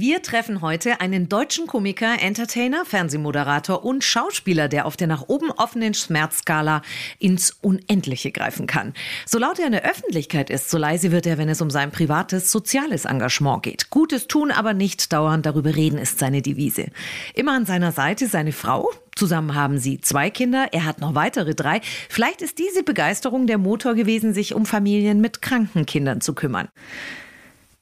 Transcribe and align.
Wir 0.00 0.22
treffen 0.22 0.62
heute 0.62 1.02
einen 1.02 1.28
deutschen 1.28 1.66
Komiker, 1.66 2.22
Entertainer, 2.22 2.86
Fernsehmoderator 2.86 3.84
und 3.84 4.02
Schauspieler, 4.02 4.66
der 4.66 4.86
auf 4.86 4.96
der 4.96 5.06
nach 5.06 5.28
oben 5.28 5.50
offenen 5.50 5.92
Schmerzskala 5.92 6.80
ins 7.18 7.50
Unendliche 7.60 8.32
greifen 8.32 8.66
kann. 8.66 8.94
So 9.26 9.38
laut 9.38 9.58
er 9.58 9.66
in 9.66 9.72
der 9.72 9.84
Öffentlichkeit 9.84 10.48
ist, 10.48 10.70
so 10.70 10.78
leise 10.78 11.12
wird 11.12 11.26
er, 11.26 11.36
wenn 11.36 11.50
es 11.50 11.60
um 11.60 11.68
sein 11.68 11.90
privates, 11.90 12.50
soziales 12.50 13.04
Engagement 13.04 13.62
geht. 13.62 13.90
Gutes 13.90 14.26
tun, 14.26 14.50
aber 14.50 14.72
nicht 14.72 15.12
dauernd 15.12 15.44
darüber 15.44 15.76
reden, 15.76 15.98
ist 15.98 16.18
seine 16.18 16.40
Devise. 16.40 16.86
Immer 17.34 17.52
an 17.52 17.66
seiner 17.66 17.92
Seite 17.92 18.26
seine 18.26 18.52
Frau, 18.52 18.88
Zusammen 19.16 19.54
haben 19.54 19.76
sie 19.76 20.00
zwei 20.00 20.30
Kinder, 20.30 20.68
er 20.72 20.86
hat 20.86 21.02
noch 21.02 21.14
weitere 21.14 21.54
drei. 21.54 21.82
Vielleicht 22.08 22.40
ist 22.40 22.58
diese 22.58 22.82
Begeisterung 22.82 23.46
der 23.46 23.58
Motor 23.58 23.94
gewesen, 23.94 24.32
sich 24.32 24.54
um 24.54 24.64
Familien 24.64 25.20
mit 25.20 25.42
kranken 25.42 25.84
Kindern 25.84 26.22
zu 26.22 26.32
kümmern. 26.32 26.68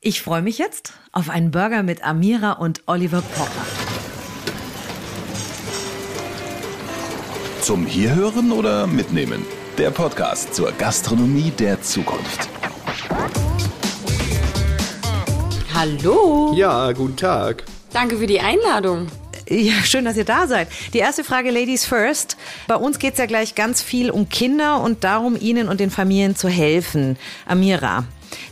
Ich 0.00 0.22
freue 0.22 0.42
mich 0.42 0.58
jetzt 0.58 0.92
auf 1.10 1.28
einen 1.28 1.50
Burger 1.50 1.82
mit 1.82 2.04
Amira 2.04 2.52
und 2.52 2.82
Oliver 2.86 3.20
Pocher. 3.20 3.66
Zum 7.62 7.84
Hierhören 7.84 8.52
oder 8.52 8.86
Mitnehmen? 8.86 9.44
Der 9.76 9.90
Podcast 9.90 10.54
zur 10.54 10.70
Gastronomie 10.70 11.50
der 11.50 11.82
Zukunft. 11.82 12.48
Hallo. 15.74 16.52
Ja, 16.54 16.92
guten 16.92 17.16
Tag. 17.16 17.64
Danke 17.92 18.18
für 18.18 18.28
die 18.28 18.38
Einladung. 18.38 19.08
Ja, 19.48 19.82
schön, 19.82 20.04
dass 20.04 20.16
ihr 20.16 20.24
da 20.24 20.46
seid. 20.46 20.68
Die 20.94 20.98
erste 20.98 21.24
Frage, 21.24 21.50
Ladies 21.50 21.84
First. 21.84 22.36
Bei 22.68 22.76
uns 22.76 23.00
geht 23.00 23.14
es 23.14 23.18
ja 23.18 23.26
gleich 23.26 23.56
ganz 23.56 23.82
viel 23.82 24.10
um 24.10 24.28
Kinder 24.28 24.80
und 24.80 25.02
darum, 25.02 25.36
ihnen 25.40 25.68
und 25.68 25.80
den 25.80 25.90
Familien 25.90 26.36
zu 26.36 26.48
helfen. 26.48 27.16
Amira, 27.46 28.04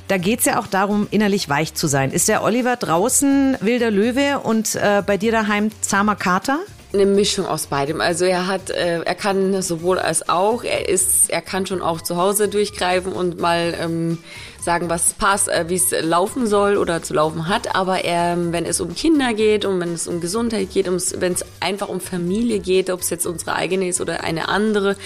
da 0.09 0.19
geht 0.19 0.41
es 0.41 0.45
ja 0.47 0.61
auch 0.61 0.67
darum, 0.67 1.09
innerlich 1.11 1.49
weich 1.49 1.75
zu 1.75 1.87
sein. 1.87 2.13
Ist 2.13 2.29
der 2.29 2.43
Oliver 2.43 2.77
draußen 2.77 3.57
wilder 3.61 3.91
Löwe 3.91 4.39
und 4.39 4.75
äh, 4.75 5.03
bei 5.07 5.17
dir 5.17 5.33
daheim 5.33 5.71
zahmer 5.81 6.17
Kater? 6.17 6.59
Eine 6.93 7.05
Mischung 7.05 7.47
aus 7.47 7.67
beidem. 7.67 8.01
Also 8.01 8.25
er 8.25 8.47
hat, 8.47 8.71
äh, 8.71 9.01
er 9.03 9.15
kann 9.15 9.61
sowohl 9.61 9.99
als 9.99 10.29
auch. 10.29 10.63
Er 10.63 10.89
ist, 10.89 11.29
er 11.29 11.43
kann 11.43 11.67
schon 11.67 11.83
auch 11.83 12.01
zu 12.01 12.17
Hause 12.17 12.49
durchgreifen 12.49 13.13
und 13.13 13.41
mal 13.41 13.75
ähm, 13.79 14.19
sagen, 14.61 14.89
was 14.89 15.13
passt, 15.15 15.49
äh, 15.49 15.69
wie 15.69 15.75
es 15.75 15.91
laufen 15.91 16.47
soll 16.47 16.77
oder 16.77 17.03
zu 17.03 17.13
laufen 17.13 17.49
hat. 17.49 17.75
Aber 17.75 18.05
er, 18.05 18.37
wenn 18.53 18.65
es 18.65 18.81
um 18.81 18.95
Kinder 18.95 19.35
geht 19.35 19.65
und 19.65 19.81
wenn 19.81 19.93
es 19.93 20.07
um 20.07 20.21
Gesundheit 20.21 20.71
geht, 20.73 20.87
wenn 20.87 21.33
es 21.33 21.45
einfach 21.61 21.89
um 21.89 22.01
Familie 22.01 22.61
geht, 22.61 22.89
ob 22.89 23.01
es 23.01 23.11
jetzt 23.11 23.27
unsere 23.27 23.57
eigene 23.57 23.89
ist 23.89 24.01
oder 24.01 24.23
eine 24.23 24.49
andere, 24.49 24.97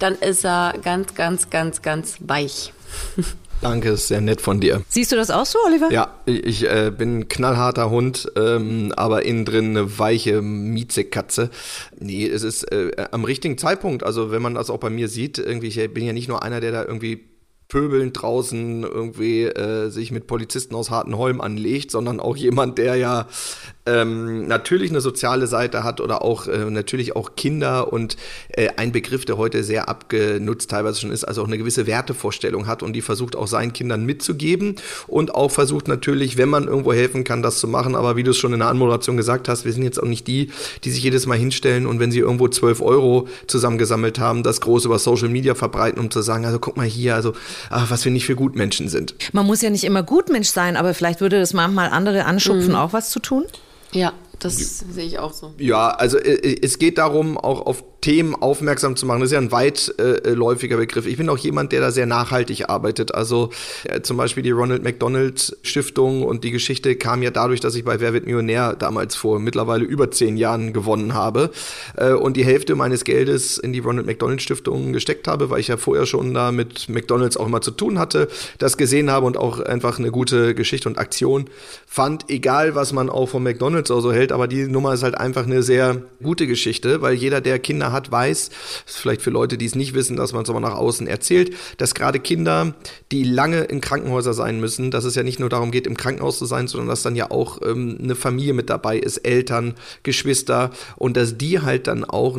dann 0.00 0.16
ist 0.16 0.44
er 0.44 0.74
ganz, 0.82 1.14
ganz, 1.14 1.50
ganz, 1.50 1.82
ganz 1.82 2.16
weich. 2.20 2.72
Danke, 3.60 3.90
ist 3.90 4.08
sehr 4.08 4.20
nett 4.20 4.40
von 4.40 4.60
dir. 4.60 4.82
Siehst 4.88 5.10
du 5.12 5.16
das 5.16 5.30
auch 5.30 5.46
so, 5.46 5.58
Oliver? 5.66 5.90
Ja, 5.90 6.14
ich 6.26 6.64
äh, 6.64 6.92
bin 6.96 7.20
ein 7.20 7.28
knallharter 7.28 7.90
Hund, 7.90 8.30
ähm, 8.36 8.92
aber 8.96 9.24
innen 9.24 9.44
drin 9.44 9.70
eine 9.70 9.98
weiche 9.98 10.42
Miezekatze. 10.42 11.50
Nee, 11.98 12.26
es 12.26 12.42
ist 12.42 12.70
äh, 12.70 12.92
am 13.10 13.24
richtigen 13.24 13.58
Zeitpunkt. 13.58 14.04
Also 14.04 14.30
wenn 14.30 14.42
man 14.42 14.54
das 14.54 14.70
auch 14.70 14.78
bei 14.78 14.90
mir 14.90 15.08
sieht, 15.08 15.38
irgendwie, 15.38 15.68
ich 15.68 15.92
bin 15.92 16.04
ja 16.04 16.12
nicht 16.12 16.28
nur 16.28 16.42
einer, 16.42 16.60
der 16.60 16.72
da 16.72 16.84
irgendwie 16.84 17.24
pöbelnd 17.68 18.20
draußen 18.20 18.82
irgendwie 18.82 19.44
äh, 19.44 19.90
sich 19.90 20.10
mit 20.10 20.26
Polizisten 20.26 20.74
aus 20.74 20.90
harten 20.90 21.18
Holm 21.18 21.42
anlegt, 21.42 21.90
sondern 21.90 22.18
auch 22.18 22.34
jemand, 22.34 22.78
der 22.78 22.96
ja 22.96 23.26
ähm, 23.84 24.46
natürlich 24.46 24.90
eine 24.90 25.02
soziale 25.02 25.46
Seite 25.46 25.84
hat 25.84 26.00
oder 26.00 26.22
auch 26.22 26.46
äh, 26.46 26.70
natürlich 26.70 27.14
auch 27.14 27.36
Kinder 27.36 27.92
und 27.92 28.16
äh, 28.48 28.68
ein 28.76 28.92
Begriff, 28.92 29.26
der 29.26 29.36
heute 29.36 29.64
sehr 29.64 29.88
abgenutzt 29.90 30.70
teilweise 30.70 31.00
schon 31.00 31.10
ist, 31.10 31.24
also 31.24 31.42
auch 31.42 31.46
eine 31.46 31.58
gewisse 31.58 31.86
Wertevorstellung 31.86 32.66
hat 32.66 32.82
und 32.82 32.94
die 32.94 33.02
versucht 33.02 33.36
auch 33.36 33.46
seinen 33.46 33.74
Kindern 33.74 34.06
mitzugeben 34.06 34.76
und 35.06 35.34
auch 35.34 35.50
versucht 35.50 35.88
natürlich, 35.88 36.38
wenn 36.38 36.48
man 36.48 36.68
irgendwo 36.68 36.94
helfen 36.94 37.22
kann, 37.22 37.42
das 37.42 37.58
zu 37.58 37.68
machen. 37.68 37.94
Aber 37.94 38.16
wie 38.16 38.22
du 38.22 38.30
es 38.30 38.38
schon 38.38 38.54
in 38.54 38.60
der 38.60 38.68
Anmoderation 38.68 39.18
gesagt 39.18 39.46
hast, 39.46 39.66
wir 39.66 39.72
sind 39.74 39.82
jetzt 39.82 40.02
auch 40.02 40.08
nicht 40.08 40.26
die, 40.26 40.50
die 40.84 40.90
sich 40.90 41.02
jedes 41.02 41.26
Mal 41.26 41.36
hinstellen 41.36 41.86
und 41.86 42.00
wenn 42.00 42.10
sie 42.10 42.20
irgendwo 42.20 42.48
12 42.48 42.80
Euro 42.80 43.28
zusammengesammelt 43.46 44.18
haben, 44.18 44.42
das 44.42 44.62
groß 44.62 44.86
über 44.86 44.98
Social 44.98 45.28
Media 45.28 45.54
verbreiten, 45.54 46.00
um 46.00 46.10
zu 46.10 46.22
sagen, 46.22 46.46
also 46.46 46.58
guck 46.58 46.78
mal 46.78 46.86
hier, 46.86 47.14
also 47.14 47.34
ach, 47.70 47.90
was 47.90 48.04
wir 48.04 48.12
nicht 48.12 48.26
für 48.26 48.36
Gutmenschen 48.36 48.88
sind. 48.88 49.14
Man 49.32 49.46
muss 49.46 49.62
ja 49.62 49.70
nicht 49.70 49.84
immer 49.84 50.02
Gutmensch 50.02 50.48
sein, 50.48 50.76
aber 50.76 50.94
vielleicht 50.94 51.20
würde 51.20 51.38
das 51.38 51.52
manchmal 51.52 51.90
andere 51.90 52.24
anschupfen, 52.24 52.70
mhm. 52.70 52.76
auch 52.76 52.92
was 52.92 53.10
zu 53.10 53.20
tun? 53.20 53.44
Ja, 53.92 54.12
das 54.38 54.56
sehe 54.56 55.04
ich 55.04 55.18
auch 55.18 55.32
so. 55.32 55.54
Ja, 55.58 55.90
also 55.90 56.18
äh, 56.18 56.58
es 56.62 56.78
geht 56.78 56.98
darum, 56.98 57.38
auch 57.38 57.66
auf 57.66 57.82
Themen 58.00 58.34
aufmerksam 58.34 58.96
zu 58.96 59.06
machen. 59.06 59.20
Das 59.20 59.28
ist 59.28 59.32
ja 59.32 59.40
ein 59.40 59.50
weitläufiger 59.50 60.76
äh, 60.76 60.80
Begriff. 60.80 61.06
Ich 61.06 61.16
bin 61.16 61.28
auch 61.28 61.38
jemand, 61.38 61.72
der 61.72 61.80
da 61.80 61.90
sehr 61.90 62.06
nachhaltig 62.06 62.68
arbeitet. 62.68 63.14
Also 63.14 63.50
äh, 63.84 64.02
zum 64.02 64.16
Beispiel 64.16 64.42
die 64.42 64.50
Ronald 64.50 64.84
McDonald 64.84 65.56
Stiftung 65.62 66.22
und 66.22 66.44
die 66.44 66.50
Geschichte 66.50 66.96
kam 66.96 67.22
ja 67.22 67.30
dadurch, 67.30 67.60
dass 67.60 67.74
ich 67.74 67.84
bei 67.84 68.00
Wer 68.00 68.12
wird 68.12 68.26
Millionär 68.26 68.74
damals 68.74 69.16
vor 69.16 69.40
mittlerweile 69.40 69.84
über 69.84 70.10
zehn 70.10 70.36
Jahren 70.36 70.72
gewonnen 70.72 71.14
habe 71.14 71.50
äh, 71.96 72.12
und 72.12 72.36
die 72.36 72.44
Hälfte 72.44 72.76
meines 72.76 73.04
Geldes 73.04 73.58
in 73.58 73.72
die 73.72 73.80
Ronald 73.80 74.06
McDonald 74.06 74.42
Stiftung 74.42 74.92
gesteckt 74.92 75.26
habe, 75.26 75.50
weil 75.50 75.60
ich 75.60 75.68
ja 75.68 75.76
vorher 75.76 76.06
schon 76.06 76.34
da 76.34 76.52
mit 76.52 76.88
McDonalds 76.88 77.36
auch 77.36 77.46
immer 77.46 77.60
zu 77.60 77.72
tun 77.72 77.98
hatte, 77.98 78.28
das 78.58 78.76
gesehen 78.76 79.10
habe 79.10 79.26
und 79.26 79.36
auch 79.36 79.60
einfach 79.60 79.98
eine 79.98 80.10
gute 80.10 80.54
Geschichte 80.54 80.88
und 80.88 80.98
Aktion 80.98 81.46
fand, 81.86 82.30
egal 82.30 82.74
was 82.74 82.92
man 82.92 83.10
auch 83.10 83.26
von 83.26 83.42
McDonalds 83.42 83.90
oder 83.90 84.02
so 84.02 84.12
hält, 84.12 84.30
aber 84.30 84.46
die 84.46 84.68
Nummer 84.68 84.94
ist 84.94 85.02
halt 85.02 85.16
einfach 85.16 85.46
eine 85.46 85.62
sehr 85.62 86.02
gute 86.22 86.46
Geschichte, 86.46 87.02
weil 87.02 87.14
jeder, 87.14 87.40
der 87.40 87.58
Kinder 87.58 87.87
hat, 87.92 88.10
weiß, 88.10 88.50
vielleicht 88.86 89.22
für 89.22 89.30
Leute, 89.30 89.58
die 89.58 89.66
es 89.66 89.74
nicht 89.74 89.94
wissen, 89.94 90.16
dass 90.16 90.32
man 90.32 90.42
es 90.42 90.50
aber 90.50 90.60
nach 90.60 90.74
außen 90.74 91.06
erzählt, 91.06 91.54
dass 91.76 91.94
gerade 91.94 92.20
Kinder, 92.20 92.74
die 93.12 93.24
lange 93.24 93.62
in 93.64 93.80
Krankenhäuser 93.80 94.34
sein 94.34 94.60
müssen, 94.60 94.90
dass 94.90 95.04
es 95.04 95.14
ja 95.14 95.22
nicht 95.22 95.40
nur 95.40 95.48
darum 95.48 95.70
geht, 95.70 95.86
im 95.86 95.96
Krankenhaus 95.96 96.38
zu 96.38 96.46
sein, 96.46 96.68
sondern 96.68 96.88
dass 96.88 97.02
dann 97.02 97.16
ja 97.16 97.30
auch 97.30 97.60
ähm, 97.62 97.98
eine 98.02 98.14
Familie 98.14 98.54
mit 98.54 98.70
dabei 98.70 98.98
ist, 98.98 99.18
Eltern, 99.18 99.74
Geschwister 100.02 100.70
und 100.96 101.16
dass 101.16 101.38
die 101.38 101.60
halt 101.60 101.86
dann 101.86 102.04
auch 102.04 102.38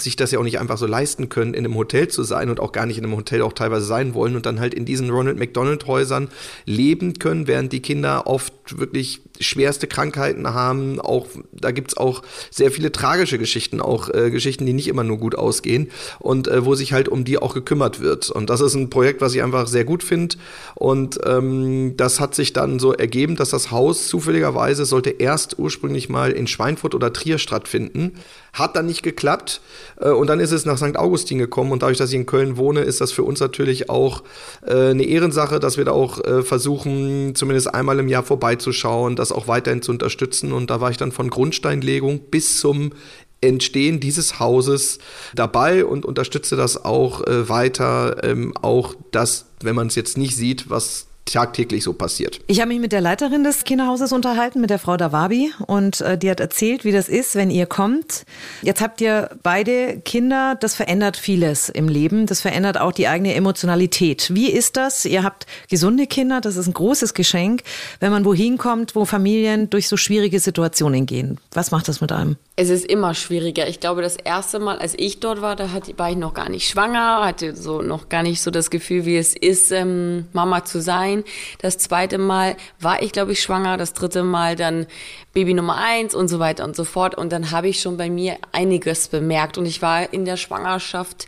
sich 0.00 0.16
das 0.16 0.32
ja 0.32 0.38
auch 0.38 0.44
nicht 0.44 0.58
einfach 0.58 0.78
so 0.78 0.86
leisten 0.86 1.28
können, 1.28 1.54
in 1.54 1.64
einem 1.64 1.74
Hotel 1.74 2.08
zu 2.08 2.22
sein 2.22 2.50
und 2.50 2.60
auch 2.60 2.72
gar 2.72 2.86
nicht 2.86 2.98
in 2.98 3.04
einem 3.04 3.16
Hotel 3.16 3.42
auch 3.42 3.52
teilweise 3.52 3.86
sein 3.86 4.14
wollen 4.14 4.36
und 4.36 4.46
dann 4.46 4.60
halt 4.60 4.74
in 4.74 4.84
diesen 4.84 5.10
Ronald 5.10 5.38
McDonald 5.38 5.86
Häusern 5.86 6.28
leben 6.64 7.18
können, 7.18 7.46
während 7.46 7.72
die 7.72 7.80
Kinder 7.80 8.26
oft 8.26 8.78
wirklich 8.78 9.20
schwerste 9.40 9.86
Krankheiten 9.86 10.52
haben. 10.54 11.00
Auch 11.00 11.26
da 11.52 11.70
gibt's 11.70 11.96
auch 11.96 12.22
sehr 12.50 12.70
viele 12.70 12.92
tragische 12.92 13.38
Geschichten, 13.38 13.80
auch 13.80 14.08
äh, 14.08 14.30
Geschichten, 14.30 14.66
die 14.66 14.72
nicht 14.72 14.88
immer 14.88 15.04
nur 15.04 15.18
gut 15.18 15.34
ausgehen 15.34 15.90
und 16.18 16.48
äh, 16.48 16.64
wo 16.64 16.74
sich 16.74 16.92
halt 16.92 17.08
um 17.08 17.24
die 17.24 17.38
auch 17.38 17.54
gekümmert 17.54 18.00
wird. 18.00 18.30
Und 18.30 18.50
das 18.50 18.60
ist 18.60 18.74
ein 18.74 18.90
Projekt, 18.90 19.20
was 19.20 19.34
ich 19.34 19.42
einfach 19.42 19.66
sehr 19.66 19.84
gut 19.84 20.02
finde. 20.02 20.36
Und 20.74 21.18
ähm, 21.24 21.96
das 21.96 22.20
hat 22.20 22.34
sich 22.34 22.52
dann 22.52 22.78
so 22.78 22.92
ergeben, 22.92 23.36
dass 23.36 23.50
das 23.50 23.70
Haus 23.70 24.08
zufälligerweise 24.08 24.84
sollte 24.84 25.10
erst 25.10 25.58
ursprünglich 25.58 26.08
mal 26.08 26.32
in 26.32 26.46
Schweinfurt 26.46 26.94
oder 26.94 27.12
Trier 27.12 27.38
stattfinden. 27.38 28.14
Hat 28.52 28.76
dann 28.76 28.86
nicht 28.86 29.02
geklappt. 29.02 29.60
Äh, 30.00 30.10
und 30.10 30.28
dann 30.28 30.40
ist 30.40 30.52
es 30.52 30.64
nach 30.64 30.78
St. 30.78 30.96
Augustin 30.96 31.38
gekommen. 31.38 31.72
Und 31.72 31.82
dadurch, 31.82 31.98
dass 31.98 32.10
ich 32.10 32.16
in 32.16 32.26
Köln 32.26 32.56
wohne, 32.56 32.80
ist 32.80 33.00
das 33.00 33.12
für 33.12 33.22
uns 33.22 33.40
natürlich 33.40 33.90
auch 33.90 34.22
äh, 34.66 34.90
eine 34.90 35.04
Ehrensache, 35.04 35.60
dass 35.60 35.76
wir 35.76 35.84
da 35.84 35.92
auch 35.92 36.22
äh, 36.24 36.42
versuchen, 36.42 37.34
zumindest 37.34 37.74
einmal 37.74 37.98
im 37.98 38.08
Jahr 38.08 38.22
vorbeizuschauen, 38.22 39.16
das 39.28 39.36
auch 39.36 39.48
weiterhin 39.48 39.82
zu 39.82 39.92
unterstützen. 39.92 40.52
Und 40.52 40.70
da 40.70 40.80
war 40.80 40.90
ich 40.90 40.96
dann 40.96 41.12
von 41.12 41.30
Grundsteinlegung 41.30 42.20
bis 42.30 42.58
zum 42.58 42.92
Entstehen 43.40 44.00
dieses 44.00 44.40
Hauses 44.40 44.98
dabei 45.34 45.84
und 45.84 46.04
unterstütze 46.04 46.56
das 46.56 46.84
auch 46.84 47.24
äh, 47.26 47.48
weiter, 47.48 48.24
ähm, 48.24 48.56
auch 48.56 48.94
das, 49.12 49.46
wenn 49.62 49.76
man 49.76 49.86
es 49.86 49.94
jetzt 49.94 50.18
nicht 50.18 50.34
sieht, 50.34 50.70
was 50.70 51.07
tagtäglich 51.32 51.84
so 51.84 51.92
passiert. 51.92 52.40
Ich 52.46 52.60
habe 52.60 52.68
mich 52.68 52.80
mit 52.80 52.92
der 52.92 53.00
Leiterin 53.00 53.44
des 53.44 53.64
Kinderhauses 53.64 54.12
unterhalten, 54.12 54.60
mit 54.60 54.70
der 54.70 54.78
Frau 54.78 54.96
Dawabi, 54.96 55.52
und 55.66 56.00
äh, 56.00 56.18
die 56.18 56.30
hat 56.30 56.40
erzählt, 56.40 56.84
wie 56.84 56.92
das 56.92 57.08
ist, 57.08 57.34
wenn 57.34 57.50
ihr 57.50 57.66
kommt. 57.66 58.24
Jetzt 58.62 58.80
habt 58.80 59.00
ihr 59.00 59.30
beide 59.42 60.00
Kinder, 60.00 60.56
das 60.58 60.74
verändert 60.74 61.16
vieles 61.16 61.68
im 61.68 61.88
Leben, 61.88 62.26
das 62.26 62.40
verändert 62.40 62.80
auch 62.80 62.92
die 62.92 63.08
eigene 63.08 63.34
Emotionalität. 63.34 64.34
Wie 64.34 64.50
ist 64.50 64.76
das? 64.76 65.04
Ihr 65.04 65.22
habt 65.22 65.46
gesunde 65.68 66.06
Kinder, 66.06 66.40
das 66.40 66.56
ist 66.56 66.66
ein 66.66 66.74
großes 66.74 67.14
Geschenk, 67.14 67.62
wenn 68.00 68.10
man 68.10 68.24
wohin 68.24 68.58
kommt, 68.58 68.94
wo 68.94 69.04
Familien 69.04 69.70
durch 69.70 69.88
so 69.88 69.96
schwierige 69.96 70.40
Situationen 70.40 71.06
gehen. 71.06 71.38
Was 71.52 71.70
macht 71.70 71.88
das 71.88 72.00
mit 72.00 72.12
einem? 72.12 72.36
Es 72.56 72.70
ist 72.70 72.86
immer 72.86 73.14
schwieriger. 73.14 73.68
Ich 73.68 73.78
glaube, 73.78 74.02
das 74.02 74.16
erste 74.16 74.58
Mal, 74.58 74.78
als 74.78 74.94
ich 74.96 75.20
dort 75.20 75.40
war, 75.40 75.54
da 75.54 75.68
war 75.96 76.10
ich 76.10 76.16
noch 76.16 76.34
gar 76.34 76.48
nicht 76.48 76.68
schwanger, 76.68 77.24
hatte 77.24 77.54
so 77.54 77.82
noch 77.82 78.08
gar 78.08 78.24
nicht 78.24 78.42
so 78.42 78.50
das 78.50 78.70
Gefühl, 78.70 79.06
wie 79.06 79.16
es 79.16 79.36
ist, 79.36 79.70
ähm, 79.70 80.26
Mama 80.32 80.64
zu 80.64 80.80
sein. 80.82 81.17
Das 81.58 81.78
zweite 81.78 82.18
Mal 82.18 82.56
war 82.80 83.02
ich, 83.02 83.12
glaube 83.12 83.32
ich, 83.32 83.42
schwanger. 83.42 83.76
Das 83.76 83.92
dritte 83.92 84.22
Mal 84.22 84.56
dann 84.56 84.86
Baby 85.32 85.54
Nummer 85.54 85.76
eins 85.76 86.14
und 86.14 86.28
so 86.28 86.38
weiter 86.38 86.64
und 86.64 86.76
so 86.76 86.84
fort. 86.84 87.14
Und 87.14 87.32
dann 87.32 87.50
habe 87.50 87.68
ich 87.68 87.80
schon 87.80 87.96
bei 87.96 88.10
mir 88.10 88.36
einiges 88.52 89.08
bemerkt. 89.08 89.58
Und 89.58 89.66
ich 89.66 89.82
war 89.82 90.12
in 90.12 90.24
der 90.24 90.36
Schwangerschaft 90.36 91.26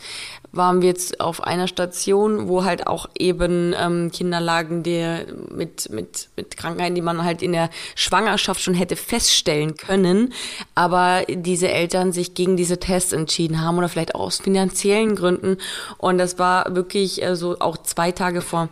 waren 0.52 0.82
wir 0.82 0.88
jetzt 0.88 1.20
auf 1.20 1.42
einer 1.42 1.68
Station, 1.68 2.48
wo 2.48 2.64
halt 2.64 2.86
auch 2.86 3.08
eben 3.18 3.74
ähm, 3.78 4.10
Kinder 4.10 4.40
lagen, 4.40 4.82
die 4.82 5.24
mit, 5.48 5.90
mit, 5.90 6.28
mit 6.36 6.56
Krankheiten, 6.56 6.94
die 6.94 7.02
man 7.02 7.24
halt 7.24 7.42
in 7.42 7.52
der 7.52 7.70
Schwangerschaft 7.94 8.60
schon 8.60 8.74
hätte 8.74 8.96
feststellen 8.96 9.76
können, 9.76 10.32
aber 10.74 11.22
diese 11.28 11.68
Eltern 11.68 12.12
sich 12.12 12.34
gegen 12.34 12.56
diese 12.56 12.80
Tests 12.80 13.12
entschieden 13.12 13.60
haben 13.60 13.78
oder 13.78 13.88
vielleicht 13.88 14.14
auch 14.14 14.20
aus 14.20 14.38
finanziellen 14.38 15.14
Gründen. 15.14 15.58
Und 15.98 16.18
das 16.18 16.38
war 16.38 16.74
wirklich 16.74 17.22
äh, 17.22 17.36
so 17.36 17.58
auch 17.60 17.78
zwei 17.78 18.10
Tage 18.10 18.40
vor 18.40 18.68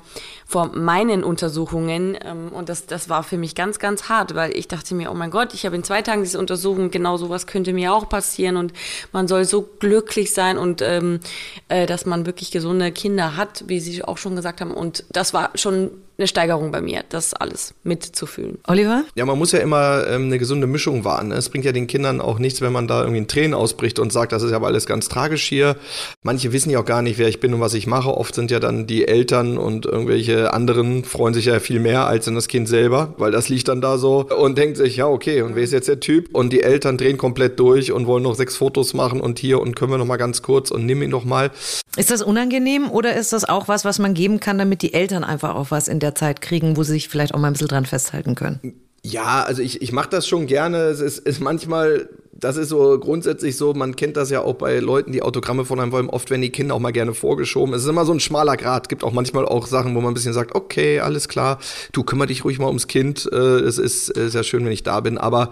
vor 0.49 0.75
meinen 0.75 1.23
Untersuchungen. 1.23 2.17
Ähm, 2.25 2.49
und 2.49 2.71
das, 2.71 2.87
das 2.87 3.11
war 3.11 3.23
für 3.23 3.37
mich 3.37 3.55
ganz, 3.55 3.79
ganz 3.79 4.09
hart, 4.09 4.35
weil 4.35 4.57
ich 4.57 4.67
dachte 4.67 4.95
mir, 4.95 5.11
oh 5.11 5.15
mein 5.15 5.31
Gott, 5.31 5.53
ich 5.53 5.67
habe 5.67 5.77
in 5.77 5.85
zwei 5.85 6.01
Tagen 6.01 6.23
diese 6.23 6.39
Untersuchung, 6.39 6.91
genau 6.91 7.19
sowas 7.19 7.47
könnte 7.47 7.75
mir 7.75 7.93
auch 7.93 8.09
passieren 8.09 8.57
und 8.57 8.73
man 9.13 9.29
soll 9.29 9.45
so 9.45 9.69
glücklich 9.79 10.33
sein 10.33 10.57
und 10.57 10.81
ähm, 10.81 11.21
äh, 11.69 11.85
dass 11.85 12.07
man 12.07 12.25
wirklich 12.25 12.51
gesunde 12.51 12.91
Kinder 12.93 13.37
hat, 13.37 13.65
wie 13.67 13.79
Sie 13.79 14.03
auch 14.03 14.17
schon 14.17 14.37
gesagt 14.37 14.63
haben. 14.63 14.73
Und 14.73 15.05
das 15.11 15.35
war 15.35 15.51
schon 15.55 15.91
eine 16.19 16.27
Steigerung 16.27 16.73
bei 16.73 16.81
mir, 16.81 17.05
das 17.09 17.33
alles 17.33 17.75
mitzufühlen. 17.85 18.59
Oliver? 18.67 19.05
Ja, 19.15 19.25
man 19.25 19.39
muss 19.39 19.53
ja 19.53 19.61
immer 19.61 20.05
ähm, 20.09 20.25
eine 20.25 20.39
gesunde 20.39 20.67
Mischung 20.67 21.05
wahren. 21.05 21.29
Ne? 21.29 21.37
Es 21.37 21.49
bringt 21.49 21.65
ja 21.65 21.71
den 21.71 21.87
Kindern 21.87 22.21
auch 22.21 22.41
nichts, 22.41 22.61
wenn 22.61 22.73
man 22.73 22.89
da 22.89 23.03
irgendwie 23.03 23.19
in 23.19 23.29
Tränen 23.29 23.55
ausbricht 23.55 24.01
und 24.01 24.13
sagt, 24.13 24.33
das 24.33 24.43
ist 24.43 24.51
ja 24.51 24.61
alles 24.61 24.87
ganz 24.87 25.09
tragisch 25.09 25.45
hier. 25.45 25.77
Manche 26.25 26.53
wissen 26.53 26.71
ja 26.71 26.81
auch 26.81 26.85
gar 26.85 27.03
nicht, 27.03 27.19
wer 27.19 27.29
ich 27.29 27.39
bin 27.39 27.55
und 27.55 27.61
was 27.61 27.73
ich 27.75 27.87
mache. 27.87 28.11
Oft 28.17 28.35
sind 28.35 28.51
ja 28.51 28.59
dann 28.59 28.89
die 28.89 29.07
Eltern 29.07 29.59
und 29.59 29.87
irgendwelche 29.87 30.53
anderen 30.53 31.05
freuen 31.05 31.35
sich 31.35 31.45
ja 31.45 31.61
viel 31.61 31.79
mehr 31.79 32.09
als 32.09 32.27
in 32.27 32.35
das 32.35 32.49
Kind 32.49 32.67
selber, 32.67 33.15
weil 33.17 33.31
das 33.31 33.49
liegt 33.49 33.69
dann 33.69 33.81
da 33.81 33.97
so 33.97 34.27
und 34.27 34.59
denkt 34.59 34.77
sich, 34.77 34.97
ja, 34.97 35.07
okay, 35.07 35.43
und 35.43 35.55
wer 35.55 35.63
ist 35.63 35.73
jetzt 35.73 35.87
der 35.87 36.01
Typ? 36.01 36.35
Und 36.35 36.53
die 36.53 36.65
Eltern 36.65 36.99
drehen 36.99 37.17
komplett 37.17 37.61
durch 37.61 37.93
und 37.93 38.09
wollen 38.09 38.25
noch 38.25 38.35
sechs 38.35 38.57
Fotos 38.57 38.93
machen 38.93 39.21
und 39.21 39.39
hier 39.39 39.61
und 39.61 39.77
können 39.77 39.93
wir 39.93 39.99
noch 39.99 40.05
mal 40.05 40.17
ganz 40.17 40.43
kurz 40.43 40.73
und 40.73 40.85
nimm 40.85 41.01
ihn 41.01 41.13
doch 41.13 41.25
mal. 41.25 41.53
Ist 41.97 42.11
das 42.11 42.23
unangenehm 42.23 42.91
oder 42.91 43.15
ist 43.15 43.33
das 43.33 43.49
auch 43.49 43.69
was, 43.69 43.85
was 43.85 44.01
man 44.01 44.15
geben 44.15 44.41
kann, 44.41 44.59
damit 44.59 44.83
die 44.83 44.95
Eltern 44.95 45.23
einfach 45.23 45.55
auch 45.55 45.71
was 45.71 45.87
in 45.87 46.01
der 46.01 46.08
Zeit 46.15 46.41
kriegen, 46.41 46.77
wo 46.77 46.83
sie 46.83 46.93
sich 46.93 47.09
vielleicht 47.09 47.35
auch 47.35 47.39
mal 47.39 47.49
ein 47.49 47.53
bisschen 47.53 47.69
dran 47.69 47.87
festhalten 47.87 48.35
können? 48.35 48.61
Ja, 49.03 49.45
also 49.45 49.63
ich, 49.63 49.81
ich 49.81 49.93
mache 49.93 50.11
das 50.11 50.27
schon 50.27 50.47
gerne. 50.47 50.79
Es 50.79 51.01
ist, 51.01 51.19
ist 51.19 51.41
manchmal 51.41 52.09
das 52.41 52.57
ist 52.57 52.69
so 52.69 52.99
grundsätzlich 53.01 53.57
so, 53.57 53.75
man 53.75 53.97
kennt 53.97 54.17
das 54.17 54.31
ja 54.31 54.43
auch 54.43 54.55
bei 54.55 54.79
Leuten, 54.79 55.11
die 55.11 55.23
Autogramme 55.23 55.65
von 55.65 55.81
einem 55.81 55.91
wollen, 55.91 56.09
oft 56.09 56.31
werden 56.31 56.43
die 56.43 56.51
Kinder 56.51 56.77
auch 56.77 56.79
mal 56.79 56.93
gerne 56.93 57.13
vorgeschoben. 57.13 57.75
Es 57.75 57.83
ist 57.83 57.89
immer 57.89 58.05
so 58.05 58.13
ein 58.13 58.21
schmaler 58.21 58.57
Grad. 58.57 58.89
Gibt 58.89 59.03
auch 59.03 59.13
manchmal 59.13 59.45
auch 59.45 59.67
Sachen, 59.67 59.95
wo 59.97 60.01
man 60.01 60.13
ein 60.13 60.15
bisschen 60.15 60.33
sagt, 60.33 60.55
okay, 60.55 61.01
alles 61.01 61.29
klar, 61.29 61.59
du 61.93 62.05
kümmere 62.05 62.29
dich 62.29 62.45
ruhig 62.45 62.61
mal 62.61 62.69
ums 62.69 62.87
Kind. 62.87 63.29
Äh, 63.33 63.37
es 63.37 63.79
ist 63.79 64.07
sehr 64.07 64.45
schön, 64.45 64.65
wenn 64.65 64.71
ich 64.71 64.85
da 64.85 65.01
bin. 65.01 65.19
Aber 65.19 65.51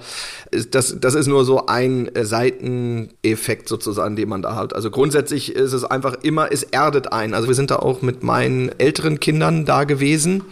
das, 0.71 0.97
das 1.01 1.15
ist 1.17 1.27
nur 1.27 1.45
so 1.45 1.67
ein 1.67 2.09
Seiteneffekt 2.15 3.69
sozusagen, 3.69 4.15
den 4.15 4.29
man 4.29 4.43
da 4.43 4.55
hat. 4.55 4.73
Also 4.73 4.93
grundsätzlich 4.93 5.57
ist 5.57 5.73
es 5.73 5.83
einfach 5.83 6.15
immer, 6.23 6.53
es 6.53 6.63
erdet 6.63 7.13
ein. 7.13 7.35
Also 7.35 7.49
wir 7.49 7.57
sind 7.57 7.73
da 7.73 7.77
auch 7.77 8.01
mit 8.03 8.23
meinen 8.23 8.71
älteren 8.79 9.19
Kindern 9.19 9.65
da 9.65 9.83
gewesen, 9.83 10.45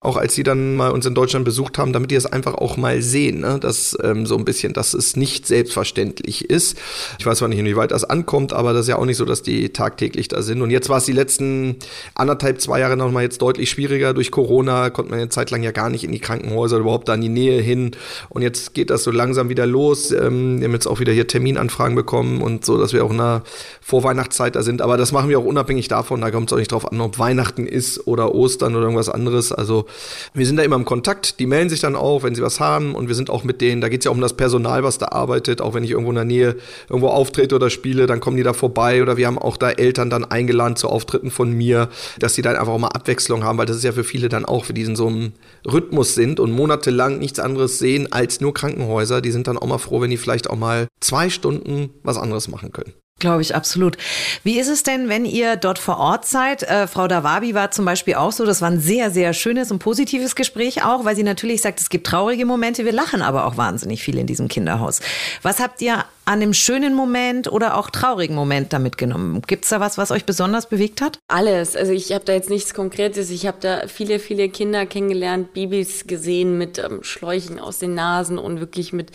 auch 0.00 0.18
als 0.18 0.34
sie 0.34 0.42
dann 0.42 0.76
mal 0.76 0.90
uns 0.90 1.06
in 1.06 1.14
Deutschland 1.14 1.46
besucht 1.46 1.78
haben, 1.78 1.94
damit 1.94 2.10
die 2.10 2.14
das 2.14 2.26
einfach 2.26 2.54
auch 2.54 2.76
mal 2.76 3.00
sehen, 3.00 3.40
ne? 3.40 3.58
dass 3.58 3.96
ähm, 4.02 4.26
so 4.26 4.36
ein 4.36 4.44
bisschen, 4.44 4.74
dass 4.74 4.92
es 4.92 5.16
nicht 5.16 5.46
selbst 5.46 5.77
selbstverständlich 5.78 6.50
ist. 6.50 6.76
Ich 7.18 7.26
weiß 7.26 7.38
zwar 7.38 7.48
nicht, 7.48 7.58
inwieweit 7.58 7.90
das 7.90 8.04
ankommt, 8.04 8.52
aber 8.52 8.72
das 8.72 8.82
ist 8.82 8.88
ja 8.88 8.96
auch 8.96 9.04
nicht 9.04 9.16
so, 9.16 9.24
dass 9.24 9.42
die 9.42 9.70
tagtäglich 9.70 10.28
da 10.28 10.42
sind. 10.42 10.62
Und 10.62 10.70
jetzt 10.70 10.88
war 10.88 10.98
es 10.98 11.04
die 11.04 11.12
letzten 11.12 11.76
anderthalb, 12.14 12.60
zwei 12.60 12.80
Jahre 12.80 12.96
nochmal 12.96 13.22
jetzt 13.22 13.40
deutlich 13.42 13.70
schwieriger. 13.70 14.14
Durch 14.14 14.30
Corona 14.30 14.90
konnte 14.90 15.10
man 15.10 15.20
eine 15.20 15.28
Zeit 15.28 15.50
lang 15.50 15.62
ja 15.62 15.70
gar 15.70 15.90
nicht 15.90 16.04
in 16.04 16.12
die 16.12 16.18
Krankenhäuser 16.18 16.78
überhaupt 16.78 17.08
da 17.08 17.14
in 17.14 17.20
die 17.20 17.28
Nähe 17.28 17.60
hin. 17.60 17.92
Und 18.28 18.42
jetzt 18.42 18.74
geht 18.74 18.90
das 18.90 19.04
so 19.04 19.10
langsam 19.10 19.48
wieder 19.48 19.66
los. 19.66 20.10
Ähm, 20.10 20.58
wir 20.58 20.66
haben 20.66 20.74
jetzt 20.74 20.86
auch 20.86 21.00
wieder 21.00 21.12
hier 21.12 21.26
Terminanfragen 21.26 21.94
bekommen 21.94 22.42
und 22.42 22.64
so, 22.64 22.78
dass 22.78 22.92
wir 22.92 23.04
auch 23.04 23.10
in 23.10 23.18
der 23.18 23.42
Vorweihnachtszeit 23.80 24.56
da 24.56 24.62
sind. 24.62 24.82
Aber 24.82 24.96
das 24.96 25.12
machen 25.12 25.28
wir 25.28 25.38
auch 25.38 25.44
unabhängig 25.44 25.88
davon. 25.88 26.20
Da 26.20 26.30
kommt 26.30 26.50
es 26.50 26.52
auch 26.52 26.58
nicht 26.58 26.72
drauf 26.72 26.90
an, 26.90 27.00
ob 27.00 27.18
Weihnachten 27.18 27.66
ist 27.66 28.06
oder 28.06 28.34
Ostern 28.34 28.74
oder 28.74 28.84
irgendwas 28.84 29.08
anderes. 29.08 29.52
Also 29.52 29.86
wir 30.34 30.46
sind 30.46 30.56
da 30.56 30.62
immer 30.62 30.76
im 30.76 30.84
Kontakt. 30.84 31.38
Die 31.38 31.46
melden 31.46 31.70
sich 31.70 31.80
dann 31.80 31.96
auch, 31.96 32.22
wenn 32.22 32.34
sie 32.34 32.42
was 32.42 32.60
haben. 32.60 32.94
Und 32.94 33.08
wir 33.08 33.14
sind 33.14 33.30
auch 33.30 33.44
mit 33.44 33.60
denen, 33.60 33.80
da 33.80 33.88
geht 33.88 34.00
es 34.00 34.04
ja 34.04 34.10
auch 34.10 34.14
um 34.14 34.20
das 34.20 34.34
Personal, 34.34 34.82
was 34.82 34.98
da 34.98 35.08
arbeitet, 35.08 35.60
auch 35.68 35.74
wenn 35.74 35.84
ich 35.84 35.90
irgendwo 35.90 36.10
in 36.10 36.16
der 36.16 36.24
Nähe 36.24 36.56
irgendwo 36.88 37.08
auftrete 37.08 37.54
oder 37.54 37.70
spiele, 37.70 38.06
dann 38.06 38.20
kommen 38.20 38.36
die 38.36 38.42
da 38.42 38.52
vorbei 38.52 39.02
oder 39.02 39.16
wir 39.16 39.26
haben 39.26 39.38
auch 39.38 39.56
da 39.56 39.70
Eltern 39.70 40.10
dann 40.10 40.24
eingeladen 40.24 40.76
zu 40.76 40.88
Auftritten 40.88 41.30
von 41.30 41.52
mir, 41.52 41.88
dass 42.18 42.34
die 42.34 42.42
dann 42.42 42.56
einfach 42.56 42.72
auch 42.72 42.78
mal 42.78 42.88
Abwechslung 42.88 43.44
haben, 43.44 43.58
weil 43.58 43.66
das 43.66 43.76
ist 43.76 43.84
ja 43.84 43.92
für 43.92 44.04
viele 44.04 44.28
dann 44.28 44.44
auch, 44.44 44.64
für 44.64 44.74
die 44.74 44.82
in 44.82 44.96
so 44.96 45.06
einem 45.06 45.32
Rhythmus 45.70 46.14
sind 46.14 46.40
und 46.40 46.50
monatelang 46.50 47.18
nichts 47.18 47.38
anderes 47.38 47.78
sehen 47.78 48.10
als 48.12 48.40
nur 48.40 48.54
Krankenhäuser, 48.54 49.20
die 49.20 49.30
sind 49.30 49.46
dann 49.46 49.58
auch 49.58 49.66
mal 49.66 49.78
froh, 49.78 50.00
wenn 50.00 50.10
die 50.10 50.16
vielleicht 50.16 50.50
auch 50.50 50.56
mal 50.56 50.88
zwei 51.00 51.30
Stunden 51.30 51.90
was 52.02 52.16
anderes 52.16 52.48
machen 52.48 52.72
können. 52.72 52.94
Glaube 53.18 53.42
ich, 53.42 53.54
absolut. 53.54 53.96
Wie 54.44 54.60
ist 54.60 54.68
es 54.68 54.84
denn, 54.84 55.08
wenn 55.08 55.24
ihr 55.24 55.56
dort 55.56 55.80
vor 55.80 55.98
Ort 55.98 56.24
seid? 56.24 56.62
Äh, 56.62 56.86
Frau 56.86 57.08
Dawabi 57.08 57.52
war 57.52 57.72
zum 57.72 57.84
Beispiel 57.84 58.14
auch 58.14 58.30
so, 58.30 58.46
das 58.46 58.62
war 58.62 58.70
ein 58.70 58.78
sehr, 58.78 59.10
sehr 59.10 59.32
schönes 59.32 59.72
und 59.72 59.80
positives 59.80 60.36
Gespräch 60.36 60.84
auch, 60.84 61.04
weil 61.04 61.16
sie 61.16 61.24
natürlich 61.24 61.60
sagt, 61.60 61.80
es 61.80 61.90
gibt 61.90 62.06
traurige 62.06 62.46
Momente, 62.46 62.84
wir 62.84 62.92
lachen 62.92 63.22
aber 63.22 63.46
auch 63.46 63.56
wahnsinnig 63.56 64.04
viel 64.04 64.18
in 64.18 64.28
diesem 64.28 64.46
Kinderhaus. 64.46 65.00
Was 65.42 65.58
habt 65.58 65.82
ihr 65.82 66.04
an 66.28 66.42
einem 66.42 66.52
schönen 66.52 66.94
Moment 66.94 67.50
oder 67.50 67.78
auch 67.78 67.88
traurigen 67.88 68.36
Moment 68.36 68.74
damit 68.74 68.98
genommen? 68.98 69.40
Gibt 69.46 69.64
es 69.64 69.70
da 69.70 69.80
was, 69.80 69.96
was 69.96 70.10
euch 70.10 70.26
besonders 70.26 70.68
bewegt 70.68 71.00
hat? 71.00 71.18
Alles. 71.26 71.74
Also 71.74 71.92
ich 71.92 72.12
habe 72.12 72.26
da 72.26 72.34
jetzt 72.34 72.50
nichts 72.50 72.74
Konkretes. 72.74 73.30
Ich 73.30 73.46
habe 73.46 73.56
da 73.62 73.88
viele, 73.88 74.18
viele 74.18 74.50
Kinder 74.50 74.84
kennengelernt, 74.84 75.54
Babys 75.54 76.06
gesehen 76.06 76.58
mit 76.58 76.78
ähm, 76.78 77.02
Schläuchen 77.02 77.58
aus 77.58 77.78
den 77.78 77.94
Nasen 77.94 78.36
und 78.36 78.60
wirklich 78.60 78.92
mit 78.92 79.10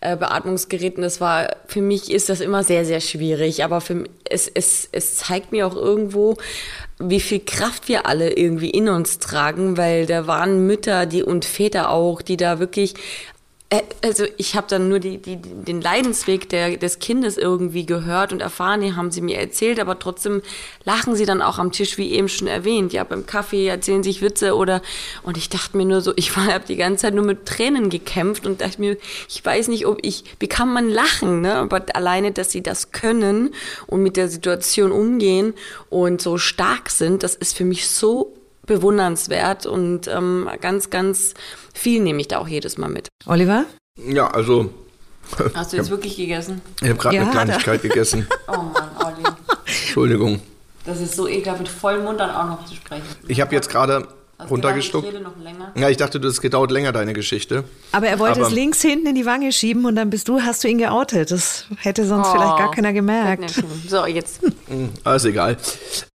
äh, 0.00 0.16
Beatmungsgeräten. 0.16 1.04
Das 1.04 1.20
war, 1.20 1.54
für 1.68 1.82
mich 1.82 2.10
ist 2.10 2.30
das 2.30 2.40
immer 2.40 2.64
sehr, 2.64 2.84
sehr 2.84 3.00
schwierig. 3.00 3.62
Aber 3.62 3.80
für, 3.80 4.02
es, 4.24 4.48
es, 4.48 4.88
es 4.90 5.14
zeigt 5.14 5.52
mir 5.52 5.68
auch 5.68 5.76
irgendwo, 5.76 6.36
wie 6.98 7.20
viel 7.20 7.40
Kraft 7.40 7.86
wir 7.86 8.06
alle 8.06 8.32
irgendwie 8.32 8.70
in 8.70 8.88
uns 8.88 9.20
tragen, 9.20 9.76
weil 9.76 10.06
da 10.06 10.26
waren 10.26 10.66
Mütter 10.66 11.06
die 11.06 11.22
und 11.22 11.44
Väter 11.44 11.90
auch, 11.90 12.22
die 12.22 12.36
da 12.36 12.58
wirklich 12.58 12.94
also 14.02 14.24
ich 14.36 14.54
habe 14.54 14.68
dann 14.68 14.88
nur 14.88 15.00
die, 15.00 15.18
die, 15.18 15.38
den 15.38 15.80
Leidensweg 15.80 16.48
der, 16.48 16.76
des 16.76 17.00
Kindes 17.00 17.36
irgendwie 17.36 17.84
gehört 17.84 18.32
und 18.32 18.40
erfahren, 18.40 18.80
die 18.80 18.94
haben 18.94 19.10
sie 19.10 19.20
mir 19.20 19.38
erzählt, 19.38 19.80
aber 19.80 19.98
trotzdem 19.98 20.40
lachen 20.84 21.16
sie 21.16 21.26
dann 21.26 21.42
auch 21.42 21.58
am 21.58 21.72
Tisch, 21.72 21.98
wie 21.98 22.12
eben 22.12 22.28
schon 22.28 22.46
erwähnt. 22.46 22.92
Ja, 22.92 23.02
beim 23.02 23.26
Kaffee 23.26 23.66
erzählen 23.66 24.04
sich 24.04 24.22
Witze 24.22 24.54
oder 24.54 24.82
und 25.24 25.36
ich 25.36 25.48
dachte 25.48 25.76
mir 25.76 25.84
nur 25.84 26.00
so, 26.00 26.12
ich 26.16 26.36
habe 26.36 26.64
die 26.66 26.76
ganze 26.76 27.02
Zeit 27.02 27.14
nur 27.14 27.24
mit 27.24 27.46
Tränen 27.46 27.90
gekämpft 27.90 28.46
und 28.46 28.60
dachte 28.60 28.80
mir, 28.80 28.96
ich 29.28 29.44
weiß 29.44 29.66
nicht, 29.66 29.86
ob 29.86 29.98
ich, 30.02 30.24
wie 30.38 30.48
kann 30.48 30.72
man 30.72 30.88
lachen, 30.88 31.40
ne? 31.40 31.54
Aber 31.56 31.84
alleine, 31.94 32.30
dass 32.30 32.52
sie 32.52 32.62
das 32.62 32.92
können 32.92 33.52
und 33.88 34.00
mit 34.00 34.16
der 34.16 34.28
Situation 34.28 34.92
umgehen 34.92 35.54
und 35.90 36.22
so 36.22 36.38
stark 36.38 36.88
sind, 36.88 37.24
das 37.24 37.34
ist 37.34 37.56
für 37.56 37.64
mich 37.64 37.88
so 37.88 38.35
bewundernswert 38.66 39.66
und 39.66 40.08
ähm, 40.08 40.48
ganz, 40.60 40.90
ganz 40.90 41.34
viel 41.74 42.02
nehme 42.02 42.20
ich 42.20 42.28
da 42.28 42.38
auch 42.38 42.48
jedes 42.48 42.78
Mal 42.78 42.88
mit. 42.88 43.08
Oliver? 43.26 43.64
Ja, 43.96 44.28
also. 44.28 44.70
Hast 45.54 45.72
du 45.72 45.76
jetzt 45.76 45.90
wirklich 45.90 46.16
gegessen? 46.16 46.60
Ich 46.80 46.88
habe 46.88 46.98
gerade 46.98 47.16
ja, 47.16 47.22
eine 47.22 47.30
Kleinigkeit 47.30 47.82
gegessen. 47.82 48.26
Oh 48.48 48.52
Mann, 48.52 48.90
Olli. 49.04 49.26
Entschuldigung. 49.66 50.40
Das 50.84 51.00
ist 51.00 51.16
so 51.16 51.26
ekelhaft, 51.26 51.60
mit 51.60 51.68
vollem 51.68 52.04
Mund 52.04 52.20
dann 52.20 52.30
auch 52.30 52.46
noch 52.46 52.64
zu 52.64 52.76
sprechen. 52.76 53.04
Ich 53.26 53.40
habe 53.40 53.52
jetzt 53.54 53.68
gerade 53.68 54.06
runtergeschluckt. 54.50 55.08
Ja, 55.74 55.88
ich 55.88 55.96
dachte, 55.96 56.20
das 56.20 56.40
gedauert 56.40 56.70
länger, 56.70 56.92
deine 56.92 57.12
Geschichte. 57.12 57.64
Aber 57.92 58.06
er 58.06 58.18
wollte 58.18 58.40
Aber 58.40 58.48
es 58.48 58.54
links 58.54 58.82
hinten 58.82 59.06
in 59.06 59.14
die 59.14 59.26
Wange 59.26 59.52
schieben 59.52 59.84
und 59.84 59.96
dann 59.96 60.10
bist 60.10 60.28
du, 60.28 60.42
hast 60.42 60.62
du 60.64 60.68
ihn 60.68 60.78
geoutet. 60.78 61.30
Das 61.30 61.64
hätte 61.78 62.06
sonst 62.06 62.28
oh, 62.28 62.32
vielleicht 62.32 62.58
gar 62.58 62.70
keiner 62.70 62.92
gemerkt. 62.92 63.62
So, 63.88 64.06
jetzt. 64.06 64.40
Hm, 64.68 64.90
alles 65.04 65.24
egal. 65.24 65.56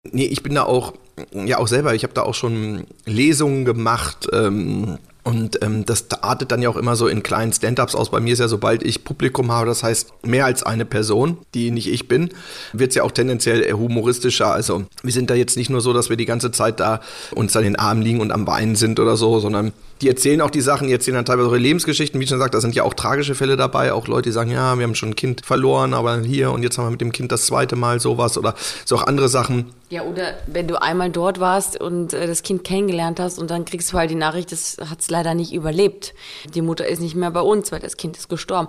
Nee, 0.09 0.25
ich 0.25 0.41
bin 0.41 0.55
da 0.55 0.63
auch, 0.63 0.93
ja 1.33 1.57
auch 1.57 1.67
selber, 1.67 1.95
ich 1.95 2.03
habe 2.03 2.13
da 2.13 2.23
auch 2.23 2.35
schon 2.35 2.85
Lesungen 3.05 3.65
gemacht. 3.65 4.27
Ähm, 4.31 4.97
und 5.27 5.61
ähm, 5.61 5.85
das 5.85 6.05
artet 6.21 6.53
dann 6.53 6.61
ja 6.61 6.69
auch 6.69 6.77
immer 6.77 6.95
so 6.95 7.07
in 7.07 7.21
kleinen 7.21 7.51
Stand-ups 7.51 7.95
aus. 7.95 8.11
Bei 8.11 8.21
mir 8.21 8.31
ist 8.31 8.39
ja, 8.39 8.47
sobald 8.47 8.81
ich 8.81 9.03
Publikum 9.03 9.51
habe, 9.51 9.65
das 9.65 9.83
heißt 9.83 10.25
mehr 10.25 10.45
als 10.45 10.63
eine 10.63 10.85
Person, 10.85 11.39
die 11.53 11.69
nicht 11.71 11.91
ich 11.91 12.07
bin, 12.07 12.29
wird 12.71 12.91
es 12.91 12.95
ja 12.95 13.03
auch 13.03 13.11
tendenziell 13.11 13.69
humoristischer. 13.73 14.53
Also 14.53 14.85
wir 15.03 15.11
sind 15.11 15.29
da 15.29 15.33
jetzt 15.33 15.57
nicht 15.57 15.69
nur 15.69 15.81
so, 15.81 15.91
dass 15.91 16.09
wir 16.09 16.15
die 16.15 16.23
ganze 16.23 16.51
Zeit 16.51 16.79
da 16.79 17.01
uns 17.35 17.57
an 17.57 17.63
den 17.63 17.75
Armen 17.75 18.01
liegen 18.01 18.21
und 18.21 18.31
am 18.31 18.47
Weinen 18.47 18.77
sind 18.77 19.01
oder 19.01 19.17
so, 19.17 19.39
sondern 19.41 19.73
die 20.01 20.09
erzählen 20.09 20.41
auch 20.41 20.49
die 20.49 20.61
Sachen, 20.61 20.87
die 20.87 20.93
erzählen 20.93 21.15
dann 21.15 21.25
teilweise 21.25 21.49
ihre 21.49 21.57
Lebensgeschichten, 21.57 22.19
wie 22.19 22.27
schon 22.27 22.37
gesagt, 22.37 22.53
da 22.53 22.61
sind 22.61 22.75
ja 22.75 22.83
auch 22.83 22.93
tragische 22.93 23.35
Fälle 23.35 23.57
dabei, 23.57 23.93
auch 23.93 24.07
Leute, 24.07 24.29
die 24.29 24.33
sagen, 24.33 24.51
ja, 24.51 24.77
wir 24.77 24.83
haben 24.83 24.95
schon 24.95 25.09
ein 25.09 25.15
Kind 25.15 25.45
verloren, 25.45 25.93
aber 25.93 26.19
hier 26.21 26.51
und 26.51 26.63
jetzt 26.63 26.77
haben 26.77 26.85
wir 26.85 26.91
mit 26.91 27.01
dem 27.01 27.11
Kind 27.11 27.31
das 27.31 27.45
zweite 27.45 27.75
Mal 27.75 27.99
sowas 27.99 28.37
oder 28.37 28.55
so 28.85 28.95
auch 28.95 29.07
andere 29.07 29.29
Sachen. 29.29 29.73
Ja, 29.89 30.03
oder 30.03 30.33
wenn 30.47 30.67
du 30.67 30.81
einmal 30.81 31.09
dort 31.09 31.39
warst 31.39 31.79
und 31.79 32.13
äh, 32.13 32.27
das 32.27 32.43
Kind 32.43 32.63
kennengelernt 32.63 33.19
hast 33.19 33.39
und 33.39 33.49
dann 33.49 33.65
kriegst 33.65 33.91
du 33.93 33.97
halt 33.97 34.09
die 34.09 34.15
Nachricht, 34.15 34.51
das 34.51 34.77
hat 34.89 34.99
es 34.99 35.09
leider 35.09 35.33
nicht 35.33 35.53
überlebt. 35.53 36.13
Die 36.53 36.61
Mutter 36.61 36.87
ist 36.87 36.99
nicht 36.99 37.15
mehr 37.15 37.31
bei 37.31 37.41
uns, 37.41 37.71
weil 37.71 37.79
das 37.79 37.97
Kind 37.97 38.17
ist 38.17 38.29
gestorben. 38.29 38.67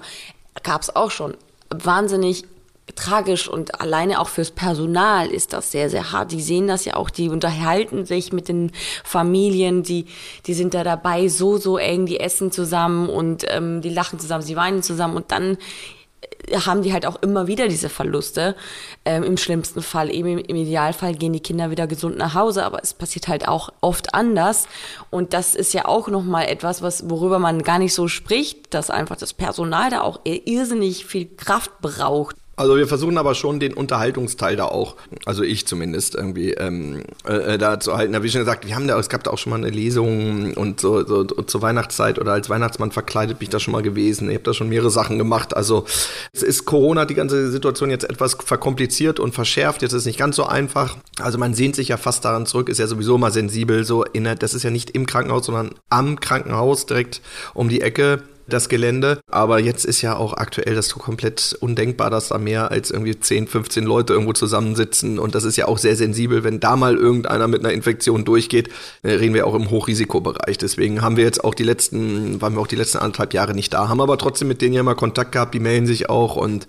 Gab 0.62 0.82
es 0.82 0.94
auch 0.94 1.10
schon. 1.10 1.34
Wahnsinnig 1.70 2.44
tragisch 2.94 3.48
und 3.48 3.80
alleine 3.80 4.20
auch 4.20 4.28
fürs 4.28 4.50
Personal 4.50 5.28
ist 5.28 5.52
das 5.52 5.70
sehr, 5.70 5.90
sehr 5.90 6.12
hart. 6.12 6.32
Die 6.32 6.42
sehen 6.42 6.68
das 6.68 6.84
ja 6.84 6.94
auch, 6.94 7.10
die 7.10 7.28
unterhalten 7.28 8.04
sich 8.04 8.32
mit 8.32 8.48
den 8.48 8.72
Familien, 9.04 9.82
die, 9.82 10.06
die 10.46 10.54
sind 10.54 10.74
da 10.74 10.84
dabei 10.84 11.28
so, 11.28 11.56
so 11.56 11.78
eng, 11.78 12.06
die 12.06 12.20
essen 12.20 12.50
zusammen 12.50 13.08
und 13.08 13.44
ähm, 13.48 13.82
die 13.82 13.90
lachen 13.90 14.18
zusammen, 14.18 14.42
sie 14.42 14.56
weinen 14.56 14.82
zusammen 14.82 15.16
und 15.16 15.30
dann 15.32 15.58
haben 16.54 16.82
die 16.82 16.92
halt 16.92 17.06
auch 17.06 17.16
immer 17.22 17.46
wieder 17.46 17.68
diese 17.68 17.88
Verluste. 17.88 18.56
Ähm, 19.04 19.22
Im 19.22 19.36
schlimmsten 19.36 19.82
Fall, 19.82 20.10
eben 20.10 20.28
im, 20.28 20.38
im 20.38 20.56
Idealfall 20.56 21.14
gehen 21.14 21.32
die 21.32 21.40
Kinder 21.40 21.70
wieder 21.70 21.86
gesund 21.86 22.16
nach 22.16 22.34
Hause, 22.34 22.64
aber 22.64 22.82
es 22.82 22.94
passiert 22.94 23.28
halt 23.28 23.48
auch 23.48 23.70
oft 23.80 24.14
anders. 24.14 24.66
Und 25.10 25.32
das 25.32 25.54
ist 25.54 25.74
ja 25.74 25.84
auch 25.84 26.08
nochmal 26.08 26.46
etwas, 26.46 26.82
was, 26.82 27.08
worüber 27.10 27.38
man 27.38 27.62
gar 27.62 27.78
nicht 27.78 27.94
so 27.94 28.08
spricht, 28.08 28.72
dass 28.74 28.90
einfach 28.90 29.16
das 29.16 29.34
Personal 29.34 29.90
da 29.90 30.00
auch 30.00 30.20
irrsinnig 30.24 31.06
viel 31.06 31.26
Kraft 31.36 31.80
braucht. 31.80 32.36
Also 32.58 32.76
wir 32.76 32.88
versuchen 32.88 33.18
aber 33.18 33.36
schon 33.36 33.60
den 33.60 33.72
Unterhaltungsteil 33.72 34.56
da 34.56 34.64
auch, 34.64 34.96
also 35.24 35.44
ich 35.44 35.68
zumindest 35.68 36.16
irgendwie 36.16 36.54
ähm, 36.54 37.04
äh, 37.24 37.56
da 37.56 37.78
zu 37.78 37.96
halten. 37.96 38.12
Da 38.12 38.24
wie 38.24 38.28
schon 38.28 38.40
gesagt, 38.40 38.66
wir 38.66 38.74
haben 38.74 38.88
da, 38.88 38.98
es 38.98 39.08
gab 39.08 39.22
da 39.22 39.30
auch 39.30 39.38
schon 39.38 39.50
mal 39.50 39.56
eine 39.56 39.70
Lesung 39.70 40.54
und 40.54 40.80
so, 40.80 41.06
so 41.06 41.22
zur 41.22 41.62
Weihnachtszeit 41.62 42.18
oder 42.18 42.32
als 42.32 42.50
Weihnachtsmann 42.50 42.90
verkleidet 42.90 43.38
bin 43.38 43.46
ich 43.46 43.50
da 43.50 43.60
schon 43.60 43.70
mal 43.70 43.82
gewesen. 43.82 44.28
Ich 44.28 44.34
habe 44.34 44.42
da 44.42 44.54
schon 44.54 44.68
mehrere 44.68 44.90
Sachen 44.90 45.18
gemacht. 45.18 45.56
Also 45.56 45.84
es 46.32 46.42
ist 46.42 46.64
Corona 46.64 47.04
die 47.04 47.14
ganze 47.14 47.48
Situation 47.52 47.90
jetzt 47.90 48.10
etwas 48.10 48.34
verkompliziert 48.34 49.20
und 49.20 49.36
verschärft. 49.36 49.82
Jetzt 49.82 49.92
ist 49.92 50.00
es 50.00 50.06
nicht 50.06 50.18
ganz 50.18 50.34
so 50.34 50.44
einfach. 50.44 50.96
Also 51.20 51.38
man 51.38 51.54
sehnt 51.54 51.76
sich 51.76 51.88
ja 51.88 51.96
fast 51.96 52.24
daran 52.24 52.44
zurück, 52.44 52.68
ist 52.68 52.78
ja 52.78 52.88
sowieso 52.88 53.18
mal 53.18 53.30
sensibel. 53.30 53.84
So 53.84 54.02
in, 54.02 54.28
das 54.36 54.54
ist 54.54 54.64
ja 54.64 54.70
nicht 54.70 54.90
im 54.90 55.06
Krankenhaus, 55.06 55.46
sondern 55.46 55.76
am 55.90 56.18
Krankenhaus 56.18 56.86
direkt 56.86 57.22
um 57.54 57.68
die 57.68 57.82
Ecke 57.82 58.24
das 58.48 58.68
Gelände. 58.68 59.20
Aber 59.30 59.60
jetzt 59.60 59.84
ist 59.84 60.02
ja 60.02 60.16
auch 60.16 60.34
aktuell 60.34 60.74
das 60.74 60.90
komplett 60.90 61.56
undenkbar, 61.60 62.10
dass 62.10 62.28
da 62.28 62.38
mehr 62.38 62.70
als 62.70 62.90
irgendwie 62.90 63.18
10, 63.18 63.46
15 63.46 63.84
Leute 63.84 64.12
irgendwo 64.12 64.32
zusammensitzen. 64.32 65.18
Und 65.18 65.34
das 65.34 65.44
ist 65.44 65.56
ja 65.56 65.68
auch 65.68 65.78
sehr 65.78 65.96
sensibel. 65.96 66.44
Wenn 66.44 66.60
da 66.60 66.76
mal 66.76 66.96
irgendeiner 66.96 67.48
mit 67.48 67.64
einer 67.64 67.72
Infektion 67.72 68.24
durchgeht, 68.24 68.70
reden 69.04 69.34
wir 69.34 69.46
auch 69.46 69.54
im 69.54 69.70
Hochrisikobereich. 69.70 70.58
Deswegen 70.58 71.02
haben 71.02 71.16
wir 71.16 71.24
jetzt 71.24 71.44
auch 71.44 71.54
die 71.54 71.64
letzten, 71.64 72.40
waren 72.40 72.54
wir 72.54 72.60
auch 72.60 72.66
die 72.66 72.76
letzten 72.76 72.98
anderthalb 72.98 73.34
Jahre 73.34 73.54
nicht 73.54 73.72
da, 73.72 73.88
haben 73.88 74.00
aber 74.00 74.18
trotzdem 74.18 74.48
mit 74.48 74.62
denen 74.62 74.74
ja 74.74 74.82
mal 74.82 74.94
Kontakt 74.94 75.32
gehabt. 75.32 75.54
Die 75.54 75.60
melden 75.60 75.86
sich 75.86 76.08
auch 76.08 76.36
und 76.36 76.66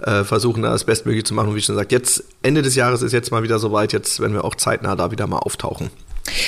äh, 0.00 0.24
versuchen 0.24 0.62
da 0.62 0.70
das 0.70 0.84
Bestmögliche 0.84 1.24
zu 1.24 1.34
machen. 1.34 1.50
Und 1.50 1.54
wie 1.54 1.62
schon 1.62 1.74
gesagt, 1.76 1.92
jetzt 1.92 2.24
Ende 2.42 2.62
des 2.62 2.74
Jahres 2.74 3.02
ist 3.02 3.12
jetzt 3.12 3.30
mal 3.30 3.42
wieder 3.42 3.58
soweit. 3.58 3.92
Jetzt 3.92 4.20
werden 4.20 4.34
wir 4.34 4.44
auch 4.44 4.54
zeitnah 4.54 4.96
da 4.96 5.10
wieder 5.10 5.26
mal 5.26 5.38
auftauchen. 5.38 5.90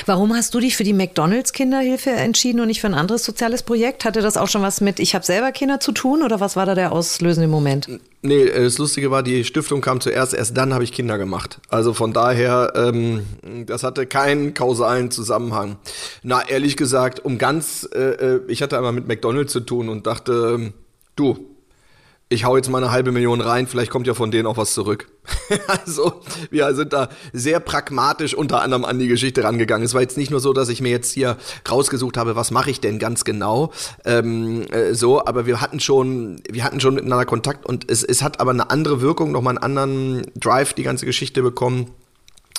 Warum 0.07 0.35
hast 0.35 0.55
du 0.55 0.61
dich 0.61 0.77
für 0.77 0.85
die 0.85 0.93
McDonalds 0.93 1.53
Kinderhilfe 1.53 2.11
entschieden 2.11 2.61
und 2.61 2.67
nicht 2.67 2.81
für 2.81 2.87
ein 2.87 2.95
anderes 2.95 3.25
soziales 3.25 3.63
Projekt? 3.63 4.05
Hatte 4.05 4.21
das 4.21 4.37
auch 4.37 4.49
schon 4.49 4.63
was 4.63 4.81
mit 4.81 5.01
Ich 5.01 5.15
habe 5.15 5.25
selber 5.25 5.53
Kinder 5.53 5.81
zu 5.81 5.93
tun 5.93 6.23
oder 6.23 6.41
was 6.41 6.57
war 6.57 6.67
da 6.67 6.75
der 6.75 6.93
auslösende 6.93 7.49
Moment? 7.49 7.89
Nee, 8.23 8.47
das 8.47 8.79
Lustige 8.79 9.11
war, 9.11 9.23
die 9.23 9.45
Stiftung 9.45 9.81
kam 9.81 10.01
zuerst, 10.01 10.35
erst 10.35 10.57
dann 10.57 10.73
habe 10.73 10.85
ich 10.85 10.93
Kinder 10.93 11.19
gemacht. 11.19 11.59
Also 11.69 11.93
von 11.93 12.13
daher, 12.13 12.73
ähm, 12.77 13.25
das 13.67 13.83
hatte 13.83 14.07
keinen 14.07 14.55
kausalen 14.55 15.11
Zusammenhang. 15.11 15.77
Na, 16.23 16.49
ehrlich 16.49 16.77
gesagt, 16.77 17.25
um 17.25 17.39
ganz, 17.39 17.89
äh, 17.93 17.99
äh 17.99 18.41
ich 18.49 18.63
hatte 18.63 18.77
einmal 18.77 18.93
mit 18.93 19.09
McDonalds 19.09 19.53
zu 19.53 19.61
tun 19.61 19.89
und 19.89 20.07
dachte, 20.07 20.53
ähm, 20.55 20.73
du, 21.17 21.52
ich 22.33 22.45
hau 22.45 22.57
jetzt 22.57 22.69
mal 22.69 22.83
eine 22.83 22.91
halbe 22.91 23.13
Million 23.13 23.41
rein, 23.41 23.67
vielleicht 23.67 23.91
kommt 23.91 24.07
ja 24.07 24.15
von 24.15 24.31
denen 24.31 24.47
auch 24.47 24.57
was 24.57 24.75
zurück. 24.75 25.09
also, 25.67 26.21
wir 26.51 26.75
sind 26.75 26.93
da 26.93 27.09
sehr 27.33 27.61
pragmatisch 27.61 28.35
unter 28.35 28.61
anderem 28.63 28.85
an 28.85 28.99
die 28.99 29.09
Geschichte 29.09 29.45
rangegangen. 29.45 29.85
Es 29.85 29.95
war 29.95 30.01
jetzt 30.01 30.17
nicht 30.17 30.31
nur 30.31 30.41
so, 30.41 30.53
dass 30.53 30.69
ich 30.69 30.81
mir 30.81 30.91
jetzt 30.91 31.13
hier 31.13 31.37
rausgesucht 31.71 32.17
habe, 32.17 32.35
was 32.35 32.51
mache 32.51 32.71
ich 32.71 32.81
denn 32.81 32.99
ganz 32.99 33.25
genau, 33.25 33.73
ähm, 34.05 34.63
äh, 34.71 34.95
so, 34.95 35.25
aber 35.25 35.47
wir 35.47 35.61
hatten 35.61 35.81
schon, 35.81 36.41
wir 36.51 36.65
hatten 36.65 36.81
schon 36.81 36.95
miteinander 36.95 37.27
Kontakt 37.27 37.67
und 37.67 37.91
es, 37.91 38.03
es 38.03 38.23
hat 38.23 38.41
aber 38.41 38.51
eine 38.51 38.71
andere 38.71 39.01
Wirkung, 39.01 39.33
nochmal 39.33 39.57
einen 39.57 39.65
anderen 39.65 40.27
Drive, 40.35 40.73
die 40.73 40.83
ganze 40.83 41.07
Geschichte 41.07 41.43
bekommen 41.43 41.91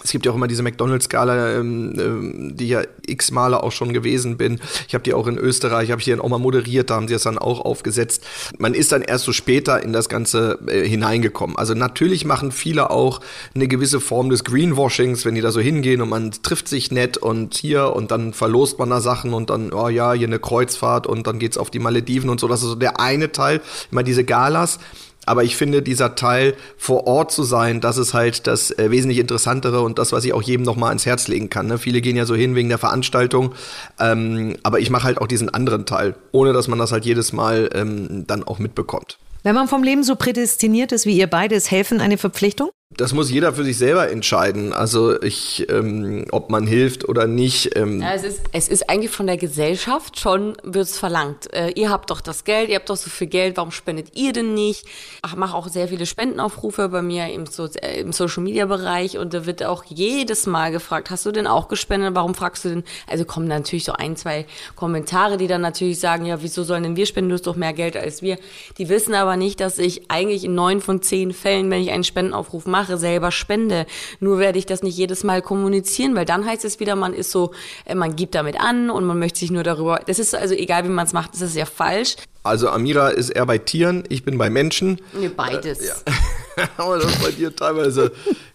es 0.02 0.12
gibt 0.12 0.26
ja 0.26 0.32
auch 0.32 0.36
immer 0.36 0.48
diese 0.48 0.64
McDonalds-Skala, 0.64 1.60
ähm, 1.60 1.94
ähm, 1.98 2.58
die 2.58 2.68
ja 2.68 2.82
x 3.06 3.32
Male 3.32 3.62
auch 3.62 3.72
schon 3.72 3.94
gewesen 3.94 4.38
bin. 4.38 4.60
Ich 4.88 4.94
habe 4.96 5.04
die 5.04 5.14
auch 5.14 5.28
in 5.28 5.38
Österreich, 5.38 5.92
habe 5.92 6.00
ich 6.00 6.06
die 6.06 6.12
dann 6.12 6.22
auch 6.22 6.30
mal 6.30 6.40
moderiert, 6.40 6.90
da 6.90 6.96
haben 6.96 7.08
sie 7.08 7.14
es 7.14 7.24
dann 7.24 7.38
auch 7.38 7.62
aufgesetzt. 7.62 8.24
Man 8.58 8.74
ist 8.74 8.92
dann 8.92 9.02
erst 9.02 9.26
so 9.26 9.32
später 9.32 9.82
in 9.84 9.94
das 9.94 10.10
Ganze 10.10 10.60
äh, 10.68 10.88
hineingekommen. 10.88 11.58
Also 11.58 11.74
natürlich 11.74 12.26
machen 12.26 12.52
viele 12.52 12.90
auch 12.90 13.22
eine 13.54 13.68
gewisse 13.68 14.00
Form 14.00 14.30
des 14.30 14.44
Greenwashings, 14.44 15.26
wenn 15.26 15.36
die 15.36 15.42
da 15.42 15.52
so 15.52 15.60
hingehen 15.60 16.02
und 16.02 16.10
man 16.10 16.32
trifft 16.32 16.68
sich 16.68 16.92
nett 16.92 17.18
und 17.18 17.54
hier 17.54 17.94
und 17.96 18.12
dann 18.12 18.34
verlost 18.34 18.80
man 18.80 18.90
da 18.90 19.00
Sachen 19.00 19.34
und 19.34 19.50
dann, 19.50 19.74
oh 19.74 19.90
ja, 19.90 20.14
hier 20.14 20.28
eine 20.28 20.40
Kreuzfahrt 20.40 21.08
und 21.08 21.28
dann 21.28 21.40
geht's 21.40 21.58
auf 21.58 21.70
die 21.70 21.80
Malediven 21.80 22.30
und 22.30 22.40
so. 22.40 22.48
Das 22.48 22.62
ist 22.62 22.70
so 22.70 22.76
der 22.76 23.00
eine 23.00 23.32
Teil, 23.32 23.62
immer 23.92 24.04
diese 24.04 24.24
Galas. 24.24 24.80
Aber 25.26 25.44
ich 25.44 25.56
finde, 25.56 25.82
dieser 25.82 26.16
Teil 26.16 26.56
vor 26.78 27.08
Ort 27.08 27.32
zu 27.32 27.44
sein, 27.44 27.82
das 27.82 27.98
ist 27.98 28.14
halt 28.14 28.48
das 28.48 28.72
äh, 28.72 28.92
wesentlich 28.92 29.20
interessantere 29.20 29.82
und 29.82 30.00
das, 30.00 30.12
was 30.12 30.26
ich 30.26 30.34
auch 30.34 30.42
jedem 30.42 30.66
nochmal 30.66 30.90
ans 30.90 31.06
Herz 31.06 31.28
legen 31.28 31.50
kann. 31.50 31.68
Ne? 31.68 31.78
Viele 31.78 32.02
gehen 32.02 32.16
ja 32.16 32.26
so 32.26 32.36
hin 32.36 32.56
wegen 32.56 32.70
der 32.70 32.78
Veranstaltung, 32.78 33.54
ähm, 34.00 34.58
aber 34.64 34.80
ich 34.80 34.90
mache 34.90 35.04
halt 35.04 35.20
auch 35.20 35.28
diesen 35.28 35.50
anderen 35.50 35.86
Teil, 35.86 36.16
ohne 36.32 36.54
dass 36.54 36.68
man 36.68 36.80
das 36.80 36.92
halt 36.92 37.06
jedes 37.06 37.34
Mal 37.34 37.70
ähm, 37.74 38.26
dann 38.28 38.44
auch 38.44 38.60
mitbekommt. 38.60 39.18
Wenn 39.44 39.56
man 39.56 39.68
vom 39.68 39.84
Leben 39.84 40.04
so 40.04 40.16
prädestiniert 40.16 40.94
ist 40.94 41.06
wie 41.06 41.18
ihr 41.18 41.28
beide, 41.28 41.56
ist 41.56 41.70
Helfen 41.70 42.00
eine 42.00 42.18
Verpflichtung? 42.18 42.70
Das 42.98 43.14
muss 43.14 43.32
jeder 43.32 43.54
für 43.54 43.64
sich 43.64 43.78
selber 43.78 44.10
entscheiden. 44.10 44.74
Also 44.74 45.22
ich, 45.22 45.68
ähm, 45.70 46.26
ob 46.32 46.50
man 46.50 46.68
hilft 46.68 47.08
oder 47.08 47.28
nicht. 47.28 47.76
Ähm. 47.76 48.02
Ja, 48.02 48.14
es, 48.14 48.24
ist, 48.24 48.42
es 48.52 48.68
ist 48.68 48.90
eigentlich 48.90 49.12
von 49.12 49.28
der 49.28 49.38
Gesellschaft 49.38 50.20
schon 50.20 50.56
wird 50.64 50.86
es 50.86 50.98
verlangt. 50.98 51.54
Äh, 51.54 51.70
ihr 51.72 51.90
habt 51.90 52.10
doch 52.10 52.22
das 52.22 52.44
Geld, 52.44 52.70
ihr 52.70 52.76
habt 52.76 52.90
doch 52.90 52.98
so 52.98 53.10
viel 53.10 53.28
Geld, 53.28 53.58
warum 53.58 53.72
spendet 53.72 54.16
ihr 54.16 54.34
denn 54.34 54.54
nicht? 54.54 54.86
Ich 55.26 55.36
mache 55.36 55.56
auch 55.56 55.68
sehr 55.68 55.88
viele 55.88 56.06
Spendenaufrufe 56.06 56.90
bei 56.90 57.02
mir 57.02 57.28
im, 57.28 57.46
so 57.46 57.66
äh, 57.66 58.02
im 58.02 58.12
Social 58.12 58.44
Media 58.44 58.66
Bereich 58.66 59.18
und 59.18 59.34
da 59.34 59.46
wird 59.46 59.64
auch 59.64 59.84
jedes 59.86 60.46
Mal 60.46 60.72
gefragt, 60.72 61.10
hast 61.10 61.26
du 61.26 61.32
denn 61.32 61.48
auch 61.48 61.68
gespendet? 61.68 62.16
Warum 62.16 62.36
fragst 62.36 62.66
du 62.66 62.70
denn? 62.70 62.84
Also 63.08 63.26
kommen 63.26 63.48
natürlich 63.48 63.86
so 63.86 63.94
ein, 63.94 64.16
zwei 64.16 64.46
Kommentare, 64.76 65.38
die 65.38 65.48
dann 65.48 65.62
natürlich 65.62 66.00
sagen, 66.00 66.26
ja, 66.26 66.42
wieso 66.42 66.64
sollen 66.64 66.84
denn 66.84 66.96
wir 66.96 67.06
spenden? 67.06 67.30
Du 67.30 67.36
hast 67.36 67.48
doch 67.48 67.56
mehr 67.56 67.74
Geld 67.74 67.98
als 67.98 68.22
wir. 68.22 68.38
Die 68.78 68.90
wissen 68.90 69.14
aber 69.14 69.38
nicht, 69.38 69.60
dass 69.60 69.78
ich 69.78 70.10
eigentlich 70.10 70.44
in 70.44 70.56
neun 70.56 70.82
von 70.82 71.02
zehn 71.02 71.34
Fällen, 71.34 71.70
wenn 71.72 71.82
ich 71.82 71.92
einen 71.92 72.04
Spendenaufruf 72.04 72.66
mache, 72.66 72.83
mache, 72.84 72.98
selber 72.98 73.32
spende. 73.32 73.86
Nur 74.20 74.40
werde 74.40 74.60
ich 74.60 74.66
das 74.66 74.84
nicht 74.84 74.98
jedes 74.98 75.24
Mal 75.24 75.42
kommunizieren, 75.42 76.16
weil 76.16 76.26
dann 76.26 76.46
heißt 76.46 76.66
es 76.66 76.80
wieder, 76.80 76.96
man 76.96 77.14
ist 77.14 77.32
so, 77.32 77.52
äh, 77.86 77.96
man 77.96 78.16
gibt 78.16 78.36
damit 78.36 78.60
an 78.60 78.90
und 78.90 79.06
man 79.06 79.18
möchte 79.20 79.40
sich 79.40 79.52
nur 79.52 79.64
darüber. 79.64 80.02
Das 80.06 80.20
ist 80.20 80.36
also 80.36 80.54
egal, 80.54 80.84
wie 80.84 80.90
man 80.90 81.06
es 81.06 81.14
macht, 81.14 81.34
das 81.34 81.42
ist 81.42 81.56
ja 81.56 81.66
falsch. 81.66 82.16
Also 82.44 82.70
Amira 82.70 83.10
ist 83.10 83.30
eher 83.30 83.46
bei 83.46 83.58
Tieren, 83.58 84.04
ich 84.10 84.26
bin 84.26 84.38
bei 84.38 84.50
Menschen. 84.50 85.00
Nee, 85.14 85.30
beides. 85.30 85.80
Äh, 85.80 85.88
ja. 85.88 86.68
Aber 86.78 86.98
das 86.98 87.16
bei 87.24 87.32
dir 87.32 87.56
teilweise 87.56 88.12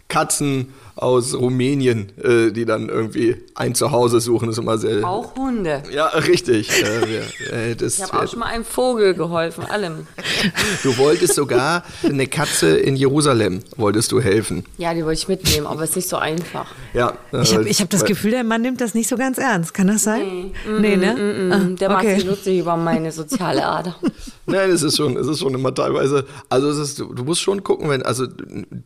Katzen 0.08 0.74
aus 0.98 1.34
Rumänien, 1.34 2.12
äh, 2.22 2.50
die 2.50 2.64
dann 2.64 2.88
irgendwie 2.88 3.36
ein 3.54 3.74
Zuhause 3.74 4.20
suchen, 4.20 4.50
ist 4.50 4.58
immer 4.58 4.78
sehr. 4.78 5.06
Auch 5.06 5.34
Hunde. 5.36 5.82
Ja, 5.92 6.06
richtig. 6.06 6.70
äh, 6.82 7.70
äh, 7.70 7.76
ich 7.80 8.02
habe 8.02 8.24
auch 8.24 8.28
schon 8.28 8.40
mal 8.40 8.46
einem 8.46 8.64
Vogel 8.64 9.14
geholfen, 9.14 9.64
allem. 9.64 10.06
Du 10.82 10.96
wolltest 10.96 11.34
sogar 11.34 11.84
eine 12.02 12.26
Katze 12.26 12.76
in 12.76 12.96
Jerusalem, 12.96 13.60
wolltest 13.76 14.12
du 14.12 14.20
helfen. 14.20 14.64
Ja, 14.76 14.94
die 14.94 15.04
wollte 15.04 15.20
ich 15.20 15.28
mitnehmen, 15.28 15.66
aber 15.66 15.82
es 15.82 15.90
ist 15.90 15.96
nicht 15.96 16.08
so 16.08 16.16
einfach. 16.16 16.66
Ja. 16.94 17.14
Ich 17.42 17.54
habe 17.54 17.68
hab 17.68 17.90
das 17.90 18.04
Gefühl, 18.04 18.32
der 18.32 18.44
Mann 18.44 18.62
nimmt 18.62 18.80
das 18.80 18.94
nicht 18.94 19.08
so 19.08 19.16
ganz 19.16 19.38
ernst. 19.38 19.74
Kann 19.74 19.88
das 19.88 20.02
sein? 20.02 20.52
Nee, 20.66 20.96
nee 20.96 20.96
ne? 20.96 21.14
Mm, 21.14 21.48
mm, 21.48 21.52
ah, 21.52 21.76
der 21.80 21.90
okay. 21.90 22.06
macht 22.06 22.16
sich 22.16 22.24
lustig 22.24 22.58
über 22.60 22.76
meine 22.76 23.12
soziale 23.12 23.66
Ader. 23.66 23.96
Nein, 24.46 24.70
es 24.70 24.82
ist 24.82 24.96
schon, 24.96 25.16
es 25.16 25.26
ist 25.26 25.40
schon 25.40 25.54
immer 25.54 25.74
teilweise, 25.74 26.24
also 26.48 26.70
es 26.70 26.78
ist, 26.78 26.98
du, 26.98 27.12
du 27.12 27.24
musst 27.24 27.42
schon 27.42 27.62
gucken, 27.62 27.90
wenn, 27.90 28.02
also 28.02 28.26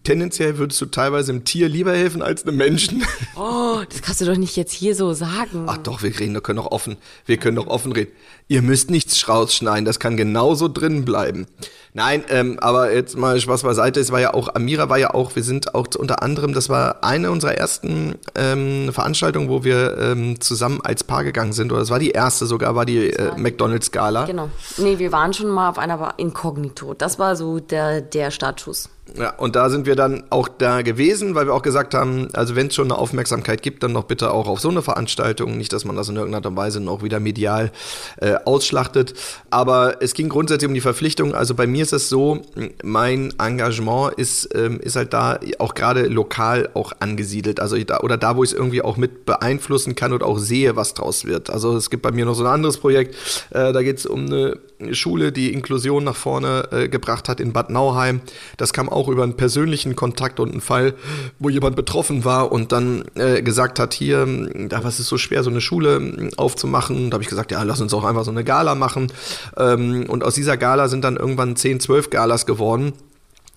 tendenziell 0.02 0.59
würdest 0.59 0.81
du 0.81 0.87
teilweise 0.87 1.31
im 1.31 1.45
Tier 1.45 1.69
lieber 1.69 1.92
helfen 2.02 2.23
als 2.23 2.44
einem 2.47 2.56
Menschen. 2.56 3.04
Oh, 3.35 3.80
das 3.88 4.02
kannst 4.02 4.21
du 4.21 4.26
doch 4.26 4.37
nicht 4.37 4.56
jetzt 4.56 4.73
hier 4.73 4.94
so 4.94 5.14
sagen. 5.14 5.64
Ach 5.66 5.78
doch, 5.78 6.02
wir 6.02 6.18
reden, 6.18 6.35
wir 6.35 6.42
können 6.42 6.59
doch 6.59 6.71
offen, 6.71 6.97
wir 7.25 7.38
können 7.38 7.56
doch 7.56 7.66
offen 7.66 7.92
reden. 7.92 8.12
Ihr 8.47 8.61
müsst 8.61 8.90
nichts 8.90 9.26
rausschneiden, 9.26 9.87
das 9.87 9.99
kann 9.99 10.18
genauso 10.18 10.68
drin 10.68 11.04
bleiben. 11.04 11.47
Nein, 11.94 12.25
ähm, 12.28 12.59
aber 12.61 12.92
jetzt 12.92 13.16
mal 13.16 13.40
Spaß 13.40 13.62
beiseite. 13.62 14.00
Es 14.00 14.12
war 14.12 14.21
ja 14.21 14.35
auch, 14.35 14.54
Amira 14.54 14.88
war 14.88 14.99
ja 14.99 15.14
auch, 15.14 15.35
wir 15.35 15.42
sind 15.42 15.75
auch 15.75 15.87
unter 15.97 16.23
anderem, 16.23 16.52
das 16.52 16.68
war 16.68 17.02
eine 17.02 17.30
unserer 17.30 17.54
ersten 17.54 18.16
ähm, 18.35 18.92
Veranstaltungen, 18.92 19.49
wo 19.49 19.64
wir 19.64 19.97
ähm, 19.99 20.40
zusammen 20.40 20.80
als 20.82 21.04
Paar 21.04 21.25
gegangen 21.25 21.52
sind. 21.52 21.73
Oder 21.73 21.80
das 21.80 21.90
war 21.90 21.99
die 21.99 22.11
erste 22.11 22.47
sogar, 22.47 22.75
war 22.75 22.85
die 22.85 23.11
äh, 23.11 23.37
McDonalds-Gala. 23.37 24.26
Genau. 24.26 24.50
Nee, 24.76 24.99
wir 24.99 25.12
waren 25.12 25.32
schon 25.32 25.49
mal 25.49 25.71
auf 25.71 25.78
einer, 25.78 25.94
aber 25.94 26.14
inkognito. 26.18 26.94
Das 26.94 27.18
war 27.18 27.37
so 27.37 27.61
der, 27.61 28.00
der 28.02 28.30
Startschuss. 28.30 28.90
Ja, 29.18 29.35
und 29.35 29.56
da 29.56 29.68
sind 29.68 29.85
wir 29.85 29.97
dann 29.97 30.23
auch 30.30 30.49
da 30.49 30.82
gewesen, 30.82 31.35
weil 31.35 31.47
wir 31.47 31.54
auch 31.54 31.62
gesagt 31.62 31.92
haben, 31.92 32.28
also 32.35 32.54
wenn 32.54 32.68
es 32.68 32.75
schon 32.76 32.87
eine 32.87 32.97
Aufmerksamkeit 32.97 33.61
gibt, 33.61 33.82
dann 33.82 33.92
noch 33.92 34.04
bitte 34.04 34.30
auch 34.30 34.47
auf 34.47 34.61
so 34.61 34.68
eine 34.68 34.80
Veranstaltung. 34.80 35.59
Nicht, 35.59 35.73
dass 35.73 35.85
man 35.85 35.97
das 35.97 36.09
in 36.09 36.16
irgendeiner 36.16 36.56
Weise 36.56 36.80
noch 36.80 37.02
wieder 37.02 37.18
medial 37.18 37.73
äh, 38.18 38.37
ausschlachtet. 38.44 39.14
Aber 39.50 40.00
es 40.00 40.14
ging 40.14 40.28
grundsätzlich 40.28 40.68
um 40.68 40.75
die 40.75 40.80
Verpflichtung. 40.80 41.35
Also 41.35 41.54
bei 41.54 41.66
mir 41.66 41.82
ist 41.82 41.92
es 41.92 42.09
so, 42.09 42.42
mein 42.85 43.35
Engagement 43.38 44.14
ist, 44.14 44.49
ähm, 44.54 44.78
ist 44.78 44.94
halt 44.94 45.12
da 45.12 45.40
auch 45.59 45.75
gerade 45.75 46.06
lokal 46.06 46.71
auch 46.75 46.92
angesiedelt. 47.00 47.59
Also 47.59 47.76
da, 47.82 48.00
oder 48.00 48.16
da, 48.16 48.37
wo 48.37 48.44
ich 48.44 48.52
es 48.52 48.56
irgendwie 48.56 48.82
auch 48.82 48.97
mit 48.97 49.26
beeinflussen 49.26 49.97
kann 49.97 50.12
und 50.12 50.23
auch 50.23 50.38
sehe, 50.38 50.76
was 50.76 50.94
draus 50.94 51.25
wird. 51.25 51.50
Also 51.50 51.76
es 51.76 51.90
gibt 51.90 52.02
bei 52.02 52.12
mir 52.12 52.25
noch 52.25 52.35
so 52.35 52.44
ein 52.44 52.52
anderes 52.52 52.78
Projekt, 52.78 53.16
äh, 53.50 53.73
da 53.73 53.82
geht 53.82 53.99
es 53.99 54.06
um 54.06 54.26
eine 54.26 54.59
Schule, 54.94 55.32
die 55.32 55.52
Inklusion 55.52 56.04
nach 56.04 56.16
vorne 56.16 56.68
äh, 56.70 56.88
gebracht 56.88 57.28
hat 57.28 57.40
in 57.40 57.52
Bad 57.52 57.70
Nauheim. 57.70 58.20
Das 58.56 58.72
kam 58.72 58.88
auch 58.88 59.08
über 59.08 59.22
einen 59.22 59.36
persönlichen 59.36 59.96
Kontakt 59.96 60.40
und 60.40 60.50
einen 60.50 60.60
Fall, 60.60 60.94
wo 61.38 61.48
jemand 61.48 61.76
betroffen 61.76 62.24
war 62.24 62.52
und 62.52 62.72
dann 62.72 63.04
äh, 63.14 63.42
gesagt 63.42 63.78
hat, 63.78 63.94
hier, 63.94 64.26
da 64.68 64.84
was 64.84 65.00
ist 65.00 65.08
so 65.08 65.18
schwer, 65.18 65.42
so 65.42 65.50
eine 65.50 65.60
Schule 65.60 66.30
aufzumachen. 66.36 67.10
Da 67.10 67.14
habe 67.14 67.22
ich 67.22 67.28
gesagt, 67.28 67.52
ja, 67.52 67.62
lass 67.62 67.80
uns 67.80 67.94
auch 67.94 68.04
einfach 68.04 68.24
so 68.24 68.30
eine 68.30 68.44
Gala 68.44 68.74
machen. 68.74 69.12
Ähm, 69.56 70.06
und 70.08 70.24
aus 70.24 70.34
dieser 70.34 70.56
Gala 70.56 70.88
sind 70.88 71.04
dann 71.04 71.16
irgendwann 71.16 71.56
10, 71.56 71.80
12 71.80 72.10
Galas 72.10 72.46
geworden. 72.46 72.92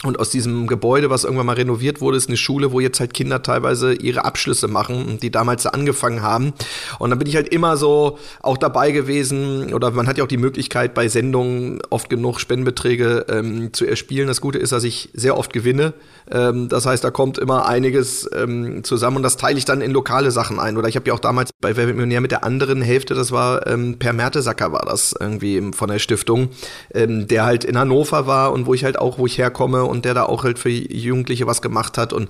Und 0.05 0.19
aus 0.19 0.29
diesem 0.29 0.67
Gebäude, 0.67 1.09
was 1.09 1.23
irgendwann 1.23 1.47
mal 1.47 1.55
renoviert 1.55 1.99
wurde, 1.99 2.17
ist 2.17 2.27
eine 2.27 2.37
Schule, 2.37 2.71
wo 2.71 2.79
jetzt 2.79 2.99
halt 2.99 3.13
Kinder 3.13 3.41
teilweise 3.41 3.93
ihre 3.93 4.23
Abschlüsse 4.23 4.67
machen, 4.67 5.19
die 5.21 5.31
damals 5.31 5.63
da 5.63 5.69
angefangen 5.69 6.21
haben. 6.21 6.53
Und 6.99 7.09
dann 7.09 7.19
bin 7.19 7.27
ich 7.27 7.35
halt 7.35 7.47
immer 7.49 7.75
so 7.77 8.19
auch 8.41 8.57
dabei 8.57 8.91
gewesen, 8.91 9.73
oder 9.73 9.91
man 9.91 10.07
hat 10.07 10.17
ja 10.17 10.23
auch 10.23 10.29
die 10.29 10.37
Möglichkeit, 10.37 10.93
bei 10.93 11.07
Sendungen 11.07 11.79
oft 11.89 12.09
genug 12.09 12.39
Spendenbeträge 12.39 13.25
ähm, 13.29 13.73
zu 13.73 13.85
erspielen. 13.85 14.27
Das 14.27 14.41
Gute 14.41 14.59
ist, 14.59 14.71
dass 14.71 14.83
ich 14.83 15.09
sehr 15.13 15.37
oft 15.37 15.51
gewinne. 15.53 15.93
Ähm, 16.31 16.69
das 16.69 16.85
heißt, 16.85 17.03
da 17.03 17.11
kommt 17.11 17.37
immer 17.37 17.67
einiges 17.67 18.29
ähm, 18.33 18.83
zusammen 18.83 19.17
und 19.17 19.23
das 19.23 19.37
teile 19.37 19.57
ich 19.57 19.65
dann 19.65 19.81
in 19.81 19.91
lokale 19.91 20.31
Sachen 20.31 20.59
ein. 20.59 20.77
Oder 20.77 20.87
ich 20.87 20.95
habe 20.95 21.07
ja 21.07 21.13
auch 21.13 21.19
damals 21.19 21.51
bei 21.61 21.75
Wer 21.75 21.87
Millionär 21.87 22.21
mit 22.21 22.31
der 22.31 22.43
anderen 22.43 22.81
Hälfte, 22.81 23.15
das 23.15 23.31
war 23.31 23.67
ähm, 23.67 23.97
Per 23.99 24.13
Mertesacker 24.13 24.71
war 24.71 24.85
das 24.85 25.13
irgendwie 25.19 25.71
von 25.73 25.89
der 25.89 25.99
Stiftung, 25.99 26.49
ähm, 26.93 27.27
der 27.27 27.45
halt 27.45 27.63
in 27.63 27.77
Hannover 27.77 28.27
war 28.27 28.53
und 28.53 28.65
wo 28.65 28.73
ich 28.73 28.83
halt 28.83 28.99
auch, 28.99 29.17
wo 29.17 29.25
ich 29.25 29.37
herkomme 29.37 29.83
und 29.95 30.05
der 30.05 30.13
da 30.13 30.23
auch 30.23 30.43
halt 30.43 30.59
für 30.59 30.69
Jugendliche 30.69 31.47
was 31.47 31.61
gemacht 31.61 31.97
hat. 31.97 32.13
Und 32.13 32.29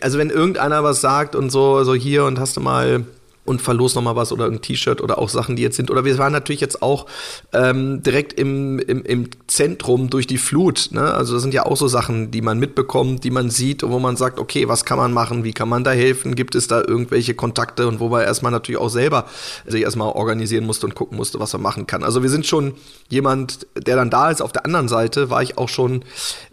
also 0.00 0.18
wenn 0.18 0.30
irgendeiner 0.30 0.82
was 0.82 1.00
sagt 1.00 1.34
und 1.34 1.50
so, 1.50 1.84
so 1.84 1.94
hier 1.94 2.24
und 2.24 2.38
hast 2.38 2.56
du 2.56 2.60
mal 2.60 3.04
und 3.46 3.62
verlos 3.62 3.94
nochmal 3.94 4.16
was 4.16 4.32
oder 4.32 4.46
ein 4.46 4.60
T-Shirt 4.60 5.00
oder 5.00 5.18
auch 5.18 5.28
Sachen, 5.28 5.56
die 5.56 5.62
jetzt 5.62 5.76
sind. 5.76 5.90
Oder 5.90 6.04
wir 6.04 6.18
waren 6.18 6.32
natürlich 6.32 6.60
jetzt 6.60 6.82
auch 6.82 7.06
ähm, 7.52 8.02
direkt 8.02 8.32
im, 8.34 8.78
im, 8.78 9.02
im 9.04 9.28
Zentrum 9.46 10.10
durch 10.10 10.26
die 10.26 10.38
Flut. 10.38 10.88
Ne? 10.90 11.02
Also 11.14 11.34
das 11.34 11.42
sind 11.42 11.54
ja 11.54 11.64
auch 11.66 11.76
so 11.76 11.88
Sachen, 11.88 12.30
die 12.30 12.42
man 12.42 12.58
mitbekommt, 12.58 13.24
die 13.24 13.30
man 13.30 13.50
sieht 13.50 13.82
und 13.82 13.92
wo 13.92 13.98
man 13.98 14.16
sagt, 14.16 14.38
okay, 14.38 14.68
was 14.68 14.84
kann 14.84 14.98
man 14.98 15.12
machen, 15.12 15.44
wie 15.44 15.52
kann 15.52 15.68
man 15.68 15.84
da 15.84 15.92
helfen, 15.92 16.34
gibt 16.34 16.54
es 16.54 16.66
da 16.68 16.80
irgendwelche 16.80 17.34
Kontakte 17.34 17.86
und 17.86 18.00
wo 18.00 18.08
man 18.08 18.22
erstmal 18.22 18.52
natürlich 18.52 18.80
auch 18.80 18.88
selber 18.88 19.26
sich 19.66 19.82
erstmal 19.82 20.12
organisieren 20.12 20.64
musste 20.64 20.86
und 20.86 20.94
gucken 20.94 21.16
musste, 21.16 21.40
was 21.40 21.52
man 21.52 21.62
machen 21.62 21.86
kann. 21.86 22.02
Also 22.02 22.22
wir 22.22 22.30
sind 22.30 22.46
schon 22.46 22.74
jemand, 23.08 23.66
der 23.76 23.96
dann 23.96 24.10
da 24.10 24.30
ist. 24.30 24.42
Auf 24.42 24.52
der 24.52 24.64
anderen 24.64 24.88
Seite 24.88 25.30
war 25.30 25.42
ich 25.42 25.58
auch 25.58 25.68
schon 25.68 26.04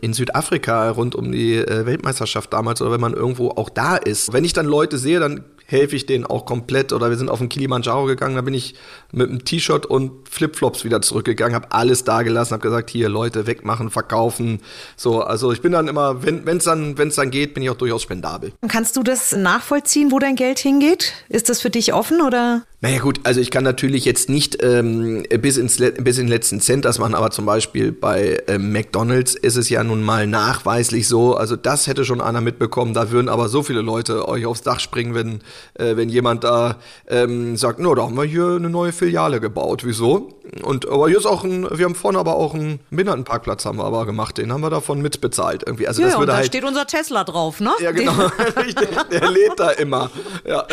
in 0.01 0.13
Südafrika 0.13 0.89
rund 0.91 1.15
um 1.15 1.31
die 1.31 1.55
äh, 1.55 1.85
Weltmeisterschaft 1.85 2.53
damals 2.53 2.81
oder 2.81 2.91
wenn 2.91 3.01
man 3.01 3.13
irgendwo 3.13 3.49
auch 3.49 3.69
da 3.69 3.97
ist. 3.97 4.33
Wenn 4.33 4.45
ich 4.45 4.53
dann 4.53 4.65
Leute 4.65 4.97
sehe, 4.97 5.19
dann 5.19 5.43
helfe 5.65 5.95
ich 5.95 6.05
denen 6.05 6.25
auch 6.25 6.45
komplett. 6.45 6.93
Oder 6.93 7.09
wir 7.09 7.17
sind 7.17 7.29
auf 7.29 7.39
den 7.39 7.49
Kilimanjaro 7.49 8.05
gegangen, 8.05 8.35
da 8.35 8.41
bin 8.41 8.53
ich 8.53 8.75
mit 9.11 9.29
einem 9.29 9.45
T-Shirt 9.45 9.85
und 9.85 10.27
Flipflops 10.29 10.83
wieder 10.83 11.01
zurückgegangen, 11.01 11.55
habe 11.55 11.71
alles 11.71 12.03
da 12.03 12.23
gelassen, 12.23 12.53
habe 12.53 12.63
gesagt, 12.63 12.89
hier 12.89 13.09
Leute 13.09 13.47
wegmachen, 13.47 13.89
verkaufen. 13.89 14.59
So, 14.95 15.21
also 15.21 15.51
ich 15.51 15.61
bin 15.61 15.71
dann 15.71 15.87
immer, 15.87 16.23
wenn 16.23 16.45
es 16.47 16.63
dann, 16.63 16.97
wenn's 16.97 17.15
dann 17.15 17.31
geht, 17.31 17.53
bin 17.53 17.63
ich 17.63 17.69
auch 17.69 17.77
durchaus 17.77 18.01
spendabel. 18.01 18.53
Kannst 18.67 18.97
du 18.97 19.03
das 19.03 19.35
nachvollziehen, 19.35 20.11
wo 20.11 20.19
dein 20.19 20.35
Geld 20.35 20.59
hingeht? 20.59 21.13
Ist 21.29 21.49
das 21.49 21.61
für 21.61 21.69
dich 21.69 21.93
offen 21.93 22.21
oder? 22.21 22.63
Naja 22.83 22.99
gut, 22.99 23.21
also 23.23 23.39
ich 23.39 23.49
kann 23.49 23.63
natürlich 23.63 24.03
jetzt 24.03 24.29
nicht 24.29 24.61
ähm, 24.61 25.23
bis, 25.39 25.55
ins, 25.55 25.77
bis 25.77 26.17
in 26.17 26.25
den 26.25 26.27
letzten 26.27 26.59
Cent 26.59 26.83
das 26.83 26.99
machen, 26.99 27.15
aber 27.15 27.31
zum 27.31 27.45
Beispiel 27.45 27.93
bei 27.93 28.43
ähm, 28.47 28.73
McDonalds 28.73 29.35
ist 29.35 29.55
es 29.55 29.69
ja 29.69 29.85
nun 29.85 30.03
mal 30.03 30.27
nachweislich 30.27 31.07
so, 31.07 31.33
also 31.33 31.55
das 31.55 31.87
hätte 31.87 32.03
schon 32.03 32.19
einer 32.19 32.41
mitbekommen, 32.41 32.93
da 32.93 33.09
würden 33.09 33.29
aber 33.29 33.47
so 33.47 33.63
viele 33.63 33.79
Leute 33.79 34.27
euch 34.27 34.45
aufs 34.45 34.63
Dach 34.63 34.81
springen, 34.81 35.15
wenn, 35.15 35.39
äh, 35.75 35.95
wenn 35.95 36.09
jemand 36.09 36.43
da 36.43 36.77
ähm, 37.07 37.57
sagt, 37.57 37.79
no, 37.79 37.95
da 37.95 38.03
haben 38.03 38.15
wir 38.15 38.23
hier 38.23 38.55
eine 38.55 38.69
neue 38.69 38.91
Filiale 38.91 39.39
gebaut, 39.39 39.85
wieso? 39.85 40.29
Und 40.61 40.87
aber 40.87 41.07
hier 41.07 41.17
ist 41.17 41.25
auch 41.25 41.43
ein, 41.43 41.67
wir 41.71 41.85
haben 41.85 41.95
vorne 41.95 42.19
aber 42.19 42.35
auch 42.35 42.53
einen 42.53 42.79
Behindertenparkplatz 42.91 43.65
haben 43.65 43.77
wir 43.77 43.85
aber 43.85 44.05
gemacht, 44.05 44.37
den 44.37 44.51
haben 44.51 44.61
wir 44.61 44.69
davon 44.69 45.01
mitbezahlt 45.01 45.63
irgendwie. 45.65 45.87
Also 45.87 46.01
ja, 46.01 46.09
das 46.09 46.17
und 46.17 46.27
da 46.27 46.35
halt, 46.35 46.47
steht 46.47 46.63
unser 46.63 46.85
Tesla 46.85 47.23
drauf, 47.23 47.59
ne? 47.59 47.71
Ja 47.79 47.91
genau, 47.91 48.13
der, 48.13 49.03
der 49.19 49.31
lädt 49.31 49.57
da 49.57 49.71
immer. 49.71 50.11
Ja. 50.45 50.65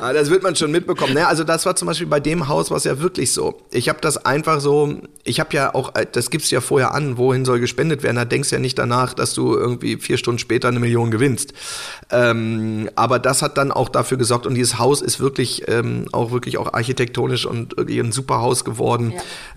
ja, 0.00 0.12
das 0.12 0.30
wird 0.30 0.42
man 0.42 0.56
schon 0.56 0.70
mitbekommen. 0.70 1.14
Ne? 1.14 1.26
Also 1.26 1.44
das 1.44 1.66
war 1.66 1.76
zum 1.76 1.86
Beispiel 1.86 2.06
bei 2.06 2.20
dem 2.20 2.48
Haus 2.48 2.70
war 2.70 2.76
es 2.76 2.84
ja 2.84 3.00
wirklich 3.00 3.32
so. 3.32 3.60
Ich 3.70 3.88
habe 3.88 4.00
das 4.00 4.24
einfach 4.24 4.60
so, 4.60 4.94
ich 5.24 5.40
habe 5.40 5.54
ja 5.54 5.74
auch, 5.74 5.92
das 6.12 6.30
gibst 6.30 6.50
du 6.50 6.54
ja 6.54 6.60
vorher 6.60 6.94
an, 6.94 7.18
wohin 7.18 7.44
soll 7.44 7.60
gespendet 7.60 8.02
werden. 8.02 8.16
Da 8.16 8.24
denkst 8.24 8.50
du 8.50 8.56
ja 8.56 8.60
nicht 8.60 8.78
danach, 8.78 9.14
dass 9.14 9.34
du 9.34 9.54
irgendwie 9.54 9.96
vier 9.96 10.16
Stunden 10.16 10.38
später 10.38 10.68
eine 10.68 10.80
Million 10.80 11.10
gewinnst. 11.10 11.52
Ähm, 12.10 12.88
aber 12.94 13.18
das 13.18 13.42
hat 13.42 13.58
dann 13.58 13.69
auch 13.70 13.88
dafür 13.88 14.18
gesorgt 14.18 14.46
und 14.46 14.54
dieses 14.54 14.78
Haus 14.78 15.02
ist 15.02 15.20
wirklich 15.20 15.68
ähm, 15.68 16.06
auch 16.12 16.30
wirklich 16.30 16.58
auch 16.58 16.72
architektonisch 16.72 17.46
und 17.46 17.74
irgendwie 17.76 18.00
ein 18.00 18.12
super 18.12 18.40
Haus 18.40 18.64
geworden. 18.64 19.12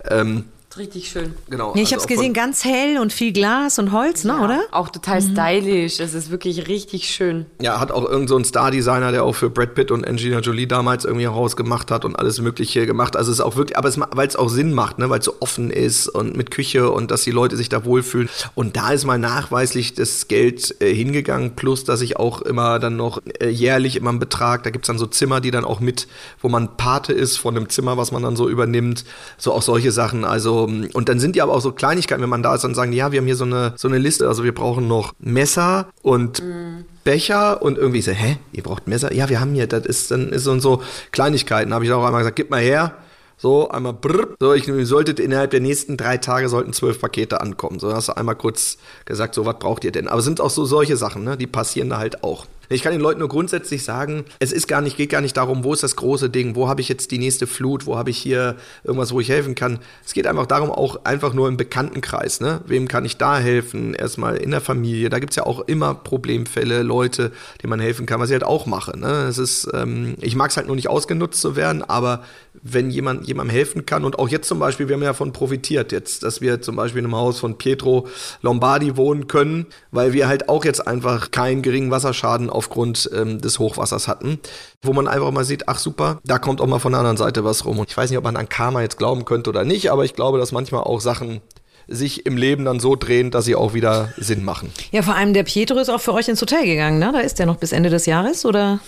Ja. 0.08 0.20
Ähm, 0.20 0.44
Richtig 0.76 1.08
schön. 1.08 1.34
Genau. 1.48 1.72
Nee, 1.74 1.82
ich 1.82 1.86
also 1.86 2.02
habe 2.02 2.12
es 2.12 2.16
gesehen, 2.18 2.32
ganz 2.32 2.64
hell 2.64 2.98
und 2.98 3.12
viel 3.12 3.32
Glas 3.32 3.78
und 3.78 3.92
Holz, 3.92 4.24
ne, 4.24 4.32
ja, 4.32 4.44
oder? 4.44 4.62
Auch 4.72 4.88
total 4.88 5.20
mhm. 5.20 5.32
stylisch. 5.32 6.00
Es 6.00 6.14
ist 6.14 6.30
wirklich 6.30 6.66
richtig 6.66 7.08
schön. 7.08 7.46
Ja, 7.60 7.78
hat 7.78 7.92
auch 7.92 8.04
irgend 8.04 8.28
so 8.28 8.36
ein 8.36 8.44
Star-Designer, 8.44 9.12
der 9.12 9.22
auch 9.22 9.34
für 9.34 9.50
Brad 9.50 9.74
Pitt 9.74 9.90
und 9.92 10.06
Angelina 10.06 10.40
Jolie 10.40 10.66
damals 10.66 11.04
irgendwie 11.04 11.26
rausgemacht 11.26 11.90
hat 11.92 12.04
und 12.04 12.16
alles 12.16 12.40
Mögliche 12.40 12.86
gemacht. 12.86 13.16
Also 13.16 13.30
es 13.30 13.38
ist 13.38 13.44
auch 13.44 13.56
wirklich, 13.56 13.78
aber 13.78 13.90
weil 14.12 14.26
es 14.26 14.34
auch 14.36 14.48
Sinn 14.48 14.72
macht, 14.72 14.98
ne, 14.98 15.10
weil 15.10 15.20
es 15.20 15.24
so 15.26 15.36
offen 15.40 15.70
ist 15.70 16.08
und 16.08 16.36
mit 16.36 16.50
Küche 16.50 16.90
und 16.90 17.10
dass 17.10 17.22
die 17.22 17.30
Leute 17.30 17.56
sich 17.56 17.68
da 17.68 17.84
wohlfühlen. 17.84 18.28
Und 18.54 18.76
da 18.76 18.90
ist 18.90 19.04
mal 19.04 19.18
nachweislich 19.18 19.94
das 19.94 20.26
Geld 20.26 20.80
äh, 20.80 20.92
hingegangen, 20.92 21.54
plus 21.54 21.84
dass 21.84 22.00
ich 22.00 22.16
auch 22.16 22.42
immer 22.42 22.80
dann 22.80 22.96
noch 22.96 23.22
äh, 23.38 23.48
jährlich 23.48 23.96
immer 23.96 24.10
einen 24.10 24.18
Betrag, 24.18 24.64
da 24.64 24.70
gibt's 24.70 24.88
dann 24.88 24.98
so 24.98 25.06
Zimmer, 25.06 25.40
die 25.40 25.52
dann 25.52 25.64
auch 25.64 25.78
mit, 25.78 26.08
wo 26.40 26.48
man 26.48 26.76
Pate 26.76 27.12
ist 27.12 27.36
von 27.36 27.56
einem 27.56 27.68
Zimmer, 27.68 27.96
was 27.96 28.10
man 28.10 28.22
dann 28.22 28.34
so 28.34 28.48
übernimmt. 28.48 29.04
So 29.38 29.52
auch 29.52 29.62
solche 29.62 29.92
Sachen. 29.92 30.24
Also 30.24 30.63
und 30.64 31.08
dann 31.08 31.20
sind 31.20 31.36
die 31.36 31.42
aber 31.42 31.52
auch 31.52 31.60
so 31.60 31.72
Kleinigkeiten, 31.72 32.22
wenn 32.22 32.28
man 32.28 32.42
da 32.42 32.54
ist, 32.54 32.64
dann 32.64 32.74
sagen 32.74 32.90
die, 32.90 32.98
ja, 32.98 33.12
wir 33.12 33.20
haben 33.20 33.26
hier 33.26 33.36
so 33.36 33.44
eine, 33.44 33.72
so 33.76 33.88
eine 33.88 33.98
Liste, 33.98 34.28
also 34.28 34.44
wir 34.44 34.54
brauchen 34.54 34.88
noch 34.88 35.12
Messer 35.18 35.88
und 36.02 36.42
mm. 36.42 36.84
Becher 37.04 37.62
und 37.62 37.78
irgendwie 37.78 38.00
so, 38.00 38.12
hä, 38.12 38.38
ihr 38.52 38.62
braucht 38.62 38.88
Messer? 38.88 39.12
Ja, 39.12 39.28
wir 39.28 39.40
haben 39.40 39.54
hier, 39.54 39.66
das 39.66 39.86
ist 39.86 40.10
dann 40.10 40.30
ist 40.30 40.44
so 40.44 40.52
und 40.52 40.60
so 40.60 40.82
Kleinigkeiten. 41.12 41.72
Habe 41.72 41.84
ich 41.84 41.92
auch 41.92 42.04
einmal 42.04 42.22
gesagt, 42.22 42.36
gib 42.36 42.50
mal 42.50 42.60
her. 42.60 42.94
So, 43.36 43.68
einmal 43.68 43.92
brrr. 43.92 44.28
So, 44.40 44.54
ich 44.54 44.70
solltet 44.88 45.20
innerhalb 45.20 45.50
der 45.50 45.60
nächsten 45.60 45.96
drei 45.96 46.18
Tage 46.18 46.48
sollten 46.48 46.72
zwölf 46.72 47.00
Pakete 47.00 47.40
ankommen. 47.40 47.78
So, 47.78 47.92
hast 47.92 48.08
du 48.08 48.16
einmal 48.16 48.36
kurz 48.36 48.78
gesagt, 49.04 49.34
so, 49.34 49.44
was 49.44 49.58
braucht 49.58 49.84
ihr 49.84 49.92
denn? 49.92 50.08
Aber 50.08 50.22
sind 50.22 50.40
auch 50.40 50.50
so 50.50 50.64
solche 50.64 50.96
Sachen, 50.96 51.24
ne? 51.24 51.36
Die 51.36 51.46
passieren 51.46 51.90
da 51.90 51.98
halt 51.98 52.22
auch. 52.22 52.46
Ich 52.68 52.82
kann 52.82 52.92
den 52.92 53.00
Leuten 53.00 53.20
nur 53.20 53.28
grundsätzlich 53.28 53.84
sagen, 53.84 54.24
es 54.38 54.52
ist 54.52 54.68
gar 54.68 54.80
nicht, 54.80 54.96
geht 54.96 55.10
gar 55.10 55.20
nicht 55.20 55.36
darum, 55.36 55.64
wo 55.64 55.72
ist 55.72 55.82
das 55.82 55.96
große 55.96 56.30
Ding, 56.30 56.54
wo 56.56 56.68
habe 56.68 56.80
ich 56.80 56.88
jetzt 56.88 57.10
die 57.10 57.18
nächste 57.18 57.46
Flut, 57.46 57.86
wo 57.86 57.96
habe 57.96 58.10
ich 58.10 58.18
hier 58.18 58.56
irgendwas, 58.82 59.12
wo 59.12 59.20
ich 59.20 59.28
helfen 59.28 59.54
kann. 59.54 59.78
Es 60.04 60.12
geht 60.12 60.26
einfach 60.26 60.46
darum, 60.46 60.70
auch 60.70 61.04
einfach 61.04 61.34
nur 61.34 61.48
im 61.48 61.56
Bekanntenkreis, 61.56 62.40
ne? 62.40 62.60
Wem 62.66 62.88
kann 62.88 63.04
ich 63.04 63.16
da 63.16 63.38
helfen? 63.38 63.94
Erstmal 63.94 64.36
in 64.36 64.50
der 64.50 64.60
Familie. 64.60 65.10
Da 65.10 65.18
gibt 65.18 65.30
es 65.30 65.36
ja 65.36 65.44
auch 65.44 65.60
immer 65.60 65.94
Problemfälle, 65.94 66.82
Leute, 66.82 67.32
denen 67.62 67.70
man 67.70 67.80
helfen 67.80 68.06
kann, 68.06 68.20
was 68.20 68.30
ich 68.30 68.34
halt 68.34 68.44
auch 68.44 68.66
mache. 68.66 68.98
Ne? 68.98 69.26
Es 69.28 69.38
ist, 69.38 69.68
ähm, 69.74 70.14
ich 70.20 70.36
mag 70.36 70.50
es 70.50 70.56
halt 70.56 70.66
nur 70.66 70.76
nicht 70.76 70.88
ausgenutzt 70.88 71.40
zu 71.40 71.56
werden, 71.56 71.82
aber 71.82 72.22
wenn 72.64 72.90
jemand 72.90 73.28
jemandem 73.28 73.54
helfen 73.54 73.84
kann 73.84 74.04
und 74.04 74.18
auch 74.18 74.28
jetzt 74.28 74.48
zum 74.48 74.58
Beispiel, 74.58 74.88
wir 74.88 74.96
haben 74.96 75.02
ja 75.02 75.08
davon 75.08 75.32
profitiert 75.32 75.92
jetzt, 75.92 76.22
dass 76.22 76.40
wir 76.40 76.62
zum 76.62 76.76
Beispiel 76.76 77.00
in 77.00 77.04
einem 77.04 77.14
Haus 77.14 77.38
von 77.38 77.58
Pietro 77.58 78.08
Lombardi 78.40 78.96
wohnen 78.96 79.26
können, 79.26 79.66
weil 79.90 80.14
wir 80.14 80.26
halt 80.26 80.48
auch 80.48 80.64
jetzt 80.64 80.86
einfach 80.88 81.30
keinen 81.30 81.60
geringen 81.60 81.90
Wasserschaden 81.90 82.48
aufgrund 82.48 83.10
ähm, 83.14 83.38
des 83.40 83.58
Hochwassers 83.58 84.08
hatten, 84.08 84.40
wo 84.82 84.94
man 84.94 85.06
einfach 85.06 85.30
mal 85.30 85.44
sieht, 85.44 85.68
ach 85.68 85.78
super, 85.78 86.20
da 86.24 86.38
kommt 86.38 86.62
auch 86.62 86.66
mal 86.66 86.78
von 86.78 86.92
der 86.92 87.00
anderen 87.00 87.18
Seite 87.18 87.44
was 87.44 87.66
rum. 87.66 87.78
Und 87.78 87.90
ich 87.90 87.96
weiß 87.96 88.08
nicht, 88.08 88.18
ob 88.18 88.24
man 88.24 88.36
an 88.36 88.48
Karma 88.48 88.80
jetzt 88.80 88.96
glauben 88.96 89.26
könnte 89.26 89.50
oder 89.50 89.64
nicht, 89.64 89.92
aber 89.92 90.06
ich 90.06 90.14
glaube, 90.14 90.38
dass 90.38 90.50
manchmal 90.50 90.84
auch 90.84 91.02
Sachen 91.02 91.42
sich 91.86 92.24
im 92.24 92.38
Leben 92.38 92.64
dann 92.64 92.80
so 92.80 92.96
drehen, 92.96 93.30
dass 93.30 93.44
sie 93.44 93.56
auch 93.56 93.74
wieder 93.74 94.14
Sinn 94.16 94.42
machen. 94.42 94.72
Ja, 94.90 95.02
vor 95.02 95.16
allem 95.16 95.34
der 95.34 95.42
Pietro 95.42 95.78
ist 95.78 95.90
auch 95.90 96.00
für 96.00 96.14
euch 96.14 96.28
ins 96.28 96.40
Hotel 96.40 96.64
gegangen, 96.64 96.98
ne? 96.98 97.10
Da 97.12 97.20
ist 97.20 97.38
der 97.38 97.44
noch 97.44 97.56
bis 97.56 97.72
Ende 97.72 97.90
des 97.90 98.06
Jahres, 98.06 98.46
oder? 98.46 98.80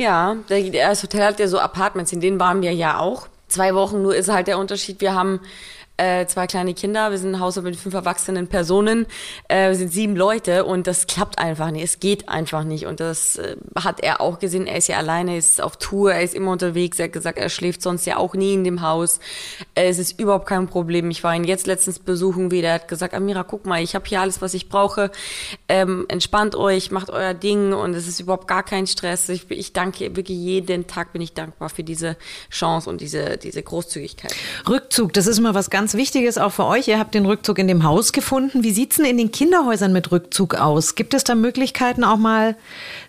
Ja, 0.00 0.38
das 0.48 1.02
Hotel 1.02 1.24
hat 1.24 1.38
ja 1.40 1.46
so 1.46 1.58
Apartments, 1.58 2.10
in 2.10 2.22
denen 2.22 2.40
waren 2.40 2.62
wir 2.62 2.72
ja 2.72 2.98
auch. 3.00 3.28
Zwei 3.48 3.74
Wochen 3.74 4.00
nur 4.00 4.16
ist 4.16 4.30
halt 4.30 4.46
der 4.46 4.56
Unterschied. 4.56 5.02
Wir 5.02 5.12
haben 5.12 5.40
äh, 6.00 6.26
zwei 6.26 6.46
kleine 6.46 6.72
Kinder, 6.72 7.10
wir 7.10 7.18
sind 7.18 7.34
ein 7.34 7.40
Haus 7.40 7.60
mit 7.60 7.76
fünf 7.76 7.94
erwachsenen 7.94 8.48
Personen, 8.48 9.06
äh, 9.48 9.68
wir 9.68 9.74
sind 9.74 9.92
sieben 9.92 10.16
Leute 10.16 10.64
und 10.64 10.86
das 10.86 11.06
klappt 11.06 11.38
einfach 11.38 11.70
nicht, 11.70 11.84
es 11.84 12.00
geht 12.00 12.28
einfach 12.28 12.64
nicht. 12.64 12.86
Und 12.86 13.00
das 13.00 13.36
äh, 13.36 13.56
hat 13.76 14.00
er 14.00 14.22
auch 14.22 14.38
gesehen, 14.38 14.66
er 14.66 14.78
ist 14.78 14.88
ja 14.88 14.96
alleine, 14.96 15.36
ist 15.36 15.60
auf 15.60 15.76
Tour, 15.76 16.14
er 16.14 16.22
ist 16.22 16.34
immer 16.34 16.52
unterwegs, 16.52 16.98
er 16.98 17.06
hat 17.06 17.12
gesagt, 17.12 17.38
er 17.38 17.50
schläft 17.50 17.82
sonst 17.82 18.06
ja 18.06 18.16
auch 18.16 18.34
nie 18.34 18.54
in 18.54 18.64
dem 18.64 18.80
Haus, 18.80 19.20
äh, 19.74 19.88
es 19.88 19.98
ist 19.98 20.18
überhaupt 20.18 20.46
kein 20.46 20.68
Problem, 20.68 21.10
ich 21.10 21.22
war 21.22 21.34
ihn 21.34 21.44
jetzt 21.44 21.66
letztens 21.66 21.98
besuchen 21.98 22.50
wieder, 22.50 22.68
er 22.68 22.74
hat 22.76 22.88
gesagt, 22.88 23.12
Amira, 23.12 23.42
guck 23.42 23.66
mal, 23.66 23.82
ich 23.82 23.94
habe 23.94 24.06
hier 24.08 24.22
alles, 24.22 24.40
was 24.40 24.54
ich 24.54 24.70
brauche, 24.70 25.10
ähm, 25.68 26.06
entspannt 26.08 26.54
euch, 26.54 26.90
macht 26.90 27.10
euer 27.10 27.34
Ding 27.34 27.74
und 27.74 27.92
es 27.92 28.08
ist 28.08 28.20
überhaupt 28.20 28.48
gar 28.48 28.62
kein 28.62 28.86
Stress, 28.86 29.28
ich, 29.28 29.50
ich 29.50 29.74
danke 29.74 30.16
wirklich 30.16 30.38
jeden 30.38 30.86
Tag 30.86 31.12
bin 31.12 31.20
ich 31.20 31.34
dankbar 31.34 31.68
für 31.68 31.84
diese 31.84 32.16
Chance 32.50 32.88
und 32.88 33.02
diese, 33.02 33.36
diese 33.36 33.62
Großzügigkeit. 33.62 34.34
Rückzug, 34.66 35.12
das 35.12 35.26
ist 35.26 35.38
immer 35.38 35.54
was 35.54 35.68
ganz 35.68 35.89
ganz 35.90 35.98
Wichtiges 36.00 36.38
auch 36.38 36.52
für 36.52 36.66
euch. 36.66 36.86
Ihr 36.86 37.00
habt 37.00 37.14
den 37.14 37.26
Rückzug 37.26 37.58
in 37.58 37.66
dem 37.66 37.82
Haus 37.82 38.12
gefunden. 38.12 38.62
Wie 38.62 38.70
sieht 38.70 38.92
es 38.92 38.98
denn 38.98 39.06
in 39.06 39.18
den 39.18 39.32
Kinderhäusern 39.32 39.92
mit 39.92 40.12
Rückzug 40.12 40.54
aus? 40.54 40.94
Gibt 40.94 41.14
es 41.14 41.24
da 41.24 41.34
Möglichkeiten 41.34 42.04
auch 42.04 42.16
mal 42.16 42.54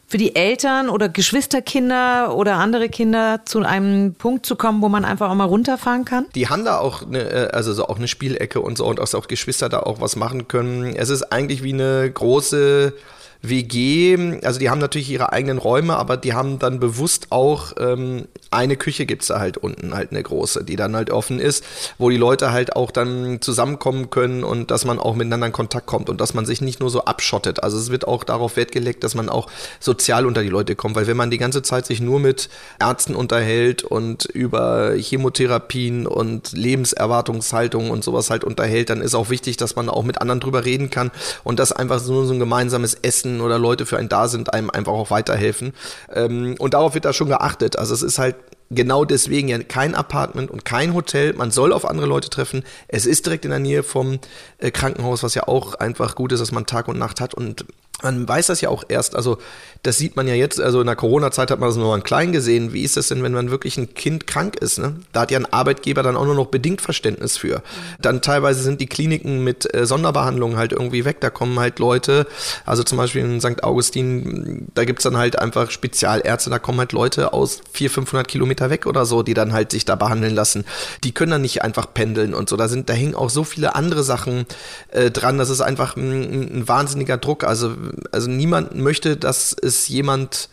für 0.08 0.18
die 0.18 0.36
Eltern 0.36 0.90
oder 0.90 1.08
Geschwisterkinder 1.08 2.36
oder 2.36 2.56
andere 2.56 2.90
Kinder 2.90 3.42
zu 3.46 3.60
einem 3.60 4.16
Punkt 4.16 4.48
zu 4.48 4.56
kommen, 4.56 4.82
wo 4.82 4.90
man 4.90 5.06
einfach 5.06 5.30
auch 5.30 5.36
mal 5.36 5.46
runterfahren 5.46 6.06
kann? 6.06 6.26
Die 6.34 6.50
haben 6.50 6.66
da 6.66 6.80
auch 6.80 7.04
eine, 7.04 7.20
äh, 7.20 7.48
also 7.52 7.72
so 7.72 7.86
auch 7.86 7.98
eine 7.98 8.08
Spielecke 8.08 8.62
und 8.62 8.80
so 8.80 8.88
und 8.88 9.00
auch 9.00 9.28
Geschwister 9.28 9.70
da 9.70 9.82
auch 9.82 10.02
was 10.02 10.16
machen 10.16 10.48
können. 10.48 10.96
Es 10.96 11.10
ist 11.10 11.32
eigentlich 11.32 11.62
wie 11.62 11.74
eine 11.74 12.10
große 12.10 12.94
WG, 13.42 14.40
also 14.44 14.60
die 14.60 14.70
haben 14.70 14.80
natürlich 14.80 15.10
ihre 15.10 15.32
eigenen 15.32 15.58
Räume, 15.58 15.98
aber 15.98 16.16
die 16.16 16.34
haben 16.34 16.60
dann 16.60 16.80
bewusst 16.80 17.28
auch 17.32 17.74
ähm, 17.80 18.28
eine 18.52 18.76
Küche 18.76 19.06
gibt's 19.06 19.28
da 19.28 19.40
halt 19.40 19.58
unten, 19.58 19.96
halt 19.96 20.12
eine 20.12 20.22
große, 20.22 20.64
die 20.64 20.76
dann 20.76 20.96
halt 20.96 21.10
offen 21.10 21.40
ist, 21.40 21.64
wo 21.98 22.10
die 22.10 22.18
Leute 22.18 22.52
halt 22.52 22.76
auch 22.76 22.92
dann 22.92 23.42
zusammenkommen 23.42 24.10
können 24.10 24.44
und 24.44 24.70
dass 24.70 24.86
man 24.86 25.00
auch 25.00 25.16
miteinander 25.16 25.48
in 25.48 25.54
Kontakt 25.54 25.88
kommt 25.88 26.10
und 26.10 26.20
dass 26.20 26.34
man 26.34 26.46
sich 26.46 26.62
nicht 26.62 26.82
nur 26.82 26.90
so 26.90 27.06
abschottet. 27.06 27.64
Also 27.64 27.78
es 27.78 27.90
wird 27.90 28.08
auch 28.08 28.24
darauf 28.26 28.58
Wert 28.58 28.72
gelegt, 28.72 29.04
dass 29.04 29.16
man 29.16 29.30
auch 29.30 29.50
sozial 29.80 30.26
unter 30.26 30.44
die 30.44 30.50
Leute 30.50 30.76
kommt, 30.76 30.96
weil 30.96 31.08
wenn 31.08 31.18
man 31.18 31.32
die 31.32 31.38
ganze 31.38 31.62
Zeit 31.62 31.86
sich 31.86 32.02
nur 32.02 32.20
mit 32.20 32.50
Ärzten 32.80 33.16
unterhält 33.16 33.84
und 33.84 34.26
über 34.26 34.94
Chemotherapien 34.98 36.06
und 36.06 36.52
Lebenserwartungshaltung 36.52 37.90
und 37.90 38.04
sowas 38.04 38.30
halt 38.30 38.44
unterhält, 38.44 38.90
dann 38.90 39.02
ist 39.02 39.16
auch 39.16 39.30
wichtig, 39.30 39.58
dass 39.58 39.76
man 39.78 39.90
auch 39.90 40.04
mit 40.04 40.20
anderen 40.22 40.42
drüber 40.42 40.66
reden 40.66 40.90
kann 40.90 41.10
und 41.46 41.58
dass 41.58 41.72
einfach 41.72 42.00
so 42.00 42.22
ein 42.30 42.40
gemeinsames 42.40 42.96
Essen 42.96 43.31
Menschen 43.32 43.42
oder 43.42 43.58
Leute 43.58 43.86
für 43.86 43.98
einen 43.98 44.10
da 44.10 44.28
sind, 44.28 44.54
einem 44.54 44.70
einfach 44.70 44.92
auch 44.92 45.12
weiterhelfen. 45.12 45.74
Ähm, 46.14 46.56
und 46.60 46.74
darauf 46.74 46.94
wird 46.94 47.06
da 47.06 47.14
schon 47.14 47.30
geachtet. 47.30 47.78
Also 47.78 47.94
es 47.94 48.02
ist 48.02 48.20
halt 48.20 48.36
genau 48.70 49.06
deswegen 49.06 49.50
ja 49.50 49.60
kein 49.60 49.96
Apartment 49.96 50.50
und 50.50 50.66
kein 50.66 50.94
Hotel. 50.94 51.34
Man 51.34 51.52
soll 51.52 51.74
auf 51.74 51.86
andere 51.86 52.08
Leute 52.08 52.30
treffen. 52.30 52.64
Es 52.88 53.06
ist 53.06 53.26
direkt 53.26 53.46
in 53.46 53.52
der 53.52 53.60
Nähe 53.60 53.84
vom 53.84 54.20
äh, 54.60 54.72
Krankenhaus, 54.72 55.24
was 55.24 55.36
ja 55.36 55.48
auch 55.48 55.76
einfach 55.76 56.16
gut 56.16 56.32
ist, 56.32 56.40
dass 56.40 56.52
man 56.52 56.66
Tag 56.66 56.88
und 56.88 56.98
Nacht 56.98 57.22
hat. 57.22 57.34
Und 57.34 57.66
man 58.04 58.28
weiß 58.28 58.48
das 58.48 58.62
ja 58.62 58.70
auch 58.70 58.84
erst, 58.88 59.16
also 59.16 59.38
das 59.84 59.98
sieht 59.98 60.16
man 60.16 60.28
ja 60.28 60.36
jetzt, 60.36 60.62
also 60.62 60.80
in 60.80 60.86
der 60.86 60.96
Corona-Zeit 60.96 61.50
hat 61.50 61.60
man 61.60 61.70
das 61.70 61.76
nur 61.76 61.94
an 61.94 62.04
klein 62.04 62.32
gesehen. 62.32 62.72
Wie 62.72 62.84
ist 62.84 62.98
das 62.98 63.08
denn, 63.08 63.24
wenn 63.24 63.32
man 63.32 63.50
wirklich 63.50 63.78
ein 63.78 63.96
Kind 63.96 64.28
krank 64.28 64.56
ist? 64.58 64.78
Ne? 64.78 64.96
Da 65.12 65.22
hat 65.22 65.32
ja 65.32 65.40
ein 65.40 65.52
Arbeitgeber 65.52 66.04
dann 66.04 66.16
auch 66.16 66.26
nur 66.26 66.36
noch 66.36 66.48
bedingt 66.48 66.82
Verständnis 66.82 67.38
für. 67.38 67.64
Dann 68.00 68.22
teilweise 68.22 68.62
sind 68.62 68.80
die 68.80 68.86
Kliniken 68.86 69.44
mit 69.44 69.74
äh, 69.74 69.88
Sonderbehandlungen 69.88 70.58
halt 70.58 70.72
irgendwie 70.72 71.04
weg. 71.04 71.20
Da 71.22 71.32
kommen 71.32 71.60
halt 71.60 71.80
Leute, 71.80 72.28
also 72.66 72.84
zum 72.84 73.00
Beispiel 73.00 73.24
in 73.24 73.42
St. 73.42 73.64
Augustin, 73.64 74.68
da 74.76 74.86
gibt's 74.86 75.04
dann 75.04 75.18
halt 75.18 75.40
einfach 75.40 75.72
Spezialärzte, 75.72 76.52
da 76.52 76.60
kommen 76.60 76.78
halt 76.78 76.92
Leute 76.92 77.34
aus 77.34 77.62
400, 77.74 77.92
500 77.92 78.28
Kilometer 78.28 78.70
weg 78.70 78.86
oder 78.86 79.06
so, 79.06 79.24
die 79.24 79.34
dann 79.34 79.52
halt 79.52 79.72
sich 79.72 79.86
da 79.86 79.96
behandeln 79.96 80.36
lassen. 80.36 80.66
Die 81.04 81.12
können 81.12 81.32
dann 81.32 81.42
nicht 81.42 81.64
einfach 81.64 81.92
pendeln 81.92 82.36
und 82.36 82.50
so. 82.50 82.56
Da 82.56 82.68
sind, 82.68 82.88
da 82.90 82.94
hängen 82.94 83.16
auch 83.16 83.32
so 83.32 83.44
viele 83.44 83.74
andere 83.74 84.04
Sachen 84.04 84.46
äh, 84.92 85.10
dran. 85.10 85.40
Das 85.40 85.50
ist 85.50 85.62
einfach 85.62 85.96
ein, 85.96 86.60
ein 86.60 86.68
wahnsinniger 86.68 87.18
Druck. 87.18 87.44
Also 87.44 87.74
also 88.12 88.30
niemand 88.30 88.76
möchte, 88.76 89.18
dass 89.18 89.54
es 89.54 89.88
jemand 89.88 90.50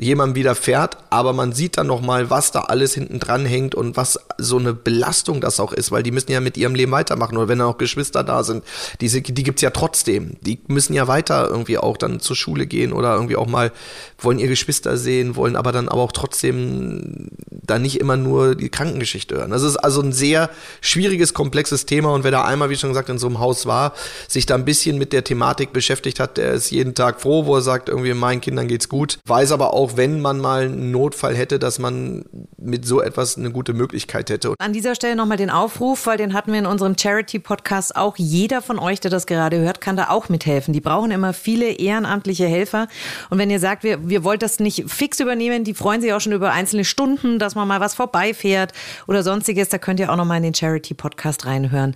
jemandem 0.00 0.34
widerfährt, 0.34 0.96
aber 1.10 1.32
man 1.32 1.52
sieht 1.52 1.76
dann 1.76 1.86
nochmal, 1.86 2.30
was 2.30 2.52
da 2.52 2.60
alles 2.60 2.94
hinten 2.94 3.18
dran 3.20 3.44
hängt 3.44 3.74
und 3.74 3.96
was 3.96 4.18
so 4.38 4.58
eine 4.58 4.72
Belastung 4.72 5.40
das 5.40 5.60
auch 5.60 5.72
ist, 5.72 5.92
weil 5.92 6.02
die 6.02 6.10
müssen 6.10 6.32
ja 6.32 6.40
mit 6.40 6.56
ihrem 6.56 6.74
Leben 6.74 6.92
weitermachen 6.92 7.36
oder 7.36 7.48
wenn 7.48 7.58
da 7.58 7.66
auch 7.66 7.78
Geschwister 7.78 8.24
da 8.24 8.42
sind, 8.42 8.64
diese, 9.00 9.20
die 9.20 9.42
gibt's 9.42 9.62
ja 9.62 9.70
trotzdem. 9.70 10.36
Die 10.40 10.58
müssen 10.68 10.94
ja 10.94 11.06
weiter 11.06 11.48
irgendwie 11.48 11.76
auch 11.78 11.98
dann 11.98 12.20
zur 12.20 12.34
Schule 12.34 12.66
gehen 12.66 12.92
oder 12.92 13.14
irgendwie 13.14 13.36
auch 13.36 13.46
mal 13.46 13.72
wollen 14.18 14.38
ihr 14.38 14.48
Geschwister 14.48 14.96
sehen, 14.96 15.36
wollen 15.36 15.56
aber 15.56 15.72
dann 15.72 15.88
aber 15.88 16.02
auch 16.02 16.12
trotzdem 16.12 17.28
dann 17.50 17.82
nicht 17.82 18.00
immer 18.00 18.16
nur 18.16 18.54
die 18.54 18.68
Krankengeschichte 18.68 19.36
hören. 19.36 19.50
Das 19.50 19.62
ist 19.62 19.76
also 19.76 20.00
ein 20.00 20.12
sehr 20.12 20.50
schwieriges, 20.80 21.34
komplexes 21.34 21.86
Thema 21.86 22.12
und 22.12 22.24
wer 22.24 22.30
da 22.30 22.44
einmal, 22.44 22.70
wie 22.70 22.76
schon 22.76 22.90
gesagt, 22.90 23.08
in 23.08 23.18
so 23.18 23.26
einem 23.26 23.38
Haus 23.38 23.66
war, 23.66 23.92
sich 24.28 24.46
da 24.46 24.54
ein 24.54 24.64
bisschen 24.64 24.98
mit 24.98 25.12
der 25.12 25.24
Thematik 25.24 25.72
beschäftigt 25.72 26.20
hat, 26.20 26.38
der 26.38 26.52
ist 26.52 26.70
jeden 26.70 26.94
Tag 26.94 27.20
froh, 27.20 27.46
wo 27.46 27.56
er 27.56 27.62
sagt, 27.62 27.88
irgendwie 27.88 28.14
meinen 28.14 28.40
Kindern 28.40 28.68
geht's 28.68 28.88
gut, 28.88 29.18
weiß 29.26 29.52
aber 29.52 29.74
auch, 29.74 29.89
wenn 29.96 30.20
man 30.20 30.38
mal 30.38 30.64
einen 30.64 30.90
Notfall 30.90 31.34
hätte, 31.34 31.58
dass 31.58 31.78
man 31.78 32.24
mit 32.58 32.84
so 32.84 33.00
etwas 33.00 33.36
eine 33.36 33.50
gute 33.50 33.72
Möglichkeit 33.72 34.30
hätte. 34.30 34.54
An 34.58 34.72
dieser 34.72 34.94
Stelle 34.94 35.16
nochmal 35.16 35.36
den 35.36 35.50
Aufruf, 35.50 36.06
weil 36.06 36.18
den 36.18 36.34
hatten 36.34 36.52
wir 36.52 36.58
in 36.58 36.66
unserem 36.66 36.96
Charity-Podcast 36.96 37.96
auch. 37.96 38.16
Jeder 38.16 38.62
von 38.62 38.78
euch, 38.78 39.00
der 39.00 39.10
das 39.10 39.26
gerade 39.26 39.58
hört, 39.58 39.80
kann 39.80 39.96
da 39.96 40.08
auch 40.08 40.28
mithelfen. 40.28 40.72
Die 40.72 40.80
brauchen 40.80 41.10
immer 41.10 41.32
viele 41.32 41.70
ehrenamtliche 41.70 42.46
Helfer. 42.46 42.88
Und 43.30 43.38
wenn 43.38 43.50
ihr 43.50 43.60
sagt, 43.60 43.84
wir, 43.84 44.08
wir 44.08 44.24
wollt 44.24 44.42
das 44.42 44.60
nicht 44.60 44.90
fix 44.90 45.20
übernehmen, 45.20 45.64
die 45.64 45.74
freuen 45.74 46.00
sich 46.00 46.12
auch 46.12 46.20
schon 46.20 46.32
über 46.32 46.52
einzelne 46.52 46.84
Stunden, 46.84 47.38
dass 47.38 47.54
man 47.54 47.66
mal 47.66 47.80
was 47.80 47.94
vorbeifährt 47.94 48.72
oder 49.06 49.22
sonstiges, 49.22 49.68
da 49.68 49.78
könnt 49.78 50.00
ihr 50.00 50.12
auch 50.12 50.16
nochmal 50.16 50.38
in 50.38 50.44
den 50.44 50.54
Charity-Podcast 50.54 51.46
reinhören. 51.46 51.94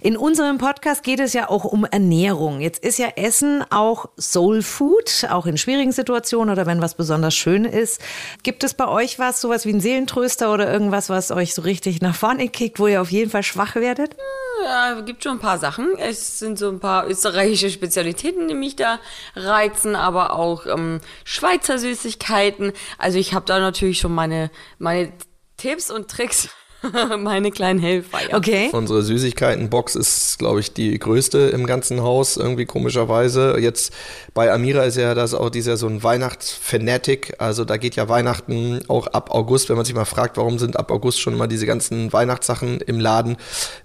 In 0.00 0.16
unserem 0.16 0.58
Podcast 0.58 1.02
geht 1.02 1.20
es 1.20 1.32
ja 1.32 1.48
auch 1.48 1.64
um 1.64 1.84
Ernährung. 1.84 2.60
Jetzt 2.60 2.84
ist 2.84 2.98
ja 2.98 3.08
Essen 3.16 3.64
auch 3.70 4.06
Soul 4.18 4.62
Food, 4.62 5.26
auch 5.30 5.46
in 5.46 5.56
schwierigen 5.56 5.92
Situationen 5.92 6.52
oder 6.52 6.66
wenn 6.66 6.80
was 6.80 6.94
besonders 6.94 7.33
schön 7.34 7.64
ist. 7.64 8.00
Gibt 8.42 8.64
es 8.64 8.74
bei 8.74 8.88
euch 8.88 9.18
was, 9.18 9.40
sowas 9.40 9.66
wie 9.66 9.72
ein 9.72 9.80
Seelentröster 9.80 10.52
oder 10.52 10.72
irgendwas, 10.72 11.08
was 11.08 11.30
euch 11.30 11.54
so 11.54 11.62
richtig 11.62 12.00
nach 12.00 12.14
vorne 12.14 12.48
kickt, 12.48 12.78
wo 12.78 12.86
ihr 12.86 13.00
auf 13.00 13.10
jeden 13.10 13.30
Fall 13.30 13.42
schwach 13.42 13.74
werdet? 13.76 14.16
Ja, 14.64 15.00
gibt 15.00 15.22
schon 15.22 15.32
ein 15.32 15.40
paar 15.40 15.58
Sachen. 15.58 15.96
Es 15.98 16.38
sind 16.38 16.58
so 16.58 16.68
ein 16.68 16.80
paar 16.80 17.06
österreichische 17.08 17.70
Spezialitäten, 17.70 18.48
die 18.48 18.54
mich 18.54 18.76
da 18.76 18.98
reizen, 19.36 19.94
aber 19.96 20.34
auch 20.34 20.66
ähm, 20.66 21.00
Schweizer 21.24 21.78
Süßigkeiten. 21.78 22.72
Also 22.98 23.18
ich 23.18 23.34
habe 23.34 23.44
da 23.46 23.58
natürlich 23.58 23.98
schon 23.98 24.14
meine, 24.14 24.50
meine 24.78 25.12
Tipps 25.56 25.90
und 25.90 26.10
Tricks 26.10 26.48
Meine 27.18 27.50
kleinen 27.50 27.78
Helfer, 27.78 28.18
ja. 28.30 28.36
Okay. 28.36 28.70
Unsere 28.72 29.02
Süßigkeitenbox 29.02 29.94
ist, 29.94 30.38
glaube 30.38 30.60
ich, 30.60 30.72
die 30.72 30.98
größte 30.98 31.38
im 31.38 31.66
ganzen 31.66 32.02
Haus, 32.02 32.36
irgendwie 32.36 32.66
komischerweise. 32.66 33.58
Jetzt 33.58 33.92
bei 34.34 34.52
Amira 34.52 34.84
ist 34.84 34.96
ja 34.96 35.14
das 35.14 35.34
auch 35.34 35.50
dieser 35.50 35.76
so 35.76 35.86
ein 35.86 36.02
Weihnachtsfanatic. 36.02 37.34
Also 37.38 37.64
da 37.64 37.76
geht 37.76 37.96
ja 37.96 38.08
Weihnachten 38.08 38.80
auch 38.88 39.06
ab 39.08 39.30
August, 39.30 39.68
wenn 39.68 39.76
man 39.76 39.84
sich 39.84 39.94
mal 39.94 40.04
fragt, 40.04 40.36
warum 40.36 40.58
sind 40.58 40.78
ab 40.78 40.90
August 40.90 41.20
schon 41.20 41.36
mal 41.36 41.46
diese 41.46 41.66
ganzen 41.66 42.12
Weihnachtssachen 42.12 42.80
im 42.80 43.00
Laden, 43.00 43.36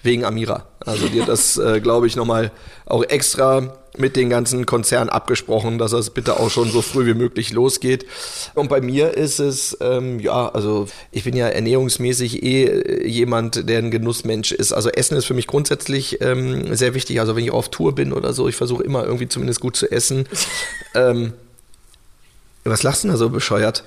wegen 0.04 0.26
Amira. 0.26 0.66
Also 0.86 1.08
die 1.08 1.22
hat 1.22 1.30
das, 1.30 1.58
äh, 1.58 1.80
glaube 1.82 2.08
ich, 2.08 2.16
nochmal 2.16 2.52
auch 2.86 3.04
extra 3.04 3.79
mit 3.98 4.16
den 4.16 4.30
ganzen 4.30 4.66
Konzernen 4.66 5.10
abgesprochen, 5.10 5.78
dass 5.78 5.92
das 5.92 6.12
bitte 6.12 6.40
auch 6.40 6.50
schon 6.50 6.70
so 6.70 6.82
früh 6.82 7.06
wie 7.06 7.14
möglich 7.14 7.52
losgeht. 7.52 8.06
Und 8.56 8.70
bei 8.70 8.82
mir 8.82 9.16
ist 9.16 9.40
es, 9.40 9.78
ähm, 9.82 10.20
ja, 10.20 10.50
also 10.50 10.88
ich 11.12 11.24
bin 11.24 11.36
ja 11.36 11.48
ernährungsmäßig 11.48 12.44
eh 12.44 12.66
äh, 12.66 13.08
jemand, 13.08 13.68
der 13.68 13.80
ein 13.80 13.92
Genussmensch 13.92 14.52
ist. 14.52 14.74
Also 14.74 14.90
Essen 14.90 15.18
ist 15.18 15.26
für 15.26 15.34
mich 15.34 15.48
grundsätzlich 15.48 16.22
ähm, 16.22 16.76
sehr 16.76 16.94
wichtig. 16.94 17.20
Also 17.20 17.36
wenn 17.36 17.44
ich 17.44 17.52
auf 17.52 17.70
Tour 17.70 17.96
bin 17.96 18.14
oder 18.14 18.34
so, 18.34 18.48
ich 18.48 18.56
versuche 18.56 18.84
immer 18.84 19.04
irgendwie 19.04 19.28
zumindest 19.28 19.60
gut 19.60 19.76
zu 19.76 19.92
essen. 19.92 20.28
ähm, 20.96 21.34
was 22.64 22.84
lachst 22.84 23.04
du 23.04 23.08
denn 23.08 23.14
da 23.14 23.18
so 23.18 23.30
bescheuert? 23.30 23.84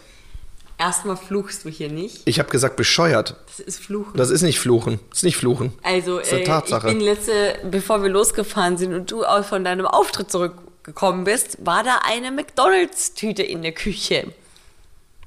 Erstmal 0.83 1.17
fluchst 1.17 1.65
du 1.65 1.69
hier 1.69 1.93
nicht. 1.93 2.23
Ich 2.25 2.41
habe 2.41 2.49
gesagt 2.49 2.75
bescheuert. 2.75 3.37
Das 3.47 3.61
ist 3.61 3.79
Fluchen. 3.79 4.17
Das 4.17 4.31
ist 4.31 4.43
nicht 4.43 4.59
Fluchen. 4.59 4.99
Das 5.11 5.19
ist 5.19 5.23
nicht 5.23 5.37
Fluchen. 5.37 5.73
Also, 5.85 6.19
das 6.19 6.27
ist 6.27 6.33
eine 6.33 6.43
äh, 6.43 6.47
Tatsache. 6.47 6.89
ich 6.89 6.95
bin 6.95 7.05
letzte, 7.05 7.55
bevor 7.71 8.03
wir 8.03 8.11
losgefahren 8.11 8.77
sind 8.77 8.93
und 8.93 9.09
du 9.09 9.25
auch 9.25 9.45
von 9.45 9.63
deinem 9.63 9.87
Auftritt 9.87 10.33
zurückgekommen 10.33 11.23
bist, 11.23 11.59
war 11.65 11.85
da 11.85 12.01
eine 12.05 12.33
McDonalds-Tüte 12.33 13.45
in 13.45 13.63
der 13.63 13.71
Küche. 13.71 14.27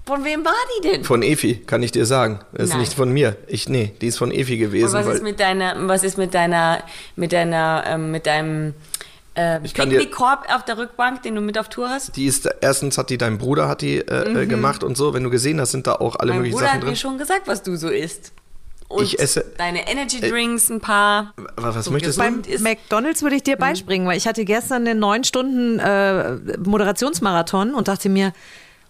Von 0.05 0.25
wem 0.25 0.43
war 0.43 0.51
die 0.77 0.89
denn? 0.89 1.03
Von 1.05 1.23
Efi, 1.23 1.63
kann 1.65 1.81
ich 1.81 1.93
dir 1.93 2.05
sagen. 2.05 2.41
Das 2.51 2.65
ist 2.65 2.69
Nein. 2.71 2.79
nicht 2.81 2.93
von 2.93 3.13
mir. 3.13 3.37
Ich, 3.47 3.69
nee, 3.69 3.93
die 4.01 4.07
ist 4.07 4.17
von 4.17 4.31
Efi 4.31 4.57
gewesen. 4.57 4.87
Und 4.87 5.05
was 5.05 5.15
ist 5.15 5.23
mit 5.23 5.39
deiner, 5.39 5.87
was 5.87 6.03
ist 6.03 6.17
mit 6.17 6.33
deiner, 6.33 6.83
mit 7.15 7.31
deiner, 7.31 7.85
ähm, 7.87 8.11
mit 8.11 8.25
deinem 8.25 8.73
äh, 9.35 9.59
dir- 9.61 9.69
Picknickkorb 9.73 10.47
auf 10.53 10.65
der 10.65 10.77
Rückbank, 10.77 11.21
den 11.23 11.35
du 11.35 11.41
mit 11.41 11.57
auf 11.57 11.69
Tour 11.69 11.89
hast? 11.89 12.15
die 12.15 12.25
ist, 12.25 12.49
erstens 12.61 12.97
hat 12.97 13.09
die 13.09 13.17
dein 13.17 13.37
Bruder 13.37 13.67
hat 13.67 13.81
die 13.81 13.97
äh, 13.99 14.43
äh, 14.43 14.45
gemacht 14.47 14.83
und 14.83 14.97
so. 14.97 15.13
Wenn 15.13 15.23
du 15.23 15.29
gesehen 15.29 15.59
hast, 15.61 15.71
sind 15.71 15.85
da 15.87 15.93
auch 15.93 16.15
alle 16.17 16.31
Mhm. 16.31 16.37
Mein 16.37 16.37
möglichen 16.39 16.53
Bruder 16.55 16.65
Sachen 16.67 16.75
hat 16.77 16.83
drin. 16.83 16.89
mir 16.91 16.95
schon 16.95 17.17
gesagt, 17.17 17.47
was 17.47 17.61
du 17.63 17.75
so 17.75 17.89
isst. 17.89 18.31
Und 18.87 19.03
Ich 19.03 19.19
esse- 19.19 19.43
deine 19.57 19.89
Energy 19.89 20.19
Drinks, 20.21 20.69
ein 20.69 20.79
paar. 20.79 21.33
Was, 21.55 21.75
was 21.75 21.85
so 21.85 21.91
möchtest 21.91 22.19
du? 22.19 22.23
ist. 22.47 22.61
McDonalds 22.63 23.23
würde 23.23 23.35
ich 23.35 23.41
dir 23.43 23.57
beispringen, 23.57 24.05
weil 24.07 24.15
ich 24.17 24.27
hatte 24.27 24.45
gestern 24.45 24.87
einen 24.87 24.99
neun 24.99 25.23
Stunden 25.23 25.79
äh, 25.79 26.35
Moderationsmarathon 26.63 27.73
und 27.73 27.87
dachte 27.87 28.09
mir, 28.09 28.31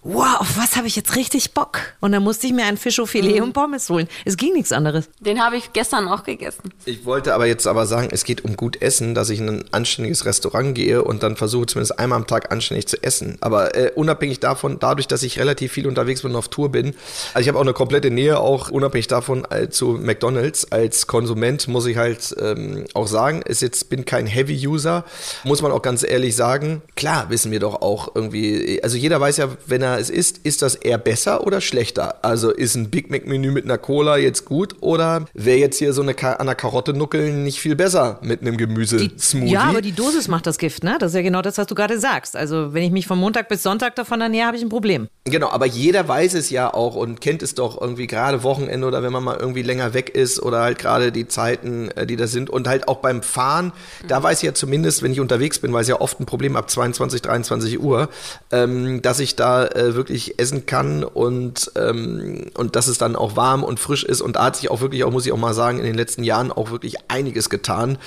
wow, 0.06 0.40
auf 0.40 0.56
was 0.58 0.76
habe 0.76 0.86
ich 0.86 0.96
jetzt 0.96 1.16
richtig 1.16 1.54
Bock? 1.54 1.80
Und 2.00 2.12
dann 2.12 2.24
musste 2.24 2.46
ich 2.46 2.54
mir 2.54 2.66
ein 2.66 2.78
Fischfilet 2.78 3.42
und 3.42 3.54
Pommes 3.54 3.90
holen. 3.90 4.08
Es 4.24 4.38
ging 4.38 4.54
nichts 4.54 4.72
anderes. 4.72 5.10
Den 5.20 5.44
habe 5.44 5.58
ich 5.58 5.74
gestern 5.74 6.08
auch 6.08 6.24
gegessen. 6.24 6.72
Ich 6.86 7.06
wollte 7.06 7.34
aber 7.34 7.48
jetzt 7.48 7.66
aber 7.66 7.88
sagen, 7.88 8.10
es 8.12 8.24
geht 8.24 8.46
um 8.46 8.56
gut 8.56 8.82
Essen, 8.84 9.16
dass 9.16 9.32
ich 9.32 9.40
in 9.40 9.50
ein 9.50 9.66
anständiges 9.72 10.26
Restaurant 10.26 10.76
gehe 10.76 11.04
und 11.04 11.24
dann 11.24 11.36
versuche 11.36 11.66
zumindest 11.66 11.98
einmal 11.98 12.20
am 12.20 12.28
Tag 12.28 12.52
anständig 12.52 12.88
zu 12.88 13.02
essen. 13.02 13.40
Aber 13.42 13.76
äh, 13.76 13.92
unabhängig 13.96 14.40
davon, 14.40 14.78
dadurch, 14.80 15.08
dass 15.08 15.24
ich 15.24 15.40
relativ 15.40 15.72
viel 15.72 15.88
unterwegs 15.88 16.22
bin 16.22 16.32
und 16.32 16.38
auf 16.38 16.50
Tour 16.50 16.70
bin, 16.70 16.94
also 17.34 17.42
ich 17.42 17.48
habe 17.48 17.58
auch 17.58 17.64
eine 17.64 17.74
komplette 17.74 18.12
Nähe, 18.12 18.40
auch 18.40 18.70
unabhängig 18.70 19.08
davon 19.08 19.48
äh, 19.50 19.70
zu 19.70 19.98
McDonalds. 20.00 20.72
Als 20.72 21.08
Konsument 21.08 21.68
muss 21.68 21.88
ich 21.88 21.98
halt 21.98 22.36
ähm, 22.40 22.86
auch 22.94 23.08
sagen, 23.08 23.42
ist 23.42 23.64
jetzt 23.64 23.90
bin 23.90 24.06
kein 24.06 24.28
Heavy-User, 24.28 25.04
muss 25.44 25.64
man 25.64 25.72
auch 25.72 25.82
ganz 25.82 26.04
ehrlich 26.04 26.36
sagen. 26.36 26.84
Klar 26.96 27.32
wissen 27.32 27.52
wir 27.52 27.60
doch 27.60 27.82
auch 27.82 28.10
irgendwie, 28.14 28.80
also 28.84 28.98
jeder 28.98 29.20
weiß 29.20 29.38
ja, 29.38 29.50
wenn 29.66 29.82
er 29.82 29.95
Es 30.00 30.10
isst, 30.10 30.40
ist 30.44 30.62
das 30.62 30.76
eher 30.76 30.98
besser 30.98 31.46
oder 31.46 31.62
schlechter? 31.62 32.24
Also 32.24 32.52
ist 32.52 32.76
ein 32.76 32.90
Big 32.90 33.10
Mac 33.10 33.26
Menü 33.28 33.52
mit 33.52 33.66
einer 33.66 33.78
Cola 33.78 34.18
jetzt 34.18 34.46
gut 34.46 34.76
oder 34.82 35.26
wäre 35.34 35.58
jetzt 35.58 35.78
hier 35.78 35.94
so 35.94 36.02
eine 36.02 36.14
Ka 36.14 36.34
an 36.34 36.48
der 36.48 36.56
Karotte 36.56 36.94
nuckeln 36.94 37.44
nicht 37.44 37.60
viel 37.60 37.76
besser 37.76 38.20
mit 38.22 38.42
einem 38.42 38.58
Gemüse-Smoothie? 38.58 39.52
Ja, 39.52 39.64
aber 39.64 39.82
die 39.82 39.92
Dosis 39.92 40.28
macht 40.28 40.48
das 40.48 40.58
Gift, 40.58 40.84
ne? 40.84 40.98
Das 41.00 41.12
ist 41.12 41.16
ja 41.16 41.22
genau 41.22 41.42
das, 41.42 41.58
was 41.58 41.68
du 41.68 41.76
gerade 41.76 42.00
sagst. 42.00 42.36
Also 42.36 42.74
wenn 42.74 42.84
ich 42.84 42.92
mich 42.92 43.08
von 43.08 43.18
Montag 43.20 43.50
bis 43.50 43.64
Sonntag 43.64 43.96
davon 43.96 44.22
ernähre, 44.22 44.48
habe 44.48 44.58
ich 44.58 44.64
ein 44.64 44.70
Problem. 44.70 45.08
Genau, 45.26 45.50
aber 45.50 45.66
jeder 45.66 46.08
weiß 46.08 46.36
es 46.36 46.50
ja 46.50 46.74
auch 46.74 46.96
und 46.96 47.20
kennt 47.22 47.42
es 47.42 47.56
doch 47.56 47.82
irgendwie 47.82 48.08
gerade 48.08 48.44
Wochenende 48.44 48.86
oder 48.86 49.02
wenn 49.02 49.12
man 49.12 49.24
mal 49.24 49.38
irgendwie 49.38 49.64
länger 49.64 49.94
weg 49.94 50.10
ist 50.10 50.42
oder 50.42 50.62
halt 50.62 50.78
gerade 50.78 51.12
die 51.12 51.28
Zeiten, 51.28 51.90
äh, 51.96 52.06
die 52.06 52.16
da 52.16 52.28
sind 52.28 52.50
und 52.50 52.68
halt 52.68 52.88
auch 52.88 52.98
beim 52.98 53.24
Fahren, 53.24 53.72
da 54.08 54.22
weiß 54.22 54.40
ich 54.40 54.44
ja 54.44 54.54
zumindest, 54.54 55.04
wenn 55.04 55.12
ich 55.12 55.20
unterwegs 55.20 55.60
bin, 55.60 55.74
weil 55.74 55.82
es 55.82 55.88
ja 55.88 56.00
oft 56.00 56.20
ein 56.20 56.26
Problem 56.26 56.56
ab 56.56 56.70
22, 56.70 57.22
23 57.22 57.80
Uhr, 57.80 58.10
ähm, 58.52 59.02
dass 59.02 59.20
ich 59.20 59.36
da 59.36 59.66
äh, 59.66 59.85
wirklich 59.94 60.40
essen 60.40 60.66
kann 60.66 61.04
und, 61.04 61.72
ähm, 61.76 62.50
und 62.56 62.76
dass 62.76 62.88
es 62.88 62.98
dann 62.98 63.16
auch 63.16 63.36
warm 63.36 63.64
und 63.64 63.80
frisch 63.80 64.04
ist 64.04 64.22
und 64.22 64.36
da 64.36 64.46
hat 64.46 64.56
sich 64.56 64.72
auch 64.72 64.82
wirklich, 64.82 65.04
auch 65.04 65.12
muss 65.12 65.28
ich 65.28 65.32
auch 65.32 65.38
mal 65.38 65.54
sagen, 65.54 65.78
in 65.78 65.86
den 65.86 65.94
letzten 65.94 66.24
Jahren 66.24 66.52
auch 66.52 66.72
wirklich 66.72 66.96
einiges 67.10 67.52
getan, 67.52 68.00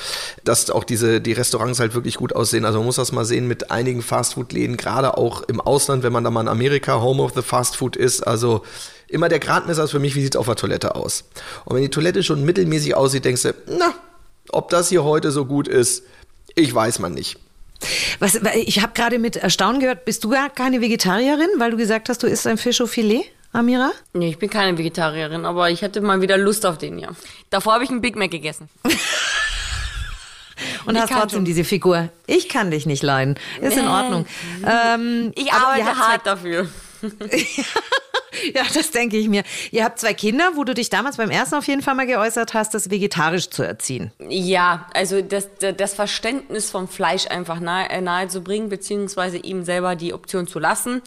dass 0.42 0.70
auch 0.70 0.82
diese, 0.82 1.20
die 1.20 1.32
Restaurants 1.32 1.78
halt 1.78 1.94
wirklich 1.94 2.16
gut 2.16 2.34
aussehen. 2.34 2.64
Also 2.64 2.78
man 2.78 2.86
muss 2.86 2.96
das 2.96 3.12
mal 3.12 3.24
sehen 3.24 3.46
mit 3.46 3.70
einigen 3.70 4.02
Fastfood-Läden, 4.02 4.76
gerade 4.76 5.16
auch 5.16 5.42
im 5.42 5.60
Ausland, 5.60 6.02
wenn 6.02 6.12
man 6.12 6.24
da 6.24 6.30
mal 6.30 6.40
in 6.40 6.48
Amerika 6.48 7.00
Home 7.00 7.22
of 7.22 7.32
the 7.36 7.42
Fast 7.42 7.76
Food 7.76 7.94
ist, 7.94 8.26
also 8.26 8.62
immer 9.06 9.28
der 9.28 9.38
Gradmesser 9.38 9.84
ist 9.84 9.92
für 9.92 10.00
mich, 10.00 10.16
wie 10.16 10.22
sieht 10.22 10.34
es 10.34 10.38
auf 10.38 10.46
der 10.46 10.56
Toilette 10.56 10.96
aus? 10.96 11.24
Und 11.64 11.76
wenn 11.76 11.82
die 11.82 11.90
Toilette 11.90 12.22
schon 12.22 12.44
mittelmäßig 12.44 12.94
aussieht, 12.94 13.24
denkst 13.24 13.42
du, 13.42 13.54
na, 13.66 13.94
ob 14.50 14.70
das 14.70 14.88
hier 14.88 15.04
heute 15.04 15.30
so 15.30 15.44
gut 15.44 15.68
ist, 15.68 16.02
ich 16.54 16.74
weiß 16.74 16.98
man 16.98 17.12
nicht. 17.12 17.38
Was, 18.18 18.40
ich 18.54 18.80
habe 18.82 18.92
gerade 18.94 19.18
mit 19.18 19.36
Erstaunen 19.36 19.80
gehört, 19.80 20.04
bist 20.04 20.24
du 20.24 20.30
gar 20.30 20.50
keine 20.50 20.80
Vegetarierin, 20.80 21.48
weil 21.58 21.70
du 21.70 21.76
gesagt 21.76 22.08
hast, 22.08 22.22
du 22.22 22.26
isst 22.26 22.46
ein 22.46 22.58
Fisch 22.58 22.80
au 22.80 22.86
Filet? 22.86 23.24
Amira? 23.52 23.92
Nee, 24.12 24.30
ich 24.30 24.38
bin 24.38 24.50
keine 24.50 24.76
Vegetarierin, 24.76 25.44
aber 25.44 25.70
ich 25.70 25.82
hatte 25.82 26.00
mal 26.00 26.20
wieder 26.20 26.36
Lust 26.36 26.66
auf 26.66 26.76
den, 26.78 26.98
ja. 26.98 27.08
Davor 27.50 27.74
habe 27.74 27.84
ich 27.84 27.90
einen 27.90 28.00
Big 28.00 28.16
Mac 28.16 28.30
gegessen. 28.30 28.68
Und 30.86 30.96
ich 30.96 31.02
hast 31.02 31.12
trotzdem 31.12 31.38
schon. 31.38 31.44
diese 31.44 31.64
Figur. 31.64 32.08
Ich 32.26 32.48
kann 32.48 32.70
dich 32.70 32.84
nicht 32.84 33.02
leiden. 33.02 33.36
Ist 33.60 33.76
nee. 33.76 33.82
in 33.82 33.88
Ordnung. 33.88 34.26
Ähm, 34.64 35.32
ich 35.36 35.52
arbeite 35.52 35.96
hart 35.96 36.26
dafür. 36.26 36.68
ja, 38.54 38.62
das 38.74 38.90
denke 38.90 39.16
ich 39.16 39.28
mir. 39.28 39.42
Ihr 39.70 39.84
habt 39.84 39.98
zwei 39.98 40.14
Kinder, 40.14 40.52
wo 40.54 40.64
du 40.64 40.74
dich 40.74 40.90
damals 40.90 41.16
beim 41.16 41.30
ersten 41.30 41.56
auf 41.56 41.66
jeden 41.66 41.82
Fall 41.82 41.94
mal 41.94 42.06
geäußert 42.06 42.54
hast, 42.54 42.74
das 42.74 42.90
vegetarisch 42.90 43.50
zu 43.50 43.62
erziehen. 43.62 44.12
Ja, 44.28 44.86
also 44.94 45.22
das, 45.22 45.48
das 45.76 45.94
Verständnis 45.94 46.70
vom 46.70 46.88
Fleisch 46.88 47.26
einfach 47.28 47.60
nahe, 47.60 47.88
äh, 47.90 48.00
nahe 48.00 48.28
zu 48.28 48.42
bringen, 48.42 48.68
beziehungsweise 48.68 49.38
ihm 49.38 49.64
selber 49.64 49.96
die 49.96 50.12
Option 50.14 50.46
zu 50.46 50.58
lassen. 50.58 51.02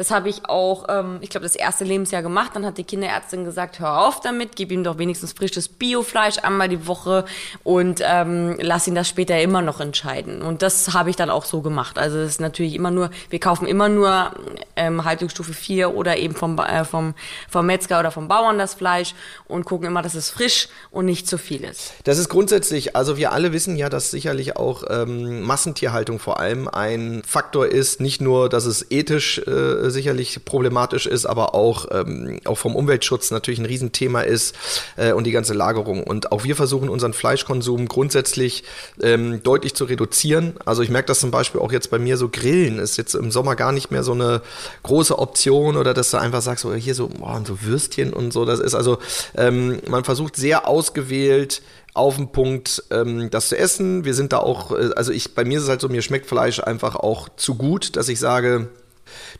Das 0.00 0.10
habe 0.10 0.30
ich 0.30 0.48
auch, 0.48 0.86
ähm, 0.88 1.18
ich 1.20 1.28
glaube, 1.28 1.44
das 1.44 1.54
erste 1.54 1.84
Lebensjahr 1.84 2.22
gemacht. 2.22 2.52
Dann 2.54 2.64
hat 2.64 2.78
die 2.78 2.84
Kinderärztin 2.84 3.44
gesagt, 3.44 3.80
hör 3.80 4.06
auf 4.06 4.20
damit, 4.20 4.56
gib 4.56 4.72
ihm 4.72 4.82
doch 4.82 4.96
wenigstens 4.96 5.34
frisches 5.34 5.68
Biofleisch 5.68 6.38
einmal 6.38 6.70
die 6.70 6.86
Woche 6.86 7.26
und 7.64 8.00
ähm, 8.02 8.56
lass 8.60 8.86
ihn 8.86 8.94
das 8.94 9.08
später 9.08 9.38
immer 9.40 9.60
noch 9.60 9.78
entscheiden. 9.78 10.40
Und 10.40 10.62
das 10.62 10.94
habe 10.94 11.10
ich 11.10 11.16
dann 11.16 11.28
auch 11.28 11.44
so 11.44 11.60
gemacht. 11.60 11.98
Also 11.98 12.18
es 12.18 12.30
ist 12.30 12.40
natürlich 12.40 12.74
immer 12.74 12.90
nur, 12.90 13.10
wir 13.28 13.40
kaufen 13.40 13.66
immer 13.66 13.90
nur 13.90 14.32
ähm, 14.74 15.04
Haltungsstufe 15.04 15.52
4 15.52 15.94
oder 15.94 16.16
eben 16.16 16.34
vom, 16.34 16.58
äh, 16.70 16.84
vom, 16.84 17.14
vom 17.48 17.66
Metzger 17.66 18.00
oder 18.00 18.10
vom 18.10 18.28
Bauern 18.28 18.58
das 18.58 18.74
Fleisch 18.74 19.14
und 19.46 19.64
gucken 19.64 19.86
immer, 19.86 20.02
dass 20.02 20.14
es 20.14 20.30
frisch 20.30 20.68
und 20.90 21.06
nicht 21.06 21.26
zu 21.26 21.38
viel 21.38 21.64
ist. 21.64 21.92
Das 22.04 22.18
ist 22.18 22.28
grundsätzlich, 22.28 22.96
also 22.96 23.16
wir 23.16 23.32
alle 23.32 23.52
wissen 23.52 23.76
ja, 23.76 23.88
dass 23.88 24.10
sicherlich 24.10 24.56
auch 24.56 24.84
ähm, 24.88 25.42
Massentierhaltung 25.42 26.18
vor 26.18 26.40
allem 26.40 26.68
ein 26.68 27.22
Faktor 27.26 27.66
ist, 27.66 28.00
nicht 28.00 28.20
nur, 28.20 28.48
dass 28.48 28.64
es 28.64 28.90
ethisch 28.90 29.38
äh, 29.38 29.90
sicherlich 29.90 30.44
problematisch 30.44 31.06
ist, 31.06 31.26
aber 31.26 31.54
auch, 31.54 31.86
ähm, 31.90 32.40
auch 32.44 32.58
vom 32.58 32.76
Umweltschutz 32.76 33.30
natürlich 33.30 33.60
ein 33.60 33.66
Riesenthema 33.66 34.22
ist 34.22 34.54
äh, 34.96 35.12
und 35.12 35.24
die 35.24 35.32
ganze 35.32 35.54
Lagerung. 35.54 36.04
Und 36.04 36.32
auch 36.32 36.44
wir 36.44 36.56
versuchen 36.56 36.88
unseren 36.88 37.12
Fleischkonsum 37.12 37.88
grundsätzlich 37.88 38.64
ähm, 39.02 39.42
deutlich 39.42 39.74
zu 39.74 39.84
reduzieren. 39.84 40.54
Also 40.64 40.82
ich 40.82 40.90
merke 40.90 41.06
das 41.06 41.20
zum 41.20 41.30
Beispiel 41.30 41.60
auch 41.60 41.72
jetzt 41.72 41.90
bei 41.90 41.98
mir 41.98 42.16
so 42.16 42.28
Grillen 42.28 42.78
ist 42.78 42.96
jetzt 42.96 43.14
im 43.14 43.30
Sommer 43.30 43.56
gar 43.56 43.72
nicht 43.72 43.90
mehr 43.90 44.02
so 44.02 44.12
eine 44.12 44.42
große 44.82 45.18
Option 45.18 45.76
oder 45.76 45.94
dass 45.94 46.10
du 46.10 46.18
einfach 46.18 46.42
sagst, 46.42 46.59
so, 46.60 46.74
hier 46.74 46.94
so, 46.94 47.08
boah, 47.08 47.42
so 47.44 47.62
Würstchen 47.62 48.12
und 48.12 48.32
so. 48.32 48.44
Das 48.44 48.60
ist 48.60 48.74
also, 48.74 48.98
ähm, 49.36 49.80
man 49.88 50.04
versucht 50.04 50.36
sehr 50.36 50.68
ausgewählt 50.68 51.62
auf 51.94 52.16
den 52.16 52.30
Punkt, 52.32 52.84
ähm, 52.90 53.30
das 53.30 53.48
zu 53.48 53.58
essen. 53.58 54.04
Wir 54.04 54.14
sind 54.14 54.32
da 54.32 54.38
auch, 54.38 54.72
äh, 54.72 54.90
also 54.96 55.12
ich, 55.12 55.34
bei 55.34 55.44
mir 55.44 55.58
ist 55.58 55.64
es 55.64 55.68
halt 55.68 55.80
so, 55.80 55.88
mir 55.88 56.02
schmeckt 56.02 56.26
Fleisch 56.26 56.60
einfach 56.60 56.96
auch 56.96 57.28
zu 57.36 57.56
gut, 57.56 57.96
dass 57.96 58.08
ich 58.08 58.20
sage, 58.20 58.68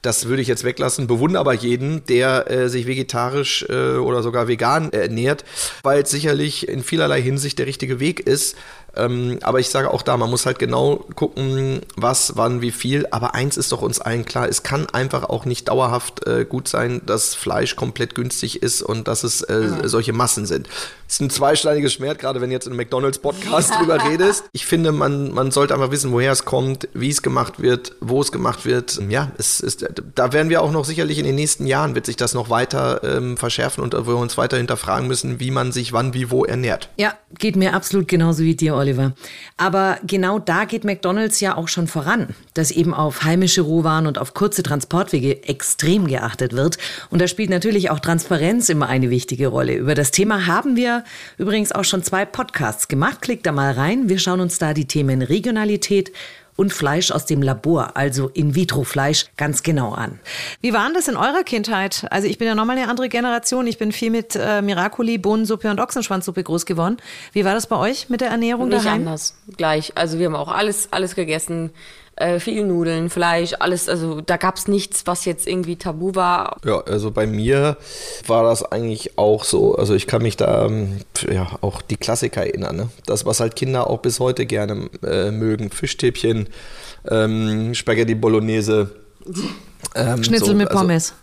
das 0.02 0.26
würde 0.26 0.42
ich 0.42 0.48
jetzt 0.48 0.64
weglassen, 0.64 1.06
bewundere 1.06 1.40
aber 1.40 1.52
jeden, 1.52 2.04
der 2.06 2.50
äh, 2.50 2.68
sich 2.68 2.86
vegetarisch 2.86 3.64
äh, 3.68 3.96
oder 3.96 4.22
sogar 4.22 4.48
vegan 4.48 4.92
ernährt, 4.92 5.44
weil 5.82 6.02
es 6.02 6.10
sicherlich 6.10 6.68
in 6.68 6.82
vielerlei 6.82 7.22
Hinsicht 7.22 7.58
der 7.58 7.66
richtige 7.66 8.00
Weg 8.00 8.20
ist. 8.20 8.56
Ähm, 8.96 9.38
aber 9.42 9.60
ich 9.60 9.70
sage 9.70 9.90
auch 9.90 10.02
da, 10.02 10.16
man 10.16 10.30
muss 10.30 10.46
halt 10.46 10.58
genau 10.58 11.06
gucken, 11.14 11.80
was, 11.96 12.36
wann, 12.36 12.60
wie 12.60 12.70
viel. 12.70 13.06
Aber 13.10 13.34
eins 13.34 13.56
ist 13.56 13.72
doch 13.72 13.82
uns 13.82 14.00
allen 14.00 14.24
klar, 14.24 14.48
es 14.48 14.62
kann 14.62 14.86
einfach 14.90 15.24
auch 15.24 15.44
nicht 15.44 15.68
dauerhaft 15.68 16.26
äh, 16.26 16.44
gut 16.44 16.68
sein, 16.68 17.02
dass 17.06 17.34
Fleisch 17.34 17.76
komplett 17.76 18.14
günstig 18.14 18.62
ist 18.62 18.82
und 18.82 19.08
dass 19.08 19.24
es 19.24 19.42
äh, 19.42 19.54
mhm. 19.54 19.88
solche 19.88 20.12
Massen 20.12 20.46
sind. 20.46 20.68
Es 21.06 21.14
ist 21.14 21.20
ein 21.20 21.30
zweischneidiges 21.30 21.94
Schwert, 21.94 22.20
gerade 22.20 22.40
wenn 22.40 22.50
du 22.50 22.54
jetzt 22.54 22.66
in 22.66 22.72
einem 22.72 22.78
McDonalds-Podcast 22.78 23.74
drüber 23.78 24.04
redest. 24.04 24.44
Ich 24.52 24.66
finde, 24.66 24.92
man, 24.92 25.32
man 25.32 25.50
sollte 25.50 25.74
einfach 25.74 25.90
wissen, 25.90 26.12
woher 26.12 26.32
es 26.32 26.44
kommt, 26.44 26.88
wie 26.94 27.10
es 27.10 27.22
gemacht 27.22 27.60
wird, 27.60 27.96
wo 28.00 28.20
es 28.20 28.30
gemacht 28.30 28.64
wird. 28.64 29.00
Ja, 29.08 29.32
es 29.36 29.60
ist, 29.60 29.84
da 30.14 30.32
werden 30.32 30.50
wir 30.50 30.62
auch 30.62 30.70
noch 30.70 30.84
sicherlich 30.84 31.18
in 31.18 31.24
den 31.24 31.34
nächsten 31.34 31.66
Jahren, 31.66 31.94
wird 31.94 32.06
sich 32.06 32.16
das 32.16 32.34
noch 32.34 32.48
weiter 32.48 33.02
ähm, 33.02 33.36
verschärfen 33.36 33.82
und 33.82 33.94
wir 33.94 34.16
uns 34.16 34.38
weiter 34.38 34.56
hinterfragen 34.56 35.08
müssen, 35.08 35.40
wie 35.40 35.50
man 35.50 35.72
sich 35.72 35.92
wann, 35.92 36.14
wie, 36.14 36.30
wo 36.30 36.44
ernährt. 36.44 36.90
Ja, 36.96 37.14
geht 37.38 37.56
mir 37.56 37.74
absolut 37.74 38.06
genauso 38.06 38.44
wie 38.44 38.54
dir, 38.54 38.76
Oliver. 38.80 39.12
Aber 39.56 39.98
genau 40.06 40.38
da 40.38 40.64
geht 40.64 40.84
McDonald's 40.84 41.40
ja 41.40 41.56
auch 41.56 41.68
schon 41.68 41.86
voran, 41.86 42.28
dass 42.54 42.70
eben 42.70 42.94
auf 42.94 43.22
heimische 43.22 43.60
Rohwaren 43.62 44.06
und 44.06 44.18
auf 44.18 44.34
kurze 44.34 44.62
Transportwege 44.62 45.44
extrem 45.44 46.06
geachtet 46.06 46.52
wird. 46.52 46.78
Und 47.10 47.20
da 47.20 47.28
spielt 47.28 47.50
natürlich 47.50 47.90
auch 47.90 48.00
Transparenz 48.00 48.68
immer 48.68 48.88
eine 48.88 49.10
wichtige 49.10 49.48
Rolle. 49.48 49.74
Über 49.74 49.94
das 49.94 50.10
Thema 50.10 50.46
haben 50.46 50.76
wir 50.76 51.04
übrigens 51.38 51.72
auch 51.72 51.84
schon 51.84 52.02
zwei 52.02 52.24
Podcasts 52.24 52.88
gemacht. 52.88 53.22
Klickt 53.22 53.46
da 53.46 53.52
mal 53.52 53.72
rein. 53.72 54.08
Wir 54.08 54.18
schauen 54.18 54.40
uns 54.40 54.58
da 54.58 54.74
die 54.74 54.86
Themen 54.86 55.22
Regionalität, 55.22 56.12
und 56.56 56.72
Fleisch 56.72 57.10
aus 57.10 57.26
dem 57.26 57.42
Labor, 57.42 57.96
also 57.96 58.28
In-vitro-Fleisch, 58.28 59.26
ganz 59.36 59.62
genau 59.62 59.92
an. 59.92 60.20
Wie 60.60 60.72
war 60.72 60.90
das 60.92 61.08
in 61.08 61.16
eurer 61.16 61.42
Kindheit? 61.44 62.06
Also 62.10 62.26
ich 62.26 62.38
bin 62.38 62.48
ja 62.48 62.54
nochmal 62.54 62.76
eine 62.76 62.88
andere 62.88 63.08
Generation. 63.08 63.66
Ich 63.66 63.78
bin 63.78 63.92
viel 63.92 64.10
mit 64.10 64.36
äh, 64.36 64.60
Miracoli, 64.62 65.18
Bohnensuppe 65.18 65.70
und 65.70 65.80
Ochsenschwanzsuppe 65.80 66.42
groß 66.42 66.66
geworden. 66.66 66.96
Wie 67.32 67.44
war 67.44 67.54
das 67.54 67.66
bei 67.66 67.76
euch 67.76 68.08
mit 68.08 68.20
der 68.20 68.28
Ernährung 68.28 68.68
Nicht 68.68 68.84
daheim? 68.84 69.00
anders, 69.00 69.34
gleich. 69.56 69.92
Also 69.96 70.18
wir 70.18 70.26
haben 70.26 70.36
auch 70.36 70.52
alles, 70.52 70.88
alles 70.92 71.14
gegessen 71.14 71.70
äh, 72.20 72.38
viel 72.38 72.64
Nudeln, 72.64 73.10
Fleisch, 73.10 73.54
alles. 73.58 73.88
Also 73.88 74.20
da 74.20 74.36
gab 74.36 74.56
es 74.56 74.68
nichts, 74.68 75.06
was 75.06 75.24
jetzt 75.24 75.46
irgendwie 75.46 75.76
tabu 75.76 76.14
war. 76.14 76.56
Ja, 76.64 76.80
also 76.80 77.10
bei 77.10 77.26
mir 77.26 77.76
war 78.26 78.44
das 78.44 78.62
eigentlich 78.62 79.18
auch 79.18 79.44
so. 79.44 79.74
Also 79.74 79.94
ich 79.94 80.06
kann 80.06 80.22
mich 80.22 80.36
da 80.36 80.66
ähm, 80.66 81.00
ja 81.30 81.46
auch 81.62 81.82
die 81.82 81.96
Klassiker 81.96 82.46
erinnern. 82.46 82.76
Ne? 82.76 82.88
Das, 83.06 83.24
was 83.26 83.40
halt 83.40 83.56
Kinder 83.56 83.88
auch 83.88 83.98
bis 83.98 84.20
heute 84.20 84.46
gerne 84.46 84.90
äh, 85.02 85.30
mögen. 85.30 85.70
Fischstäbchen, 85.70 86.48
ähm, 87.10 87.74
Spaghetti 87.74 88.14
Bolognese. 88.14 88.90
Ähm, 89.94 90.22
Schnitzel 90.22 90.48
so, 90.48 90.54
mit 90.54 90.68
also 90.68 90.80
Pommes. 90.80 91.14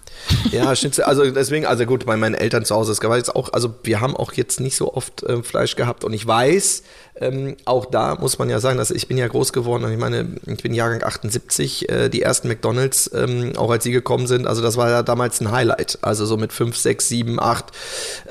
Ja, 0.52 0.76
Schnitzel, 0.76 1.04
also 1.04 1.30
deswegen, 1.30 1.66
also 1.66 1.86
gut, 1.86 2.06
bei 2.06 2.18
meinen 2.18 2.36
Eltern 2.36 2.66
zu 2.66 2.76
Hause, 2.76 2.92
es 2.92 3.00
gab 3.00 3.14
jetzt 3.16 3.36
auch, 3.36 3.54
also 3.54 3.76
wir 3.84 4.02
haben 4.02 4.16
auch 4.16 4.34
jetzt 4.34 4.60
nicht 4.60 4.76
so 4.76 4.94
oft 4.94 5.24
äh, 5.24 5.44
Fleisch 5.44 5.76
gehabt 5.76 6.04
und 6.04 6.14
ich 6.14 6.26
weiß, 6.26 6.84
ähm, 7.20 7.58
auch 7.66 7.86
da 7.86 8.16
muss 8.16 8.38
man 8.40 8.50
ja 8.50 8.60
sagen, 8.60 8.78
dass 8.78 8.92
ich 8.92 9.08
bin 9.08 9.18
ja 9.18 9.28
groß 9.28 9.54
geworden 9.54 9.84
und 9.84 9.92
ich 9.92 9.98
meine, 9.98 10.36
ich 10.46 10.64
bin 10.64 10.74
Jahrgang 10.74 11.04
78, 11.04 11.90
äh, 11.90 12.10
die 12.10 12.22
ersten 12.22 12.48
McDonalds, 12.48 13.12
ähm, 13.14 13.54
auch 13.58 13.72
als 13.72 13.84
sie 13.84 13.92
gekommen 13.92 14.28
sind, 14.28 14.48
also 14.48 14.62
das 14.62 14.78
war 14.78 14.90
ja 14.90 15.04
damals 15.04 15.42
ein 15.42 15.52
Highlight, 15.52 16.00
also 16.02 16.26
so 16.26 16.38
mit 16.38 16.54
5, 16.54 16.76
6, 16.76 17.08
7, 17.08 17.40
8, 17.40 17.66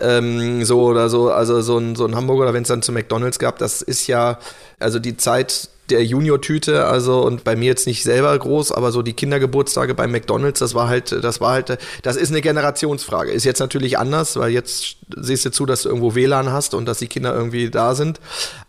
ähm, 0.00 0.64
so 0.64 0.82
oder 0.82 1.08
so, 1.08 1.30
also 1.30 1.60
so 1.60 1.78
ein, 1.78 1.96
so 1.96 2.06
ein 2.06 2.14
Hamburger, 2.14 2.42
oder 2.42 2.54
wenn 2.54 2.62
es 2.62 2.68
dann 2.68 2.82
zu 2.82 2.92
McDonalds 2.92 3.38
gab, 3.38 3.58
das 3.58 3.82
ist 3.82 4.06
ja, 4.06 4.38
also 4.78 4.98
die 4.98 5.16
Zeit 5.16 5.70
der 5.90 6.04
Junior-Tüte, 6.04 6.86
also 6.86 7.22
und 7.22 7.44
bei 7.44 7.56
mir 7.56 7.66
jetzt 7.66 7.86
nicht 7.86 8.02
selber 8.02 8.36
groß, 8.38 8.72
aber 8.72 8.92
so 8.92 9.02
die 9.02 9.12
Kindergeburtstage 9.12 9.94
bei 9.94 10.06
McDonalds, 10.06 10.58
das 10.58 10.74
war 10.74 10.88
halt, 10.88 11.12
das 11.12 11.40
war 11.40 11.52
halt, 11.52 11.78
das 12.02 12.16
ist 12.16 12.30
eine 12.30 12.40
Generationsfrage. 12.40 13.30
Ist 13.30 13.44
jetzt 13.44 13.60
natürlich 13.60 13.98
anders, 13.98 14.36
weil 14.36 14.50
jetzt 14.50 14.96
siehst 15.16 15.44
du 15.44 15.50
zu, 15.50 15.66
dass 15.66 15.82
du 15.82 15.88
irgendwo 15.88 16.14
WLAN 16.14 16.50
hast 16.52 16.74
und 16.74 16.86
dass 16.86 16.98
die 16.98 17.06
Kinder 17.06 17.34
irgendwie 17.34 17.70
da 17.70 17.94
sind. 17.94 18.20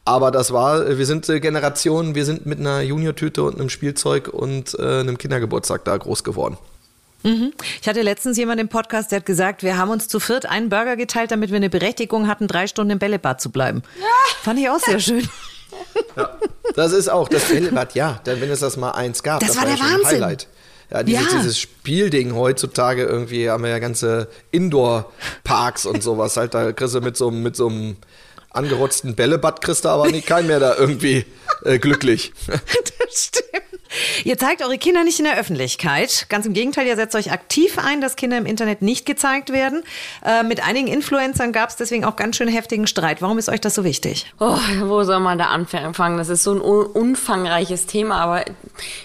Aber 0.05 0.31
das 0.31 0.51
war, 0.51 0.97
wir 0.97 1.05
sind 1.05 1.25
Generationen, 1.27 2.15
wir 2.15 2.25
sind 2.25 2.45
mit 2.45 2.59
einer 2.59 2.81
Junior-Tüte 2.81 3.43
und 3.43 3.59
einem 3.59 3.69
Spielzeug 3.69 4.29
und 4.29 4.77
äh, 4.79 4.99
einem 4.99 5.17
Kindergeburtstag 5.17 5.83
da 5.85 5.97
groß 5.97 6.23
geworden. 6.23 6.57
Mhm. 7.23 7.53
Ich 7.81 7.87
hatte 7.87 8.01
letztens 8.01 8.37
jemand 8.37 8.61
im 8.61 8.69
Podcast, 8.69 9.11
der 9.11 9.19
hat 9.19 9.25
gesagt, 9.25 9.63
wir 9.63 9.77
haben 9.77 9.89
uns 9.89 10.07
zu 10.07 10.19
viert 10.19 10.45
einen 10.45 10.69
Burger 10.69 10.95
geteilt, 10.95 11.31
damit 11.31 11.49
wir 11.49 11.57
eine 11.57 11.69
Berechtigung 11.69 12.27
hatten, 12.27 12.47
drei 12.47 12.67
Stunden 12.67 12.91
im 12.91 12.99
Bällebad 12.99 13.41
zu 13.41 13.51
bleiben. 13.51 13.83
Ja. 13.99 14.05
Fand 14.43 14.59
ich 14.59 14.69
auch 14.69 14.79
sehr 14.79 14.99
schön. 15.01 15.27
Ja, 16.15 16.37
das 16.75 16.91
ist 16.93 17.09
auch 17.09 17.27
das 17.29 17.45
Bällebad, 17.45 17.95
ja, 17.95 18.19
denn 18.25 18.41
wenn 18.41 18.49
es 18.49 18.59
das 18.61 18.77
mal 18.77 18.91
eins 18.91 19.23
gab, 19.23 19.39
das, 19.39 19.49
das 19.49 19.57
war 19.57 19.65
der 19.65 19.79
Wahnsinn. 19.79 20.05
Highlight. 20.23 20.47
Ja, 20.89 21.03
dieses, 21.03 21.31
Ja. 21.31 21.37
dieses 21.39 21.59
Spielding 21.59 22.33
heutzutage 22.35 23.03
irgendwie 23.03 23.49
haben 23.49 23.63
wir 23.63 23.69
ja 23.71 23.79
ganze 23.79 24.29
Indoor-Parks 24.51 25.85
und 25.85 26.01
sowas. 26.01 26.37
Halt, 26.37 26.53
da 26.53 26.71
kriegst 26.71 26.95
du 26.95 27.01
mit 27.01 27.17
so, 27.17 27.27
einem- 27.27 27.43
mit 27.43 27.55
so 27.55 27.67
einem 27.67 27.97
angerotzten 28.51 29.13
Bällebad 29.15 29.61
kriegst 29.61 29.85
du 29.85 29.89
aber 29.89 30.07
nicht 30.09 30.25
keinen 30.25 30.47
mehr 30.47 30.59
da 30.59 30.75
irgendwie 30.75 31.25
äh, 31.65 31.77
glücklich. 31.79 32.31
Das 32.47 33.25
stimmt. 33.25 33.76
Ihr 34.23 34.37
zeigt 34.37 34.61
eure 34.63 34.77
Kinder 34.77 35.03
nicht 35.03 35.19
in 35.19 35.25
der 35.25 35.37
Öffentlichkeit. 35.37 36.27
Ganz 36.29 36.45
im 36.45 36.53
Gegenteil, 36.53 36.87
ihr 36.87 36.95
setzt 36.95 37.15
euch 37.15 37.31
aktiv 37.31 37.77
ein, 37.77 38.01
dass 38.01 38.15
Kinder 38.15 38.37
im 38.37 38.45
Internet 38.45 38.81
nicht 38.81 39.05
gezeigt 39.05 39.51
werden. 39.51 39.83
Äh, 40.25 40.43
mit 40.43 40.65
einigen 40.65 40.87
Influencern 40.87 41.51
gab 41.51 41.69
es 41.69 41.75
deswegen 41.75 42.05
auch 42.05 42.15
ganz 42.15 42.35
schön 42.37 42.47
heftigen 42.47 42.87
Streit. 42.87 43.21
Warum 43.21 43.37
ist 43.37 43.49
euch 43.49 43.61
das 43.61 43.75
so 43.75 43.83
wichtig? 43.83 44.31
Oh, 44.39 44.57
wo 44.81 45.03
soll 45.03 45.19
man 45.19 45.37
da 45.37 45.45
anfangen? 45.45 46.17
Das 46.17 46.29
ist 46.29 46.43
so 46.43 46.53
ein 46.53 46.61
umfangreiches 46.61 47.85
Thema, 47.85 48.19
aber 48.19 48.45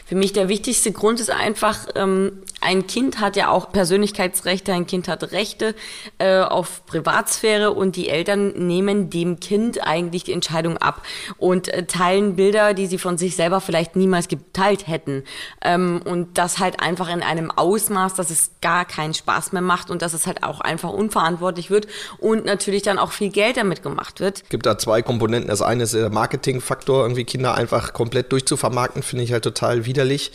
für 0.06 0.14
mich 0.14 0.32
der 0.32 0.48
wichtigste 0.48 0.92
Grund 0.92 1.20
ist 1.20 1.30
einfach, 1.30 1.86
ähm, 1.94 2.42
ein 2.62 2.86
Kind 2.86 3.18
hat 3.18 3.36
ja 3.36 3.50
auch 3.50 3.72
Persönlichkeitsrechte, 3.72 4.72
ein 4.72 4.86
Kind 4.86 5.08
hat 5.08 5.32
Rechte 5.32 5.74
äh, 6.18 6.38
auf 6.38 6.86
Privatsphäre 6.86 7.72
und 7.72 7.96
die 7.96 8.08
Eltern 8.08 8.52
nehmen 8.66 9.10
dem 9.10 9.40
Kind 9.40 9.84
eigentlich 9.84 10.24
die 10.24 10.32
Entscheidung 10.32 10.78
ab 10.78 11.02
und 11.38 11.68
äh, 11.68 11.86
teilen 11.86 12.36
Bilder, 12.36 12.72
die 12.72 12.86
sie 12.86 12.98
von 12.98 13.18
sich 13.18 13.34
selber 13.34 13.60
vielleicht 13.60 13.96
niemals 13.96 14.28
geteilt 14.28 14.71
hätten. 14.86 15.24
Ähm, 15.62 16.00
und 16.04 16.38
das 16.38 16.58
halt 16.58 16.80
einfach 16.80 17.08
in 17.08 17.22
einem 17.22 17.50
Ausmaß, 17.50 18.14
dass 18.14 18.30
es 18.30 18.52
gar 18.60 18.84
keinen 18.84 19.14
Spaß 19.14 19.52
mehr 19.52 19.62
macht 19.62 19.90
und 19.90 20.02
dass 20.02 20.14
es 20.14 20.26
halt 20.26 20.42
auch 20.42 20.60
einfach 20.60 20.90
unverantwortlich 20.90 21.70
wird 21.70 21.86
und 22.18 22.44
natürlich 22.44 22.82
dann 22.82 22.98
auch 22.98 23.12
viel 23.12 23.30
Geld 23.30 23.56
damit 23.56 23.82
gemacht 23.82 24.20
wird. 24.20 24.42
Es 24.42 24.48
gibt 24.48 24.66
da 24.66 24.78
zwei 24.78 25.02
Komponenten. 25.02 25.48
Das 25.48 25.62
eine 25.62 25.84
ist 25.84 25.94
der 25.94 26.10
Marketingfaktor, 26.10 27.02
irgendwie 27.02 27.24
Kinder 27.24 27.54
einfach 27.54 27.92
komplett 27.92 28.32
durchzuvermarkten, 28.32 29.02
finde 29.02 29.24
ich 29.24 29.32
halt 29.32 29.44
total 29.44 29.84
widerlich, 29.84 30.32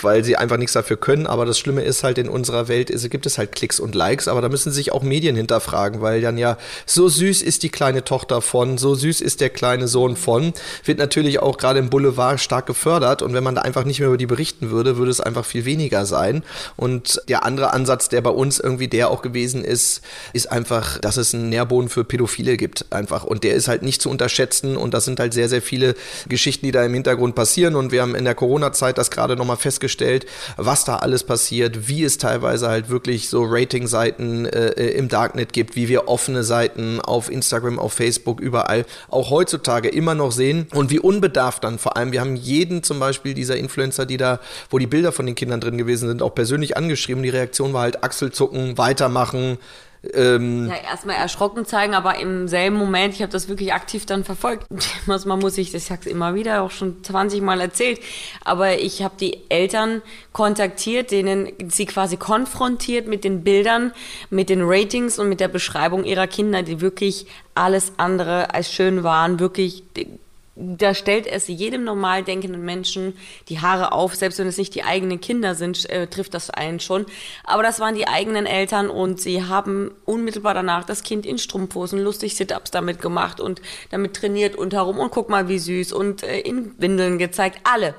weil 0.00 0.24
sie 0.24 0.36
einfach 0.36 0.56
nichts 0.56 0.72
dafür 0.72 0.96
können. 0.96 1.26
Aber 1.26 1.44
das 1.44 1.58
Schlimme 1.58 1.82
ist 1.82 2.04
halt 2.04 2.18
in 2.18 2.28
unserer 2.28 2.68
Welt, 2.68 2.90
ist, 2.90 3.08
gibt 3.10 3.26
es 3.26 3.38
halt 3.38 3.52
Klicks 3.52 3.80
und 3.80 3.94
Likes, 3.94 4.28
aber 4.28 4.40
da 4.40 4.48
müssen 4.48 4.72
sich 4.72 4.92
auch 4.92 5.02
Medien 5.02 5.36
hinterfragen, 5.36 6.00
weil 6.00 6.20
dann 6.20 6.38
ja 6.38 6.56
so 6.86 7.08
süß 7.08 7.42
ist 7.42 7.62
die 7.62 7.68
kleine 7.68 8.04
Tochter 8.04 8.40
von, 8.40 8.78
so 8.78 8.94
süß 8.94 9.20
ist 9.20 9.40
der 9.40 9.50
kleine 9.50 9.88
Sohn 9.88 10.16
von, 10.16 10.52
wird 10.84 10.98
natürlich 10.98 11.40
auch 11.40 11.58
gerade 11.58 11.78
im 11.78 11.90
Boulevard 11.90 12.40
stark 12.40 12.66
gefördert 12.66 13.22
und 13.22 13.34
wenn 13.34 13.44
man 13.44 13.54
da 13.54 13.62
einfach 13.62 13.73
nicht 13.82 13.98
mehr 13.98 14.08
über 14.08 14.16
die 14.16 14.26
berichten 14.26 14.70
würde, 14.70 14.96
würde 14.96 15.10
es 15.10 15.20
einfach 15.20 15.44
viel 15.44 15.64
weniger 15.64 16.06
sein. 16.06 16.44
Und 16.76 17.20
der 17.28 17.44
andere 17.44 17.72
Ansatz, 17.72 18.08
der 18.08 18.20
bei 18.20 18.30
uns 18.30 18.60
irgendwie 18.60 18.86
der 18.86 19.10
auch 19.10 19.22
gewesen 19.22 19.64
ist, 19.64 20.02
ist 20.32 20.52
einfach, 20.52 20.98
dass 20.98 21.16
es 21.16 21.34
einen 21.34 21.48
Nährboden 21.48 21.88
für 21.88 22.04
Pädophile 22.04 22.56
gibt 22.56 22.92
einfach. 22.92 23.24
Und 23.24 23.42
der 23.42 23.54
ist 23.54 23.66
halt 23.66 23.82
nicht 23.82 24.00
zu 24.00 24.08
unterschätzen. 24.08 24.76
Und 24.76 24.94
das 24.94 25.04
sind 25.04 25.18
halt 25.18 25.34
sehr, 25.34 25.48
sehr 25.48 25.62
viele 25.62 25.96
Geschichten, 26.28 26.66
die 26.66 26.72
da 26.72 26.84
im 26.84 26.94
Hintergrund 26.94 27.34
passieren. 27.34 27.74
Und 27.74 27.90
wir 27.90 28.02
haben 28.02 28.14
in 28.14 28.24
der 28.24 28.36
Corona-Zeit 28.36 28.98
das 28.98 29.10
gerade 29.10 29.34
nochmal 29.34 29.56
festgestellt, 29.56 30.26
was 30.56 30.84
da 30.84 30.96
alles 30.96 31.24
passiert, 31.24 31.88
wie 31.88 32.04
es 32.04 32.18
teilweise 32.18 32.68
halt 32.68 32.88
wirklich 32.88 33.28
so 33.28 33.42
Rating-Seiten 33.44 34.46
äh, 34.46 34.70
im 34.90 35.08
Darknet 35.08 35.52
gibt, 35.52 35.74
wie 35.74 35.88
wir 35.88 36.08
offene 36.08 36.44
Seiten 36.44 37.00
auf 37.00 37.30
Instagram, 37.30 37.78
auf 37.78 37.94
Facebook, 37.94 38.40
überall 38.40 38.84
auch 39.08 39.30
heutzutage 39.30 39.88
immer 39.88 40.14
noch 40.14 40.32
sehen. 40.32 40.66
Und 40.74 40.90
wie 40.90 40.98
unbedarft 40.98 41.64
dann 41.64 41.78
vor 41.78 41.96
allem, 41.96 42.12
wir 42.12 42.20
haben 42.20 42.36
jeden 42.36 42.82
zum 42.82 43.00
Beispiel 43.00 43.34
dieser 43.34 43.56
Influencer, 43.64 44.06
die 44.06 44.16
da, 44.16 44.40
wo 44.70 44.78
die 44.78 44.86
Bilder 44.86 45.12
von 45.12 45.26
den 45.26 45.34
Kindern 45.34 45.60
drin 45.60 45.78
gewesen 45.78 46.08
sind, 46.08 46.22
auch 46.22 46.34
persönlich 46.34 46.76
angeschrieben. 46.76 47.22
Die 47.22 47.30
Reaktion 47.30 47.72
war 47.72 47.82
halt 47.82 48.04
Achselzucken, 48.04 48.78
weitermachen, 48.78 49.58
ähm, 50.12 50.68
Ja, 50.68 50.90
erstmal 50.90 51.16
erschrocken 51.16 51.64
zeigen, 51.64 51.94
aber 51.94 52.18
im 52.18 52.48
selben 52.48 52.76
Moment, 52.76 53.14
ich 53.14 53.22
habe 53.22 53.32
das 53.32 53.48
wirklich 53.48 53.72
aktiv 53.72 54.06
dann 54.06 54.24
verfolgt. 54.24 54.66
Man 55.06 55.38
muss 55.38 55.56
ich, 55.58 55.74
ich 55.74 55.84
sag's 55.84 56.06
immer 56.06 56.34
wieder, 56.34 56.62
auch 56.62 56.70
schon 56.70 57.02
20 57.02 57.40
Mal 57.40 57.60
erzählt, 57.60 58.00
aber 58.44 58.78
ich 58.78 59.02
habe 59.02 59.14
die 59.18 59.38
Eltern 59.48 60.02
kontaktiert, 60.32 61.10
denen 61.10 61.52
sie 61.68 61.86
quasi 61.86 62.16
konfrontiert 62.16 63.06
mit 63.06 63.24
den 63.24 63.44
Bildern, 63.44 63.92
mit 64.30 64.48
den 64.48 64.62
Ratings 64.62 65.18
und 65.18 65.28
mit 65.28 65.40
der 65.40 65.48
Beschreibung 65.48 66.04
ihrer 66.04 66.26
Kinder, 66.26 66.62
die 66.62 66.80
wirklich 66.80 67.26
alles 67.54 67.92
andere 67.96 68.52
als 68.52 68.72
schön 68.72 69.04
waren, 69.04 69.38
wirklich 69.38 69.84
da 70.56 70.94
stellt 70.94 71.26
es 71.26 71.48
jedem 71.48 71.84
normal 71.84 72.22
denkenden 72.22 72.64
Menschen 72.64 73.16
die 73.48 73.60
Haare 73.60 73.92
auf, 73.92 74.14
selbst 74.14 74.38
wenn 74.38 74.46
es 74.46 74.56
nicht 74.56 74.74
die 74.74 74.84
eigenen 74.84 75.20
Kinder 75.20 75.54
sind, 75.54 75.88
äh, 75.90 76.06
trifft 76.06 76.34
das 76.34 76.50
einen 76.50 76.78
schon. 76.78 77.06
Aber 77.42 77.62
das 77.62 77.80
waren 77.80 77.96
die 77.96 78.06
eigenen 78.06 78.46
Eltern 78.46 78.88
und 78.88 79.20
sie 79.20 79.42
haben 79.42 79.90
unmittelbar 80.04 80.54
danach 80.54 80.84
das 80.84 81.02
Kind 81.02 81.26
in 81.26 81.38
Strumpfhosen 81.38 81.98
lustig 81.98 82.36
Sit-ups 82.36 82.70
damit 82.70 83.00
gemacht 83.00 83.40
und 83.40 83.60
damit 83.90 84.14
trainiert 84.14 84.54
und 84.54 84.74
herum 84.74 84.98
und 84.98 85.10
guck 85.10 85.28
mal 85.28 85.48
wie 85.48 85.58
süß 85.58 85.92
und 85.92 86.22
äh, 86.22 86.38
in 86.40 86.74
Windeln 86.78 87.18
gezeigt. 87.18 87.58
Alle. 87.64 87.94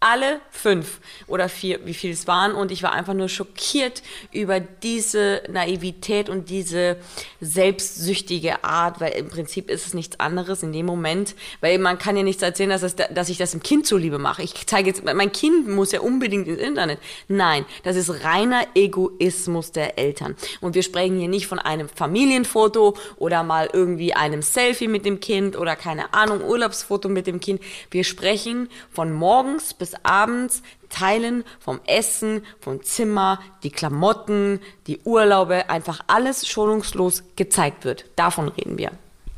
Alle 0.00 0.40
fünf 0.50 0.98
oder 1.26 1.48
vier, 1.48 1.84
wie 1.84 1.94
viel 1.94 2.12
es 2.12 2.26
waren. 2.26 2.52
Und 2.52 2.72
ich 2.72 2.82
war 2.82 2.92
einfach 2.92 3.14
nur 3.14 3.28
schockiert 3.28 4.02
über 4.32 4.58
diese 4.58 5.42
Naivität 5.48 6.28
und 6.28 6.48
diese 6.48 6.96
selbstsüchtige 7.40 8.64
Art, 8.64 9.00
weil 9.00 9.12
im 9.12 9.28
Prinzip 9.28 9.70
ist 9.70 9.86
es 9.86 9.94
nichts 9.94 10.18
anderes 10.18 10.62
in 10.62 10.72
dem 10.72 10.86
Moment, 10.86 11.34
weil 11.60 11.78
man 11.78 11.98
kann 11.98 12.16
ja 12.16 12.22
nichts 12.22 12.42
erzählen, 12.42 12.70
dass, 12.70 12.82
es, 12.82 12.96
dass 12.96 13.28
ich 13.28 13.38
das 13.38 13.50
dem 13.50 13.62
Kind 13.62 13.86
zuliebe 13.86 14.18
mache. 14.18 14.42
Ich 14.42 14.66
zeige 14.66 14.88
jetzt, 14.88 15.04
mein 15.04 15.32
Kind 15.32 15.68
muss 15.68 15.92
ja 15.92 16.00
unbedingt 16.00 16.48
ins 16.48 16.60
Internet. 16.60 16.98
Nein, 17.28 17.66
das 17.82 17.96
ist 17.96 18.24
reiner 18.24 18.66
Egoismus 18.74 19.72
der 19.72 19.98
Eltern. 19.98 20.34
Und 20.60 20.74
wir 20.74 20.82
sprechen 20.82 21.18
hier 21.18 21.28
nicht 21.28 21.46
von 21.46 21.58
einem 21.58 21.88
Familienfoto 21.88 22.96
oder 23.16 23.42
mal 23.42 23.68
irgendwie 23.72 24.14
einem 24.14 24.42
Selfie 24.42 24.88
mit 24.88 25.04
dem 25.04 25.20
Kind 25.20 25.56
oder 25.56 25.76
keine 25.76 26.14
Ahnung, 26.14 26.42
Urlaubsfoto 26.42 27.08
mit 27.08 27.26
dem 27.26 27.40
Kind. 27.40 27.60
Wir 27.90 28.04
sprechen 28.04 28.68
von 28.90 29.12
morgens 29.12 29.74
bis 29.74 29.89
abends 30.02 30.62
Teilen 30.88 31.44
vom 31.60 31.80
Essen, 31.86 32.44
vom 32.60 32.82
Zimmer, 32.82 33.40
die 33.62 33.70
Klamotten, 33.70 34.60
die 34.86 35.00
Urlaube, 35.04 35.70
einfach 35.70 36.00
alles 36.06 36.48
schonungslos 36.48 37.22
gezeigt 37.36 37.84
wird. 37.84 38.06
Davon 38.16 38.48
reden 38.48 38.76
wir. 38.76 38.90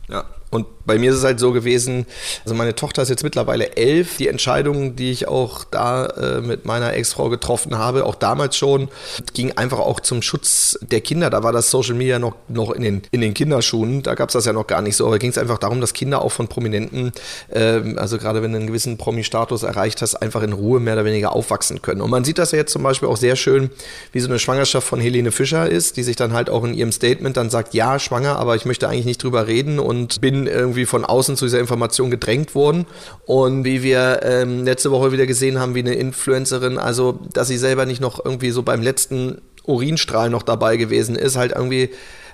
Ja. 0.08 0.24
Und 0.50 0.66
bei 0.84 0.98
mir 0.98 1.10
ist 1.10 1.18
es 1.18 1.24
halt 1.24 1.38
so 1.38 1.52
gewesen, 1.52 2.06
also 2.44 2.54
meine 2.54 2.74
Tochter 2.74 3.02
ist 3.02 3.08
jetzt 3.08 3.22
mittlerweile 3.22 3.76
elf. 3.76 4.16
Die 4.16 4.28
Entscheidung, 4.28 4.96
die 4.96 5.10
ich 5.10 5.28
auch 5.28 5.64
da 5.64 6.06
äh, 6.06 6.40
mit 6.40 6.64
meiner 6.64 6.94
Ex-Frau 6.94 7.28
getroffen 7.28 7.78
habe, 7.78 8.04
auch 8.04 8.14
damals 8.14 8.56
schon, 8.56 8.88
ging 9.34 9.52
einfach 9.52 9.78
auch 9.78 10.00
zum 10.00 10.22
Schutz 10.22 10.78
der 10.82 11.00
Kinder. 11.00 11.30
Da 11.30 11.42
war 11.42 11.52
das 11.52 11.70
Social 11.70 11.94
Media 11.94 12.18
noch, 12.18 12.34
noch 12.48 12.70
in, 12.72 12.82
den, 12.82 13.02
in 13.10 13.20
den 13.20 13.34
Kinderschuhen. 13.34 14.02
Da 14.02 14.14
gab 14.14 14.28
es 14.28 14.32
das 14.32 14.44
ja 14.44 14.52
noch 14.52 14.66
gar 14.66 14.82
nicht 14.82 14.96
so. 14.96 15.06
Aber 15.06 15.18
ging 15.18 15.30
es 15.30 15.38
einfach 15.38 15.58
darum, 15.58 15.80
dass 15.80 15.92
Kinder 15.92 16.22
auch 16.22 16.32
von 16.32 16.48
Prominenten, 16.48 17.12
ähm, 17.52 17.98
also 17.98 18.18
gerade 18.18 18.42
wenn 18.42 18.52
du 18.52 18.58
einen 18.58 18.66
gewissen 18.66 18.96
Promi-Status 18.96 19.62
erreicht 19.62 20.02
hast, 20.02 20.16
einfach 20.16 20.42
in 20.42 20.52
Ruhe 20.52 20.80
mehr 20.80 20.94
oder 20.94 21.04
weniger 21.04 21.34
aufwachsen 21.34 21.82
können. 21.82 22.00
Und 22.00 22.10
man 22.10 22.24
sieht 22.24 22.38
das 22.38 22.52
ja 22.52 22.58
jetzt 22.58 22.72
zum 22.72 22.82
Beispiel 22.82 23.08
auch 23.08 23.16
sehr 23.16 23.36
schön, 23.36 23.70
wie 24.12 24.20
so 24.20 24.28
eine 24.28 24.38
Schwangerschaft 24.38 24.86
von 24.86 25.00
Helene 25.00 25.30
Fischer 25.30 25.68
ist, 25.68 25.96
die 25.96 26.02
sich 26.02 26.16
dann 26.16 26.32
halt 26.32 26.50
auch 26.50 26.64
in 26.64 26.74
ihrem 26.74 26.92
Statement 26.92 27.36
dann 27.36 27.50
sagt, 27.50 27.74
ja, 27.74 27.98
schwanger, 27.98 28.38
aber 28.38 28.56
ich 28.56 28.64
möchte 28.64 28.88
eigentlich 28.88 29.06
nicht 29.06 29.22
drüber 29.22 29.46
reden 29.46 29.78
und 29.78 30.20
bin 30.20 30.46
irgendwie 30.46 30.71
von 30.86 31.04
außen 31.04 31.36
zu 31.36 31.44
dieser 31.46 31.60
Information 31.60 32.10
gedrängt 32.10 32.54
worden. 32.54 32.86
Und 33.26 33.64
wie 33.64 33.82
wir 33.82 34.20
ähm, 34.22 34.64
letzte 34.64 34.90
Woche 34.90 35.12
wieder 35.12 35.26
gesehen 35.26 35.58
haben, 35.58 35.74
wie 35.74 35.80
eine 35.80 35.94
Influencerin, 35.94 36.78
also 36.78 37.20
dass 37.32 37.48
sie 37.48 37.58
selber 37.58 37.86
nicht 37.86 38.00
noch 38.00 38.24
irgendwie 38.24 38.50
so 38.50 38.62
beim 38.62 38.82
letzten 38.82 39.40
Urinstrahl 39.64 40.30
noch 40.30 40.42
dabei 40.42 40.76
gewesen 40.76 41.16
ist, 41.16 41.36
halt 41.36 41.52
irgendwie 41.52 41.90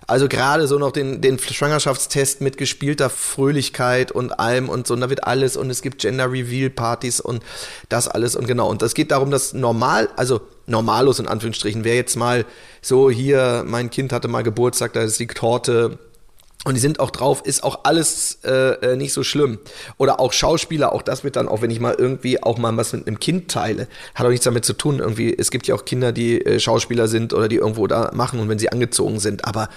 also 0.09 0.27
gerade 0.27 0.67
so 0.67 0.79
noch 0.79 0.91
den, 0.91 1.21
den 1.21 1.39
Schwangerschaftstest 1.39 2.41
mit 2.41 2.57
gespielter 2.57 3.11
Fröhlichkeit 3.11 4.11
und 4.11 4.41
allem 4.41 4.71
und 4.71 4.87
so, 4.87 4.95
und 4.95 5.03
da 5.03 5.11
wird 5.11 5.25
alles 5.25 5.55
und 5.55 5.69
es 5.69 5.83
gibt 5.83 6.01
Gender 6.01 6.33
Reveal 6.33 6.71
Partys 6.71 7.21
und 7.21 7.43
das 7.91 8.09
alles 8.09 8.35
und 8.35 8.47
genau. 8.47 8.71
Und 8.71 8.81
das 8.81 8.95
geht 8.95 9.11
darum, 9.11 9.31
dass 9.31 9.53
normal, 9.53 10.09
also 10.17 10.41
normalos 10.67 11.19
in 11.19 11.29
Anführungsstrichen, 11.29 11.85
wer 11.85 11.95
jetzt 11.95 12.17
mal 12.17 12.47
so 12.81 13.11
hier, 13.11 13.65
mein 13.67 13.91
Kind 13.91 14.15
hatte 14.15 14.29
mal 14.29 14.43
Geburtstag, 14.43 14.95
da 14.95 15.03
ist 15.03 15.21
die 15.21 15.27
Torte, 15.27 15.99
und 16.65 16.75
die 16.75 16.81
sind 16.81 16.99
auch 16.99 17.11
drauf, 17.11 17.43
ist 17.45 17.63
auch 17.63 17.81
alles 17.85 18.41
äh, 18.43 18.97
nicht 18.97 19.13
so 19.13 19.23
schlimm. 19.23 19.59
Oder 19.97 20.19
auch 20.19 20.33
Schauspieler, 20.33 20.93
auch 20.93 21.03
das 21.03 21.23
wird 21.23 21.37
dann, 21.37 21.49
auch 21.49 21.63
wenn 21.63 21.71
ich 21.71 21.79
mal 21.79 21.95
irgendwie 21.97 22.43
auch 22.43 22.59
mal 22.59 22.77
was 22.77 22.93
mit 22.93 23.07
einem 23.07 23.21
Kind 23.21 23.51
teile, 23.51 23.87
hat 24.15 24.27
auch 24.27 24.31
nichts 24.31 24.45
damit 24.45 24.65
zu 24.65 24.73
tun. 24.73 24.99
Irgendwie, 24.99 25.35
es 25.37 25.51
gibt 25.51 25.69
ja 25.69 25.75
auch 25.75 25.85
Kinder, 25.85 26.13
die 26.13 26.45
äh, 26.45 26.59
Schauspieler 26.59 27.07
sind 27.07 27.33
oder 27.33 27.49
die 27.49 27.57
irgendwo 27.57 27.87
da 27.87 28.11
machen 28.13 28.41
und 28.41 28.49
wenn 28.49 28.59
sie 28.59 28.71
angezogen 28.71 29.21
sind. 29.21 29.45
Aber 29.45 29.69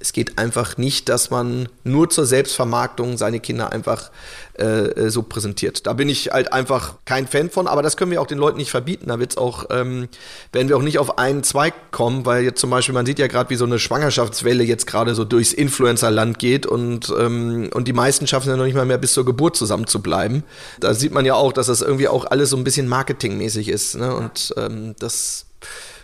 es 0.00 0.12
geht 0.12 0.38
einfach 0.38 0.76
nicht, 0.76 1.08
dass 1.08 1.30
man 1.30 1.68
nur 1.82 2.08
zur 2.08 2.24
Selbstvermarktung 2.24 3.16
seine 3.16 3.40
Kinder 3.40 3.72
einfach 3.72 4.10
äh, 4.54 5.10
so 5.10 5.22
präsentiert. 5.22 5.86
Da 5.86 5.92
bin 5.92 6.08
ich 6.08 6.30
halt 6.30 6.52
einfach 6.52 6.94
kein 7.04 7.26
Fan 7.26 7.50
von, 7.50 7.66
aber 7.66 7.82
das 7.82 7.96
können 7.96 8.12
wir 8.12 8.20
auch 8.20 8.26
den 8.26 8.38
Leuten 8.38 8.58
nicht 8.58 8.70
verbieten. 8.70 9.08
Da 9.08 9.18
wird's 9.18 9.36
auch, 9.36 9.66
ähm, 9.70 10.08
werden 10.52 10.68
wir 10.68 10.76
auch 10.76 10.82
nicht 10.82 11.00
auf 11.00 11.18
einen 11.18 11.42
Zweig 11.42 11.90
kommen, 11.90 12.26
weil 12.26 12.44
jetzt 12.44 12.60
zum 12.60 12.70
Beispiel, 12.70 12.94
man 12.94 13.06
sieht 13.06 13.18
ja 13.18 13.26
gerade, 13.26 13.50
wie 13.50 13.56
so 13.56 13.64
eine 13.64 13.80
Schwangerschaftswelle 13.80 14.62
jetzt 14.62 14.86
gerade 14.86 15.16
so 15.16 15.24
durchs 15.24 15.52
Influencerland 15.52 16.38
geht 16.38 16.66
und, 16.66 17.12
ähm, 17.18 17.68
und 17.74 17.88
die 17.88 17.92
meisten 17.92 18.28
schaffen 18.28 18.50
ja 18.50 18.56
noch 18.56 18.64
nicht 18.64 18.76
mal 18.76 18.86
mehr 18.86 18.98
bis 18.98 19.14
zur 19.14 19.24
Geburt 19.24 19.56
zusammen 19.56 19.88
zu 19.88 20.00
bleiben. 20.00 20.44
Da 20.78 20.94
sieht 20.94 21.12
man 21.12 21.24
ja 21.24 21.34
auch, 21.34 21.52
dass 21.52 21.66
das 21.66 21.82
irgendwie 21.82 22.08
auch 22.08 22.24
alles 22.24 22.50
so 22.50 22.56
ein 22.56 22.64
bisschen 22.64 22.86
marketingmäßig 22.86 23.68
ist. 23.68 23.96
Ne? 23.96 24.14
Und 24.14 24.54
ähm, 24.56 24.94
das 25.00 25.46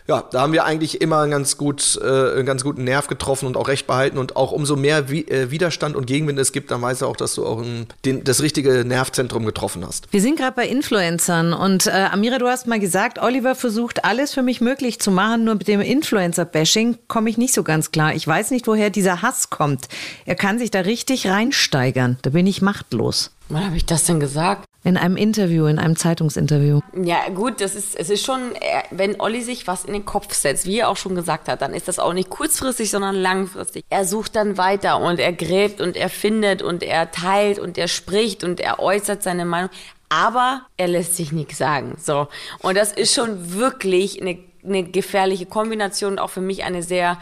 ja, 0.06 0.22
da 0.30 0.42
haben 0.42 0.52
wir 0.52 0.64
eigentlich 0.64 1.00
immer 1.00 1.20
einen 1.20 1.30
ganz, 1.30 1.56
gut, 1.56 1.98
äh, 2.02 2.34
einen 2.34 2.44
ganz 2.44 2.62
guten 2.62 2.84
Nerv 2.84 3.06
getroffen 3.06 3.46
und 3.46 3.56
auch 3.56 3.68
recht 3.68 3.86
behalten. 3.86 4.18
Und 4.18 4.36
auch 4.36 4.52
umso 4.52 4.76
mehr 4.76 5.08
Wi 5.08 5.22
äh, 5.22 5.50
Widerstand 5.50 5.96
und 5.96 6.06
Gegenwind 6.06 6.38
es 6.38 6.52
gibt, 6.52 6.70
dann 6.70 6.82
weißt 6.82 7.02
du 7.02 7.06
auch, 7.06 7.16
dass 7.16 7.34
du 7.34 7.46
auch 7.46 7.62
ein, 7.62 7.86
den, 8.04 8.22
das 8.22 8.42
richtige 8.42 8.84
Nervzentrum 8.84 9.46
getroffen 9.46 9.84
hast. 9.86 10.12
Wir 10.12 10.20
sind 10.20 10.36
gerade 10.36 10.54
bei 10.54 10.68
Influencern 10.68 11.54
und 11.54 11.86
äh, 11.86 12.08
Amira, 12.12 12.38
du 12.38 12.48
hast 12.48 12.66
mal 12.66 12.80
gesagt, 12.80 13.18
Oliver 13.18 13.54
versucht 13.54 14.04
alles 14.04 14.34
für 14.34 14.42
mich 14.42 14.60
möglich 14.60 15.00
zu 15.00 15.10
machen, 15.10 15.44
nur 15.44 15.54
mit 15.54 15.68
dem 15.68 15.80
Influencer-Bashing 15.80 16.98
komme 17.08 17.30
ich 17.30 17.38
nicht 17.38 17.54
so 17.54 17.62
ganz 17.62 17.90
klar. 17.90 18.14
Ich 18.14 18.26
weiß 18.26 18.50
nicht, 18.50 18.66
woher 18.66 18.90
dieser 18.90 19.22
Hass 19.22 19.48
kommt. 19.48 19.88
Er 20.26 20.34
kann 20.34 20.58
sich 20.58 20.70
da 20.70 20.80
richtig 20.80 21.28
reinsteigern. 21.28 22.18
Da 22.20 22.30
bin 22.30 22.46
ich 22.46 22.60
machtlos. 22.60 23.30
Wann 23.48 23.64
habe 23.64 23.76
ich 23.76 23.86
das 23.86 24.04
denn 24.04 24.20
gesagt? 24.20 24.66
In 24.84 24.98
einem 24.98 25.16
Interview, 25.16 25.64
in 25.64 25.78
einem 25.78 25.96
Zeitungsinterview. 25.96 26.80
Ja, 27.02 27.30
gut, 27.30 27.62
das 27.62 27.74
ist, 27.74 27.96
es 27.96 28.10
ist 28.10 28.24
schon, 28.24 28.52
wenn 28.90 29.18
Olli 29.18 29.40
sich 29.40 29.66
was 29.66 29.86
in 29.86 29.94
den 29.94 30.04
Kopf 30.04 30.34
setzt, 30.34 30.66
wie 30.66 30.80
er 30.80 30.90
auch 30.90 30.98
schon 30.98 31.14
gesagt 31.14 31.48
hat, 31.48 31.62
dann 31.62 31.72
ist 31.72 31.88
das 31.88 31.98
auch 31.98 32.12
nicht 32.12 32.28
kurzfristig, 32.28 32.90
sondern 32.90 33.14
langfristig. 33.14 33.84
Er 33.88 34.04
sucht 34.04 34.36
dann 34.36 34.58
weiter 34.58 35.00
und 35.00 35.18
er 35.18 35.32
gräbt 35.32 35.80
und 35.80 35.96
er 35.96 36.10
findet 36.10 36.60
und 36.60 36.82
er 36.82 37.10
teilt 37.10 37.58
und 37.58 37.78
er 37.78 37.88
spricht 37.88 38.44
und 38.44 38.60
er 38.60 38.78
äußert 38.78 39.22
seine 39.22 39.46
Meinung. 39.46 39.70
Aber 40.10 40.62
er 40.76 40.88
lässt 40.88 41.16
sich 41.16 41.32
nichts 41.32 41.58
sagen. 41.58 41.96
So. 41.98 42.28
Und 42.60 42.76
das 42.76 42.92
ist 42.92 43.14
schon 43.14 43.54
wirklich 43.54 44.20
eine, 44.20 44.38
eine 44.62 44.84
gefährliche 44.84 45.46
Kombination, 45.46 46.18
auch 46.18 46.30
für 46.30 46.42
mich 46.42 46.62
eine 46.62 46.82
sehr 46.82 47.18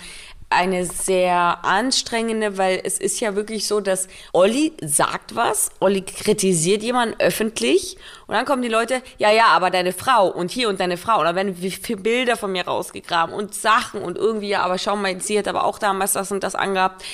eine 0.53 0.87
sehr 0.87 1.65
anstrengende, 1.65 2.59
weil 2.59 2.81
es 2.85 2.99
ist 2.99 3.21
ja 3.21 3.35
wirklich 3.35 3.67
so, 3.67 3.81
dass 3.81 4.09
Olli 4.33 4.73
sagt 4.83 5.35
was, 5.35 5.71
Olli 5.81 6.03
kritisiert 6.03 6.83
jemanden 6.83 7.15
öffentlich 7.19 7.97
und 8.27 8.35
dann 8.35 8.47
kommen 8.47 8.63
die 8.63 8.69
Leute, 8.69 9.03
ja, 9.19 9.31
ja, 9.31 9.49
aber 9.49 9.71
deine 9.71 9.93
Frau 9.93 10.29
und 10.29 10.51
hier 10.51 10.69
und 10.69 10.81
deine 10.81 10.97
Frau. 10.97 11.19
Und 11.19 11.25
dann 11.27 11.37
werden 11.37 11.55
viele 11.55 12.01
Bilder 12.01 12.37
von 12.37 12.53
mir 12.53 12.65
rausgegraben 12.65 13.35
und 13.35 13.55
Sachen 13.55 14.01
und 14.01 14.17
irgendwie, 14.17 14.49
ja, 14.49 14.63
aber 14.63 14.79
schau 14.79 14.97
mal, 14.97 15.21
sie 15.21 15.39
hat 15.39 15.49
aber 15.49 15.65
auch 15.65 15.79
damals 15.79 16.15
das 16.15 16.33
und 16.33 16.43
das 16.43 16.55
angehabt. 16.55 17.05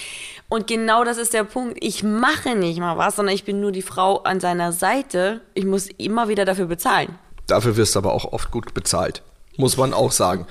Und 0.48 0.66
genau 0.66 1.04
das 1.04 1.18
ist 1.18 1.34
der 1.34 1.44
Punkt. 1.44 1.76
Ich 1.80 2.02
mache 2.02 2.54
nicht 2.54 2.78
mal 2.78 2.96
was, 2.96 3.16
sondern 3.16 3.34
ich 3.34 3.44
bin 3.44 3.60
nur 3.60 3.72
die 3.72 3.82
Frau 3.82 4.18
an 4.18 4.40
seiner 4.40 4.72
Seite. 4.72 5.40
Ich 5.54 5.64
muss 5.64 5.88
immer 5.98 6.28
wieder 6.28 6.44
dafür 6.44 6.66
bezahlen. 6.66 7.18
Dafür 7.46 7.76
wirst 7.76 7.94
du 7.94 7.98
aber 7.98 8.12
auch 8.12 8.32
oft 8.32 8.50
gut 8.50 8.72
bezahlt 8.72 9.22
muss 9.58 9.76
man 9.76 9.92
auch 9.92 10.12
sagen. 10.12 10.46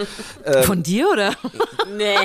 von 0.63 0.83
dir 0.83 1.07
oder? 1.11 1.33
Nee. 1.97 2.15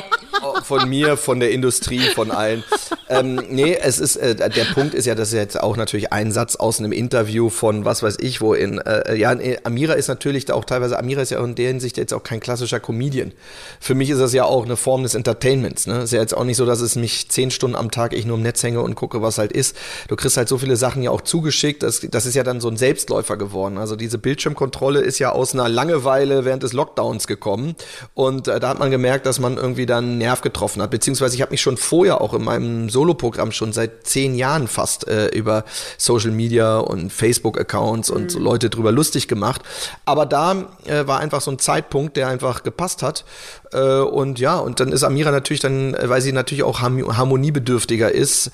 Von 0.65 0.89
mir, 0.89 1.17
von 1.17 1.39
der 1.39 1.53
Industrie, 1.53 2.01
von 2.01 2.33
allen. 2.33 2.65
ähm, 3.09 3.41
nee, 3.49 3.79
es 3.81 4.01
ist, 4.01 4.17
äh, 4.17 4.35
der 4.35 4.65
Punkt 4.75 4.93
ist 4.93 5.07
ja, 5.07 5.15
das 5.15 5.29
ist 5.29 5.35
jetzt 5.35 5.61
auch 5.61 5.77
natürlich 5.77 6.13
ein 6.13 6.33
Satz 6.33 6.57
aus 6.57 6.81
einem 6.81 6.91
Interview 6.91 7.49
von 7.49 7.85
was 7.85 8.03
weiß 8.03 8.17
ich, 8.21 8.41
wo 8.41 8.55
in, 8.55 8.79
äh, 8.79 9.15
ja, 9.15 9.37
Amira 9.63 9.95
ist 9.95 10.09
natürlich 10.09 10.45
da 10.45 10.55
auch 10.55 10.65
teilweise, 10.65 10.99
Amira 10.99 11.23
ist 11.23 11.31
ja 11.31 11.43
in 11.43 11.55
der 11.55 11.69
Hinsicht 11.69 11.97
jetzt 11.97 12.13
auch 12.13 12.25
kein 12.25 12.41
klassischer 12.41 12.81
Comedian. 12.81 13.33
Für 13.79 13.95
mich 13.95 14.11
ist 14.11 14.19
das 14.19 14.33
ja 14.33 14.45
auch 14.45 14.65
eine 14.65 14.77
Form 14.77 15.05
des 15.05 15.15
Entertainments. 15.15 15.87
Ne? 15.87 16.03
Ist 16.03 16.13
ja 16.13 16.21
jetzt 16.21 16.37
auch 16.37 16.45
nicht 16.45 16.57
so, 16.57 16.67
dass 16.67 16.81
es 16.81 16.97
mich 16.97 17.29
zehn 17.29 17.53
Stunden 17.53 17.77
am 17.77 17.93
Tag 17.93 18.13
ich 18.13 18.27
nur 18.27 18.37
im 18.37 18.43
Netz 18.43 18.63
hänge 18.63 18.81
und 18.81 18.97
gucke, 18.97 19.23
was 19.23 19.39
halt 19.39 19.53
ist. 19.53 19.77
Du 20.09 20.17
kriegst 20.17 20.37
halt 20.37 20.49
so 20.49 20.59
viele 20.59 20.77
Sachen 20.77 21.03
ja 21.03 21.11
auch 21.13 21.21
zugeschickt. 21.21 21.83
Das, 21.83 22.01
das 22.01 22.27
ist 22.27 22.35
ja 22.35 22.43
dann 22.43 22.61
so 22.61 22.69
ein 22.69 22.77
Selbstläufer 22.77 23.37
geworden. 23.37 23.79
Also 23.79 23.95
diese 23.95 24.19
Bildschirmkontrolle 24.19 25.01
ist 25.01 25.21
ja 25.21 25.31
aus 25.31 25.55
einer 25.55 25.69
Langeweile 25.69 26.45
während 26.45 26.65
des 26.65 26.72
des 26.73 26.77
Lockdowns 26.77 27.27
gekommen. 27.27 27.77
Und 28.15 28.49
äh, 28.49 28.59
da 28.59 28.69
hat 28.71 28.79
man 28.79 28.91
gemerkt, 28.91 29.27
dass 29.27 29.39
man 29.39 29.57
irgendwie 29.57 29.87
dann 29.87 30.05
einen 30.05 30.19
Nerv 30.19 30.41
getroffen 30.41 30.83
hat. 30.83 30.91
Beziehungsweise 30.91 31.35
ich 31.35 31.43
habe 31.43 31.53
mich 31.53 31.61
schon 31.61 31.77
vorher 31.77 32.21
auch 32.21 32.35
in 32.35 32.43
meinem 32.43 32.89
Soloprogramm 32.89 33.53
schon 33.53 33.73
seit 33.73 34.07
zehn 34.07 34.35
Jahren 34.35 34.69
fast 34.69 35.07
äh, 35.09 35.29
über 35.29 35.65
Social 35.99 36.31
Media 36.31 36.79
und 36.79 37.13
Facebook-Accounts 37.13 38.11
und 38.11 38.25
mhm. 38.25 38.31
so 38.31 38.39
Leute 38.39 38.71
drüber 38.71 38.93
lustig 38.93 39.29
gemacht. 39.29 39.63
Aber 40.05 40.27
da 40.27 40.69
äh, 40.87 41.07
war 41.07 41.21
einfach 41.21 41.41
so 41.41 41.51
ein 41.51 41.59
Zeitpunkt, 41.59 42.17
der 42.17 42.29
einfach 42.29 42.63
gepasst 42.63 43.03
hat. 43.03 43.25
Äh, 43.73 44.01
und 44.01 44.39
ja, 44.39 44.59
und 44.59 44.81
dann 44.81 44.93
ist 44.93 45.03
Amira 45.03 45.31
natürlich 45.31 45.61
dann, 45.61 45.95
äh, 45.95 46.09
weil 46.09 46.21
sie 46.21 46.33
natürlich 46.33 46.63
auch 46.63 46.81
harmoniebedürftiger 46.81 48.13
ist. 48.13 48.51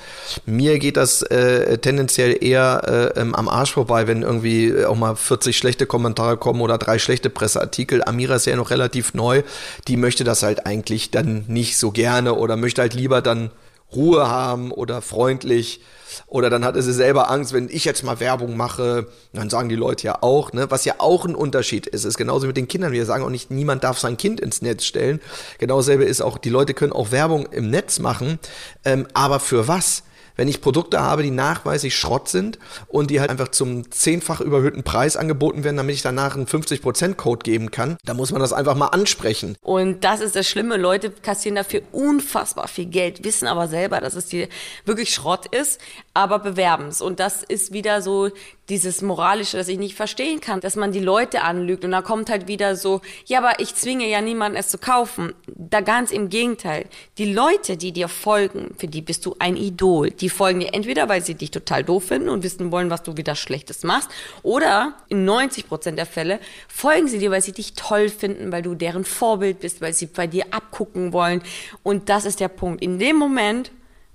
Mir 0.47 0.79
geht 0.79 0.97
das 0.97 1.23
äh, 1.23 1.79
tendenziell 1.79 2.43
eher 2.43 3.13
äh, 3.17 3.21
ähm, 3.21 3.35
am 3.35 3.49
Arsch 3.49 3.73
vorbei, 3.73 4.07
wenn 4.07 4.23
irgendwie 4.23 4.85
auch 4.85 4.97
mal 4.97 5.17
40 5.17 5.57
schlechte 5.57 5.87
Kommentare 5.87 6.37
kommen 6.37 6.61
oder 6.61 6.79
drei 6.79 6.99
schlechte 6.99 7.31
Presseartikel. 7.31 8.03
Amira 8.05 8.37
ist 8.37 8.47
ja 8.47 8.57
noch 8.57 8.71
relativ 8.71 9.15
neu. 9.15 9.43
Die 9.89 9.97
möchte 9.97 10.25
das 10.25 10.43
halt 10.43 10.67
eigentlich 10.67 11.11
dann 11.11 11.45
nicht 11.49 11.79
so 11.79 11.91
gerne 11.91 12.35
oder 12.35 12.57
möchte 12.57 12.83
halt 12.83 12.95
lieber 12.95 13.23
dann 13.23 13.51
Ruhe 13.95 14.29
haben 14.29 14.71
oder 14.71 15.03
freundlich. 15.03 15.81
Oder 16.27 16.51
dann 16.51 16.65
hatte 16.65 16.83
sie 16.83 16.93
selber 16.93 17.31
Angst, 17.31 17.53
wenn 17.53 17.69
ich 17.69 17.85
jetzt 17.85 18.03
mal 18.03 18.21
Werbung 18.21 18.57
mache, 18.57 19.09
dann 19.33 19.51
sagen 19.51 19.69
die 19.69 19.77
Leute 19.77 20.07
ja 20.07 20.23
auch, 20.23 20.53
ne, 20.53 20.71
was 20.71 20.85
ja 20.85 20.95
auch 20.99 21.25
ein 21.25 21.35
Unterschied 21.35 21.87
ist, 21.87 22.05
ist 22.05 22.19
genauso 22.19 22.47
mit 22.47 22.57
den 22.57 22.69
Kindern. 22.69 22.93
Wir 22.93 23.07
sagen 23.07 23.25
auch 23.25 23.31
nicht, 23.31 23.51
niemand 23.51 23.85
darf 23.85 23.99
sein 23.99 24.17
Kind 24.17 24.41
ins 24.41 24.63
Netz 24.63 24.85
stellen. 24.85 25.21
Genau 25.59 25.79
dasselbe 25.79 26.05
ist 26.05 26.21
auch, 26.21 26.39
die 26.39 26.51
Leute 26.51 26.75
können 26.75 26.93
auch 26.93 27.11
Werbung 27.11 27.47
im 27.47 27.71
Netz 27.71 27.99
machen, 27.99 28.39
ähm, 28.85 29.07
aber 29.15 29.41
für 29.41 29.69
was? 29.69 30.03
Wenn 30.39 30.49
ich 30.49 30.63
Produkte 30.63 31.01
habe, 31.01 31.23
die 31.23 31.31
nachweislich 31.31 31.97
Schrott 31.97 32.29
sind 32.29 32.59
und 32.87 33.11
die 33.11 33.21
halt 33.21 33.29
einfach 33.29 33.49
zum 33.49 33.91
zehnfach 33.91 34.41
überhöhten 34.41 34.85
Preis 34.85 35.17
angeboten 35.17 35.65
werden, 35.65 35.77
damit 35.77 35.97
ich 35.97 36.03
danach 36.03 36.37
einen 36.37 36.47
50%-Code 36.47 37.43
geben 37.43 37.71
kann, 37.71 37.99
da 38.05 38.15
muss 38.15 38.31
man 38.31 38.41
das 38.41 38.53
einfach 38.53 38.77
mal 38.77 38.87
ansprechen. 38.87 39.57
Und 39.61 40.05
das 40.05 40.21
ist 40.21 40.37
das 40.37 40.49
Schlimme. 40.49 40.77
Leute 40.77 41.11
kassieren 41.11 41.57
dafür 41.57 41.83
unfassbar 41.93 42.69
viel 42.69 42.87
Geld, 42.87 43.25
wissen 43.25 43.49
aber 43.49 43.67
selber, 43.67 44.01
dass 44.01 44.15
es 44.15 44.27
dir 44.27 44.49
wirklich 44.85 45.13
Schrott 45.13 45.47
ist, 45.47 45.81
aber 46.15 46.39
bewerben 46.39 46.87
es. 46.87 47.03
Und 47.03 47.19
das 47.19 47.43
ist 47.43 47.73
wieder 47.73 48.01
so 48.01 48.31
dieses 48.69 49.01
Moralische, 49.01 49.57
das 49.57 49.69
ich 49.69 49.79
nicht 49.79 49.95
verstehen 49.95 50.41
kann, 50.41 50.61
dass 50.61 50.77
man 50.77 50.93
die 50.93 51.01
Leute 51.01 51.43
anlügt 51.43 51.85
und 51.85 51.91
da 51.93 52.03
kommt 52.03 52.29
halt 52.29 52.49
wieder 52.49 52.77
so, 52.77 53.01
ja, 53.25 53.39
aber 53.39 53.61
ich 53.61 53.75
zwinge 53.75 54.07
ja 54.07 54.21
niemanden 54.21 54.59
es 54.59 54.69
zu 54.69 54.77
kaufen. 54.77 55.33
Da 55.47 55.81
ganz 55.81 56.11
im 56.11 56.29
Gegenteil. 56.29 56.87
Die 57.17 57.33
Leute, 57.33 57.77
die 57.77 57.93
dir 57.93 58.09
folgen, 58.09 58.75
für 58.77 58.87
die 58.87 59.01
bist 59.01 59.25
du 59.25 59.37
ein 59.39 59.57
Idol. 59.57 60.11
Die 60.11 60.29
folgen 60.29 60.61
dir 60.61 60.75
entweder, 60.75 61.09
weil 61.09 61.23
sie 61.23 61.35
dich 61.35 61.51
total 61.51 61.83
doof 61.83 62.05
finden 62.05 62.29
und 62.29 62.43
wissen 62.43 62.71
wollen, 62.71 62.91
was 62.91 63.03
du 63.03 63.17
wieder 63.17 63.35
Schlechtes 63.35 63.85
machst, 63.85 64.11
oder 64.43 64.95
in 65.09 65.25
90 65.25 65.67
Prozent 65.69 65.99
der 65.99 66.07
Fälle 66.07 66.39
folgen 66.69 67.09
sie 67.09 67.19
dir, 67.19 67.31
weil 67.31 67.43
sie 67.43 67.53
dich 67.53 67.73
toll 67.75 68.09
finden, 68.09 68.53
weil 68.53 68.63
du 68.63 68.75
deren 68.75 69.05
Vorbild 69.05 69.61
bist, 69.61 69.81
weil 69.81 69.95
sie 69.95 70.07
bei 70.07 70.27
dir 70.27 70.47
abgucken 70.51 71.13
wollen. 71.13 71.43
Und 71.83 72.09
das 72.09 72.27
ist 72.27 72.41
der 72.41 72.49
Punkt. 72.49 72.83
In 72.83 72.99
dem 72.99 73.17
Moment, 73.17 73.71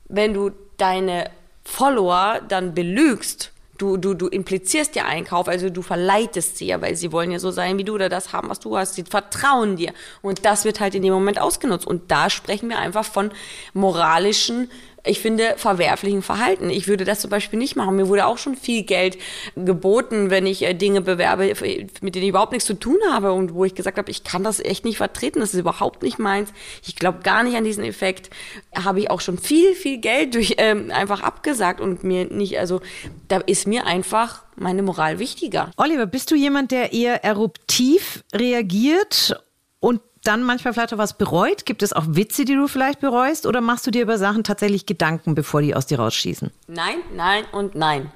wenn 0.07 0.33
du 0.33 0.51
deine 0.77 1.31
Follower 1.63 2.41
dann 2.47 2.73
belügst, 2.73 3.52
du, 3.78 3.97
du, 3.97 4.13
du 4.13 4.28
implizierst 4.28 4.95
ja 4.95 5.05
Einkauf, 5.05 5.47
also 5.47 5.69
du 5.69 5.82
verleitest 5.82 6.57
sie 6.57 6.67
ja, 6.67 6.82
weil 6.82 6.95
sie 6.95 7.11
wollen 7.11 7.32
ja 7.32 7.39
so 7.39 7.51
sein 7.51 7.78
wie 7.78 7.84
du 7.84 7.95
oder 7.95 8.09
das 8.09 8.34
haben, 8.34 8.49
was 8.49 8.59
du 8.59 8.78
hast. 8.78 8.95
Sie 8.95 9.03
vertrauen 9.03 9.76
dir. 9.76 9.93
Und 10.21 10.45
das 10.45 10.65
wird 10.65 10.80
halt 10.80 10.95
in 10.95 11.01
dem 11.01 11.13
Moment 11.13 11.39
ausgenutzt. 11.39 11.88
Und 11.88 12.11
da 12.11 12.30
sprechen 12.30 12.69
wir 12.69 12.80
einfach 12.80 13.05
von 13.05 13.32
moralischen 13.74 14.69
ich 15.05 15.19
finde, 15.19 15.55
verwerflichen 15.57 16.21
Verhalten. 16.21 16.69
Ich 16.69 16.87
würde 16.87 17.03
das 17.03 17.19
zum 17.19 17.29
Beispiel 17.29 17.59
nicht 17.59 17.75
machen. 17.75 17.97
Mir 17.97 18.07
wurde 18.07 18.25
auch 18.25 18.37
schon 18.37 18.55
viel 18.55 18.83
Geld 18.83 19.17
geboten, 19.55 20.29
wenn 20.29 20.45
ich 20.45 20.63
äh, 20.63 20.73
Dinge 20.73 21.01
bewerbe, 21.01 21.53
mit 22.01 22.15
denen 22.15 22.23
ich 22.23 22.29
überhaupt 22.29 22.53
nichts 22.53 22.65
zu 22.65 22.79
tun 22.79 22.97
habe 23.09 23.33
und 23.33 23.53
wo 23.53 23.65
ich 23.65 23.75
gesagt 23.75 23.97
habe, 23.97 24.09
ich 24.09 24.23
kann 24.23 24.43
das 24.43 24.61
echt 24.61 24.85
nicht 24.85 24.97
vertreten, 24.97 25.41
das 25.41 25.53
ist 25.53 25.59
überhaupt 25.59 26.03
nicht 26.03 26.19
meins. 26.19 26.53
Ich 26.85 26.95
glaube 26.95 27.19
gar 27.23 27.43
nicht 27.43 27.57
an 27.57 27.65
diesen 27.65 27.83
Effekt. 27.83 28.29
Habe 28.73 29.01
ich 29.01 29.11
auch 29.11 29.19
schon 29.19 29.37
viel, 29.37 29.73
viel 29.75 29.97
Geld 29.97 30.35
durch 30.35 30.55
ähm, 30.57 30.89
einfach 30.91 31.21
abgesagt 31.21 31.81
und 31.81 32.03
mir 32.05 32.25
nicht, 32.25 32.57
also 32.57 32.79
da 33.27 33.37
ist 33.37 33.67
mir 33.67 33.85
einfach 33.85 34.43
meine 34.55 34.83
Moral 34.83 35.19
wichtiger. 35.19 35.71
Oliver, 35.75 36.05
bist 36.05 36.31
du 36.31 36.35
jemand, 36.35 36.71
der 36.71 36.93
eher 36.93 37.25
eruptiv 37.25 38.23
reagiert 38.33 39.35
und 39.79 39.99
dann 40.24 40.43
manchmal 40.43 40.74
vielleicht 40.74 40.93
auch 40.93 40.97
was 40.97 41.17
bereut? 41.17 41.65
Gibt 41.65 41.84
es 41.84 41.93
auch 41.93 42.05
Witze, 42.07 42.45
die 42.45 42.55
du 42.55 42.67
vielleicht 42.67 42.99
bereust? 42.99 43.45
Oder 43.45 43.61
machst 43.61 43.86
du 43.86 43.91
dir 43.91 44.01
über 44.01 44.17
Sachen 44.17 44.43
tatsächlich 44.43 44.86
Gedanken, 44.86 45.36
bevor 45.36 45.61
die 45.61 45.76
aus 45.76 45.86
dir 45.86 45.99
rausschießen? 45.99 46.51
Nein, 46.67 46.97
nein 47.13 47.45
und 47.51 47.76
nein. 47.76 48.11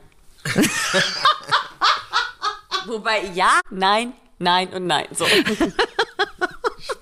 Wobei 2.88 3.24
ja, 3.34 3.60
nein, 3.70 4.14
nein 4.40 4.70
und 4.70 4.88
nein. 4.88 5.08
So. 5.12 5.26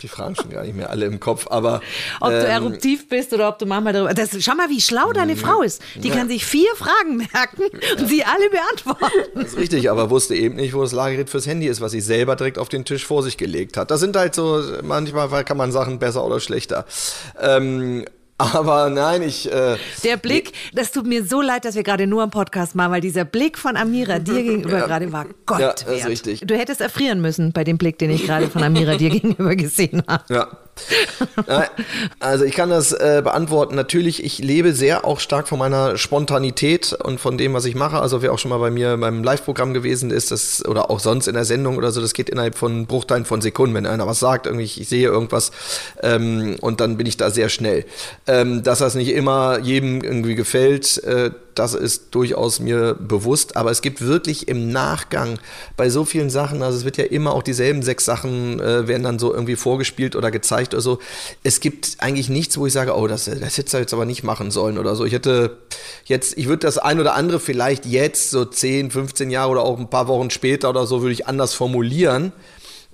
Die 0.06 0.10
Fragen 0.10 0.36
schon 0.36 0.52
gar 0.52 0.62
nicht 0.62 0.76
mehr 0.76 0.92
alle 0.92 1.08
im 1.08 1.20
Kopf, 1.20 1.48
aber. 1.50 1.82
Ob 2.22 2.30
ähm, 2.30 2.40
du 2.40 2.46
eruptiv 2.46 3.10
bist 3.10 3.34
oder 3.34 3.50
ob 3.50 3.58
du 3.58 3.66
manchmal 3.66 3.92
darüber. 3.92 4.14
Das, 4.14 4.30
schau 4.40 4.54
mal, 4.54 4.70
wie 4.70 4.80
schlau 4.80 5.12
deine 5.14 5.36
Frau 5.36 5.64
ist. 5.64 5.82
Die 5.96 6.10
ja. 6.10 6.14
kann 6.14 6.28
sich 6.28 6.46
vier 6.46 6.70
Fragen 6.76 7.18
merken 7.18 7.64
und 7.98 8.08
sie 8.08 8.24
alle 8.24 8.52
beantworten. 8.52 9.32
Das 9.34 9.54
ist 9.54 9.58
richtig, 9.58 9.90
aber 9.90 10.12
wusste 10.12 10.36
eben 10.36 10.58
nicht, 10.58 10.76
wo 10.76 10.82
das 10.84 10.92
Lagergerät 10.92 11.32
fürs 11.32 11.48
Handy 11.48 11.66
ist, 11.66 11.82
was 11.82 11.92
sie 11.92 12.02
selber 12.02 12.36
direkt 12.36 12.60
auf 12.60 12.70
den 12.70 12.86
Tisch 12.86 13.04
vor 13.04 13.24
sich 13.24 13.36
gelegt 13.36 13.78
hat. 13.78 13.90
Das 13.90 14.00
sind 14.00 14.16
halt 14.16 14.36
so, 14.36 14.62
manchmal 14.84 15.44
kann 15.44 15.58
man 15.58 15.72
Sachen 15.72 15.98
besser 15.98 16.24
oder 16.24 16.40
schlechter. 16.40 16.86
Ähm, 17.42 18.06
aber 18.38 18.90
nein, 18.90 19.22
ich. 19.22 19.52
Äh, 19.52 19.78
der 20.04 20.18
Blick, 20.18 20.52
das 20.74 20.92
tut 20.92 21.06
mir 21.06 21.24
so 21.24 21.42
leid, 21.42 21.64
dass 21.64 21.76
wir 21.76 21.84
gerade 21.84 22.06
nur 22.06 22.22
am 22.22 22.32
Podcast 22.32 22.76
machen, 22.76 22.92
weil 22.92 23.02
dieser 23.02 23.24
Blick 23.24 23.58
von 23.58 23.78
Amira 23.78 24.20
dir 24.20 24.44
gegenüber 24.44 24.78
ja, 24.80 24.88
gerade 24.88 25.12
war 25.12 25.26
Gott 25.46 25.60
ja, 25.60 25.74
das 25.74 25.84
ist 25.84 26.08
richtig. 26.08 26.42
Du 26.46 26.58
hättest 26.58 26.82
erfrieren 26.82 27.22
müssen 27.22 27.54
bei 27.54 27.64
dem 27.64 27.78
Blick, 27.78 27.98
den 27.98 28.12
ich 28.12 28.26
gerade 28.26 28.50
von 28.50 28.62
Amira 28.64 28.96
dir 28.96 29.10
gegenüber 29.12 29.56
gesehen 29.56 30.04
habe. 30.08 30.24
Ja, 30.34 30.50
also 32.20 32.44
ich 32.44 32.54
kann 32.54 32.70
das 32.70 32.92
äh, 32.92 33.22
beantworten. 33.24 33.76
Natürlich, 33.76 34.24
ich 34.24 34.40
lebe 34.40 34.74
sehr 34.74 35.06
auch 35.06 35.20
stark 35.20 35.48
von 35.48 35.58
meiner 35.58 35.98
Spontanität 35.98 36.94
und 36.94 37.20
von 37.20 37.38
dem, 37.38 37.54
was 37.54 37.66
ich 37.66 37.76
mache. 37.76 38.00
Also 38.00 38.22
wer 38.22 38.34
auch 38.34 38.40
schon 38.40 38.50
mal 38.50 38.58
bei 38.58 38.72
mir 38.72 38.98
beim 38.98 39.24
Live-Programm 39.24 39.74
gewesen 39.74 40.12
ist, 40.12 40.32
das 40.32 40.66
oder 40.66 40.90
auch 40.90 41.00
sonst 41.00 41.28
in 41.28 41.36
der 41.36 41.46
Sendung 41.46 41.78
oder 41.78 41.92
so, 41.92 42.02
das 42.02 42.14
geht 42.14 42.30
innerhalb 42.30 42.56
von 42.56 42.88
Bruchteilen 42.88 43.26
von 43.26 43.42
Sekunden. 43.42 43.74
Wenn 43.76 43.86
einer 43.86 44.06
was 44.06 44.20
sagt, 44.20 44.48
irgendwie 44.48 44.66
ich 44.66 44.88
sehe 44.88 45.08
irgendwas 45.08 45.52
ähm, 46.02 46.58
und 46.62 46.82
dann 46.82 46.98
bin 46.98 47.08
ich 47.08 47.18
da 47.18 47.30
sehr 47.30 47.50
schnell. 47.50 47.86
Ähm, 48.28 48.64
dass 48.64 48.80
das 48.80 48.96
nicht 48.96 49.10
immer 49.10 49.60
jedem 49.60 50.02
irgendwie 50.02 50.34
gefällt, 50.34 51.04
äh, 51.04 51.30
das 51.54 51.74
ist 51.74 52.14
durchaus 52.16 52.60
mir 52.60 52.96
bewusst, 52.96 53.56
aber 53.56 53.72
es 53.72 53.82
gibt 53.82 54.02
wirklich 54.02 54.48
im 54.48 54.72
Nachgang 54.72 55.40
bei 55.78 55.90
so 55.90 56.06
vielen 56.06 56.30
Sachen, 56.30 56.64
also 56.64 56.78
es 56.78 56.86
wird 56.86 56.98
ja 56.98 57.06
immer 57.06 57.34
auch 57.34 57.44
dieselben 57.44 57.82
sechs 57.82 58.04
Sachen 58.04 58.60
äh, 58.60 58.88
werden 58.88 59.04
dann 59.04 59.20
so 59.20 59.34
irgendwie 59.34 59.56
vorgespielt 59.56 60.16
oder 60.16 60.32
gezeigt 60.32 60.74
oder 60.74 60.82
so. 60.82 61.00
Es 61.44 61.60
gibt 61.60 61.98
eigentlich 62.00 62.28
nichts, 62.28 62.58
wo 62.58 62.66
ich 62.66 62.74
sage, 62.74 62.96
oh, 62.96 63.08
das, 63.08 63.26
das 63.26 63.58
hätte 63.58 63.78
er 63.78 63.82
jetzt 63.82 63.94
aber 63.94 64.06
nicht 64.06 64.24
machen 64.24 64.52
sollen 64.52 64.78
oder 64.78 64.96
so. 64.96 65.06
Ich 65.06 65.14
hätte 65.14 65.58
jetzt, 66.06 66.38
ich 66.38 66.48
würde 66.48 66.66
das 66.66 66.78
ein 66.78 67.00
oder 67.00 67.14
andere 67.14 67.40
vielleicht 67.40 67.86
jetzt, 67.86 68.32
so 68.32 68.44
10, 68.44 68.92
15 68.92 69.30
Jahre 69.30 69.52
oder 69.52 69.62
auch 69.62 69.80
ein 69.80 69.90
paar 69.90 70.08
Wochen 70.08 70.30
später 70.30 70.70
oder 70.70 70.86
so, 70.86 71.02
würde 71.02 71.14
ich 71.14 71.28
anders 71.28 71.54
formulieren. 71.54 72.34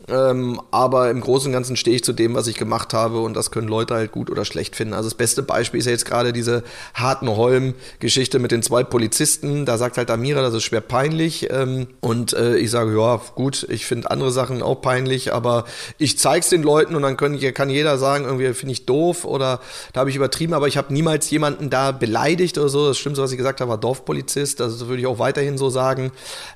Ähm, 0.10 0.60
aber 0.72 1.10
im 1.10 1.22
Großen 1.22 1.48
und 1.48 1.54
Ganzen 1.54 1.76
stehe 1.76 1.96
ich 1.96 2.04
zu 2.04 2.14
dem, 2.14 2.34
was 2.34 2.48
ich 2.48 2.56
gemacht 2.56 2.94
habe 2.94 3.20
und 3.20 3.36
das 3.36 3.52
können 3.52 3.68
Leute 3.68 3.94
halt 3.94 4.12
gut 4.12 4.30
oder 4.30 4.46
schlecht 4.46 4.76
finden. 4.76 4.94
Also 4.94 5.10
das 5.10 5.16
beste 5.16 5.44
Beispiel 5.44 5.80
ist 5.80 5.86
ja 5.86 5.92
jetzt 5.92 6.06
gerade 6.06 6.34
diese 6.34 6.64
Hartenholm-Geschichte 6.94 8.40
mit 8.40 8.52
den 8.52 8.64
zwei 8.64 8.84
Polizisten. 8.84 9.66
Da 9.66 9.78
sagt 9.78 9.98
halt 9.98 10.10
Amira, 10.10 10.42
das 10.42 10.54
ist 10.54 10.64
schwer 10.64 10.82
peinlich. 10.82 11.50
Ähm, 11.52 11.88
und 12.00 12.34
äh, 12.34 12.58
ich 12.58 12.72
sage, 12.72 12.98
ja, 12.98 13.22
gut, 13.36 13.66
ich 13.70 13.86
finde 13.86 14.10
andere 14.12 14.32
Sachen 14.32 14.62
auch 14.62 14.82
peinlich, 14.82 15.34
aber 15.34 15.66
ich 15.98 16.18
zeige 16.18 16.40
es 16.40 16.50
den 16.50 16.64
Leuten 16.64 16.96
und 16.96 17.04
dann 17.04 17.18
können, 17.18 17.40
kann 17.54 17.70
jeder 17.70 17.98
sagen, 17.98 18.26
irgendwie 18.26 18.54
finde 18.54 18.74
ich 18.74 18.86
doof 18.86 19.26
oder 19.26 19.60
da 19.94 20.02
habe 20.02 20.10
ich 20.10 20.16
übertrieben, 20.16 20.54
aber 20.54 20.68
ich 20.68 20.78
habe 20.78 20.94
niemals 20.94 21.30
jemanden 21.30 21.70
da 21.70 21.92
beleidigt 21.92 22.58
oder 22.58 22.70
so. 22.70 22.88
Das 22.88 22.98
Schlimmste, 22.98 23.24
was 23.24 23.32
ich 23.32 23.38
gesagt 23.38 23.62
habe, 23.62 23.70
war 23.70 23.78
Dorfpolizist. 23.78 24.60
Das 24.60 24.88
würde 24.88 25.02
ich 25.02 25.08
auch 25.08 25.20
weiterhin 25.20 25.58
so 25.58 25.70
sagen. 25.70 26.12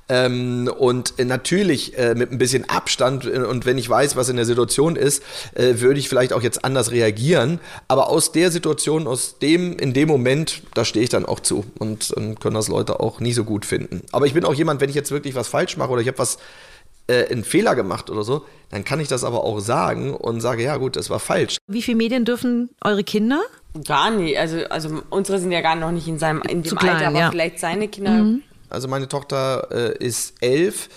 Ähm, 0.10 0.70
und 0.78 1.14
äh, 1.18 1.26
natürlich 1.26 1.98
äh, 1.98 2.16
mit 2.16 2.32
ein 2.32 2.38
bisschen 2.38 2.70
Abstand 2.70 3.26
und 3.44 3.66
wenn 3.66 3.78
ich 3.78 3.90
weiß, 3.90 4.16
was 4.16 4.30
in 4.30 4.36
der 4.36 4.46
Situation 4.46 4.96
ist, 4.96 5.24
äh, 5.54 5.80
würde 5.80 6.00
ich 6.00 6.10
vielleicht 6.10 6.34
auch 6.34 6.42
jetzt 6.42 6.64
anders 6.64 6.92
reagieren. 6.92 7.60
Aber 7.88 8.10
aus 8.10 8.32
der 8.32 8.52
Situation, 8.52 9.08
aus 9.08 9.40
dem, 9.40 9.78
in 9.78 9.94
dem 9.94 10.08
Moment, 10.08 10.62
da 10.74 10.86
stehe 10.86 11.04
ich 11.04 11.10
dann 11.10 11.26
auch 11.26 11.40
zu 11.40 11.66
und 11.80 12.16
dann 12.16 12.40
können 12.40 12.56
das 12.56 12.68
Leute 12.68 13.00
auch 13.00 13.20
nie 13.20 13.34
so 13.34 13.44
gut 13.44 13.66
finden. 13.66 14.02
Aber 14.12 14.26
ich 14.26 14.34
bin 14.34 14.46
auch 14.46 14.54
jemand, 14.54 14.82
wenn 14.82 14.90
ich 14.90 14.96
jetzt 14.96 15.12
wirklich 15.12 15.36
was 15.36 15.48
falsch 15.48 15.78
mache 15.78 15.90
oder 15.90 16.02
ich 16.02 16.08
habe 16.08 16.18
was 16.18 16.38
äh, 17.08 17.26
einen 17.32 17.44
Fehler 17.44 17.76
gemacht 17.76 18.10
oder 18.10 18.24
so, 18.24 18.46
dann 18.72 18.84
kann 18.84 19.00
ich 19.00 19.08
das 19.08 19.24
aber 19.24 19.44
auch 19.44 19.60
sagen 19.60 20.14
und 20.14 20.42
sage, 20.42 20.64
ja 20.64 20.78
gut, 20.78 20.96
das 20.96 21.10
war 21.10 21.20
falsch. 21.20 21.58
Wie 21.68 21.82
viele 21.82 21.98
Medien 21.98 22.26
dürfen 22.26 22.70
eure 22.84 23.04
Kinder? 23.04 23.42
Gar 23.86 24.12
nicht. 24.12 24.40
Also, 24.40 24.66
also 24.70 25.04
unsere 25.10 25.40
sind 25.40 25.52
ja 25.52 25.62
gar 25.62 25.76
noch 25.76 25.92
nicht 25.92 26.08
in 26.08 26.18
seinem 26.18 26.42
in 26.44 26.64
dem 26.64 26.76
klein, 26.76 26.96
Alter, 26.96 27.08
aber 27.08 27.20
ja. 27.20 27.32
vielleicht 27.32 27.60
seine 27.60 27.88
Kinder. 27.88 28.12
Mhm. 28.12 28.42
Also 28.70 28.88
meine 28.88 29.08
Tochter 29.08 29.68
äh, 29.72 30.04
ist 30.04 30.34
elf 30.42 30.90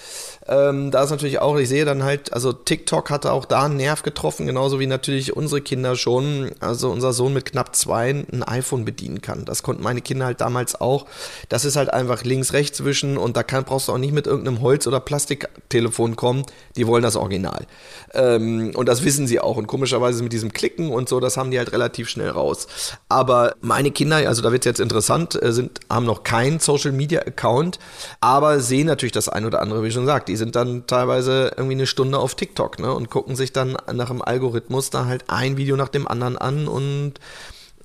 ähm, 0.48 0.90
da 0.90 1.04
ist 1.04 1.10
natürlich 1.10 1.40
auch, 1.40 1.56
ich 1.58 1.68
sehe 1.68 1.84
dann 1.84 2.02
halt, 2.02 2.32
also 2.32 2.52
TikTok 2.52 3.10
hatte 3.10 3.32
auch 3.32 3.44
da 3.44 3.64
einen 3.64 3.76
Nerv 3.76 4.02
getroffen, 4.02 4.46
genauso 4.46 4.80
wie 4.80 4.86
natürlich 4.86 5.36
unsere 5.36 5.60
Kinder 5.60 5.94
schon, 5.94 6.52
also 6.60 6.90
unser 6.90 7.12
Sohn 7.12 7.34
mit 7.34 7.44
knapp 7.44 7.76
zwei 7.76 8.10
ein 8.10 8.42
iPhone 8.42 8.86
bedienen 8.86 9.20
kann. 9.20 9.44
Das 9.44 9.62
konnten 9.62 9.82
meine 9.82 10.00
Kinder 10.00 10.24
halt 10.24 10.40
damals 10.40 10.80
auch. 10.80 11.06
Das 11.50 11.66
ist 11.66 11.76
halt 11.76 11.92
einfach 11.92 12.24
links, 12.24 12.54
rechts 12.54 12.78
zwischen 12.78 13.18
und 13.18 13.36
da 13.36 13.42
kann, 13.42 13.64
brauchst 13.64 13.88
du 13.88 13.92
auch 13.92 13.98
nicht 13.98 14.14
mit 14.14 14.26
irgendeinem 14.26 14.62
Holz- 14.62 14.86
oder 14.86 15.00
Plastiktelefon 15.00 16.16
kommen. 16.16 16.44
Die 16.76 16.86
wollen 16.86 17.02
das 17.02 17.16
Original. 17.16 17.66
Ähm, 18.14 18.72
und 18.74 18.88
das 18.88 19.04
wissen 19.04 19.26
sie 19.26 19.40
auch. 19.40 19.56
Und 19.58 19.66
komischerweise 19.66 20.22
mit 20.22 20.32
diesem 20.32 20.52
Klicken 20.52 20.90
und 20.90 21.10
so, 21.10 21.20
das 21.20 21.36
haben 21.36 21.50
die 21.50 21.58
halt 21.58 21.72
relativ 21.72 22.08
schnell 22.08 22.30
raus. 22.30 22.68
Aber 23.10 23.54
meine 23.60 23.90
Kinder, 23.90 24.16
also 24.16 24.40
da 24.40 24.50
wird 24.50 24.62
es 24.62 24.66
jetzt 24.66 24.80
interessant, 24.80 25.40
äh, 25.42 25.52
sind, 25.52 25.80
haben 25.90 26.06
noch 26.06 26.22
keinen 26.22 26.58
Social 26.58 26.92
Media 26.92 27.20
Account, 27.20 27.78
aber 28.20 28.60
sehen 28.60 28.86
natürlich 28.86 29.12
das 29.12 29.28
ein 29.28 29.44
oder 29.44 29.60
andere, 29.60 29.82
wie 29.82 29.90
schon 29.90 30.04
gesagt. 30.04 30.28
Die 30.28 30.37
sind 30.38 30.56
dann 30.56 30.86
teilweise 30.86 31.52
irgendwie 31.56 31.74
eine 31.74 31.86
Stunde 31.86 32.18
auf 32.18 32.34
TikTok 32.34 32.78
ne, 32.78 32.92
und 32.94 33.10
gucken 33.10 33.36
sich 33.36 33.52
dann 33.52 33.76
nach 33.92 34.08
dem 34.08 34.22
Algorithmus 34.22 34.88
da 34.90 35.04
halt 35.04 35.24
ein 35.28 35.58
Video 35.58 35.76
nach 35.76 35.88
dem 35.88 36.08
anderen 36.08 36.38
an 36.38 36.66
und 36.66 37.14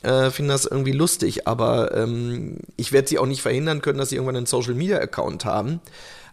äh, 0.03 0.29
finden 0.29 0.49
das 0.49 0.65
irgendwie 0.65 0.91
lustig. 0.91 1.47
Aber 1.47 1.95
ähm, 1.95 2.59
ich 2.77 2.91
werde 2.93 3.07
sie 3.09 3.19
auch 3.19 3.25
nicht 3.25 3.41
verhindern 3.41 3.81
können, 3.81 3.97
dass 3.97 4.09
sie 4.09 4.15
irgendwann 4.15 4.37
einen 4.37 4.45
Social 4.45 4.75
Media 4.75 4.99
Account 4.99 5.45
haben. 5.45 5.81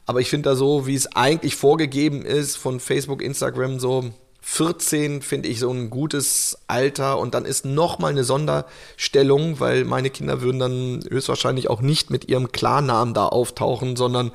Aber 0.07 0.21
ich 0.21 0.31
finde 0.31 0.51
da 0.51 0.57
so, 0.57 0.87
wie 0.87 0.95
es 0.95 1.15
eigentlich 1.17 1.57
vorgegeben 1.57 2.25
ist 2.25 2.57
von 2.57 2.81
Facebook, 2.81 3.23
Instagram, 3.23 3.81
so 3.81 4.13
14 4.43 5.23
finde 5.23 5.49
ich 5.49 5.61
so 5.61 5.71
ein 5.71 5.91
gutes 5.91 6.59
Alter 6.67 7.19
und 7.19 7.35
dann 7.35 7.45
ist 7.45 7.65
nochmal 7.65 8.11
eine 8.11 8.25
Sonderstellung, 8.25 9.61
weil 9.61 9.85
meine 9.85 10.11
Kinder 10.11 10.41
würden 10.41 10.59
dann 10.59 11.05
höchstwahrscheinlich 11.09 11.69
auch 11.69 11.83
nicht 11.83 12.11
mit 12.11 12.29
ihrem 12.29 12.51
Klarnamen 12.51 13.15
da 13.15 13.27
auftauchen, 13.27 13.97
sondern 13.97 14.33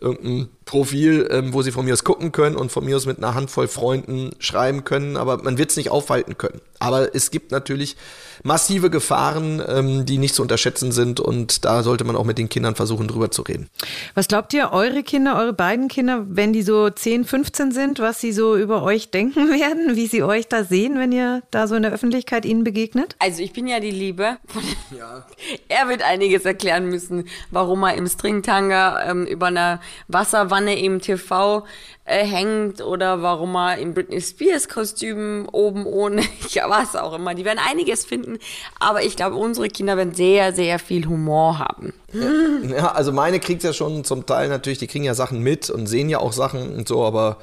irgendein 0.00 0.48
Profil, 0.68 1.26
ähm, 1.30 1.54
wo 1.54 1.62
sie 1.62 1.72
von 1.72 1.86
mir 1.86 1.94
aus 1.94 2.04
gucken 2.04 2.30
können 2.30 2.54
und 2.54 2.70
von 2.70 2.84
mir 2.84 2.94
aus 2.96 3.06
mit 3.06 3.16
einer 3.16 3.34
Handvoll 3.34 3.68
Freunden 3.68 4.32
schreiben 4.38 4.84
können, 4.84 5.16
aber 5.16 5.42
man 5.42 5.56
wird 5.56 5.70
es 5.70 5.78
nicht 5.78 5.90
aufhalten 5.90 6.36
können. 6.36 6.60
Aber 6.78 7.14
es 7.14 7.30
gibt 7.30 7.52
natürlich 7.52 7.96
massive 8.44 8.90
Gefahren, 8.90 9.62
ähm, 9.66 10.04
die 10.04 10.18
nicht 10.18 10.34
zu 10.34 10.42
unterschätzen 10.42 10.92
sind 10.92 11.20
und 11.20 11.64
da 11.64 11.82
sollte 11.82 12.04
man 12.04 12.16
auch 12.16 12.24
mit 12.24 12.36
den 12.36 12.50
Kindern 12.50 12.74
versuchen, 12.74 13.08
drüber 13.08 13.30
zu 13.30 13.42
reden. 13.42 13.70
Was 14.14 14.28
glaubt 14.28 14.52
ihr, 14.52 14.70
eure 14.72 15.02
Kinder, 15.02 15.38
eure 15.38 15.54
beiden 15.54 15.88
Kinder, 15.88 16.26
wenn 16.28 16.52
die 16.52 16.62
so 16.62 16.90
10, 16.90 17.24
15 17.24 17.72
sind, 17.72 17.98
was 17.98 18.20
sie 18.20 18.32
so 18.32 18.54
über 18.54 18.82
euch 18.82 19.10
denken 19.10 19.48
werden, 19.58 19.96
wie 19.96 20.06
sie 20.06 20.22
euch 20.22 20.48
da 20.48 20.64
sehen, 20.64 20.98
wenn 20.98 21.12
ihr 21.12 21.42
da 21.50 21.66
so 21.66 21.76
in 21.76 21.82
der 21.82 21.92
Öffentlichkeit 21.92 22.44
ihnen 22.44 22.62
begegnet? 22.62 23.16
Also 23.20 23.42
ich 23.42 23.54
bin 23.54 23.66
ja 23.66 23.80
die 23.80 23.90
Liebe. 23.90 24.36
Ja. 24.96 25.26
Er 25.68 25.88
wird 25.88 26.02
einiges 26.02 26.44
erklären 26.44 26.88
müssen, 26.88 27.28
warum 27.50 27.82
er 27.82 27.94
im 27.94 28.06
Stringtanga 28.06 29.10
ähm, 29.10 29.26
über 29.26 29.46
einer 29.46 29.80
Wasserwanne 30.58 30.78
im 30.78 31.00
TV 31.00 31.64
äh, 32.04 32.24
hängt 32.24 32.80
oder 32.80 33.22
warum 33.22 33.54
er 33.56 33.78
im 33.78 33.94
Britney 33.94 34.20
Spears 34.20 34.68
Kostüm 34.68 35.48
oben 35.52 35.86
ohne, 35.86 36.22
ja 36.50 36.68
was 36.68 36.96
auch 36.96 37.14
immer. 37.14 37.34
Die 37.34 37.44
werden 37.44 37.60
einiges 37.64 38.04
finden, 38.04 38.38
aber 38.78 39.02
ich 39.02 39.16
glaube, 39.16 39.36
unsere 39.36 39.68
Kinder 39.68 39.96
werden 39.96 40.14
sehr, 40.14 40.52
sehr 40.52 40.78
viel 40.78 41.06
Humor 41.06 41.58
haben. 41.58 41.92
Ja, 42.12 42.92
also 42.92 43.12
meine 43.12 43.38
kriegt 43.40 43.62
ja 43.62 43.72
schon 43.72 44.04
zum 44.04 44.26
Teil 44.26 44.48
natürlich, 44.48 44.78
die 44.78 44.86
kriegen 44.86 45.04
ja 45.04 45.14
Sachen 45.14 45.40
mit 45.42 45.70
und 45.70 45.86
sehen 45.86 46.08
ja 46.08 46.18
auch 46.18 46.32
Sachen 46.32 46.74
und 46.74 46.88
so, 46.88 47.04
aber 47.04 47.38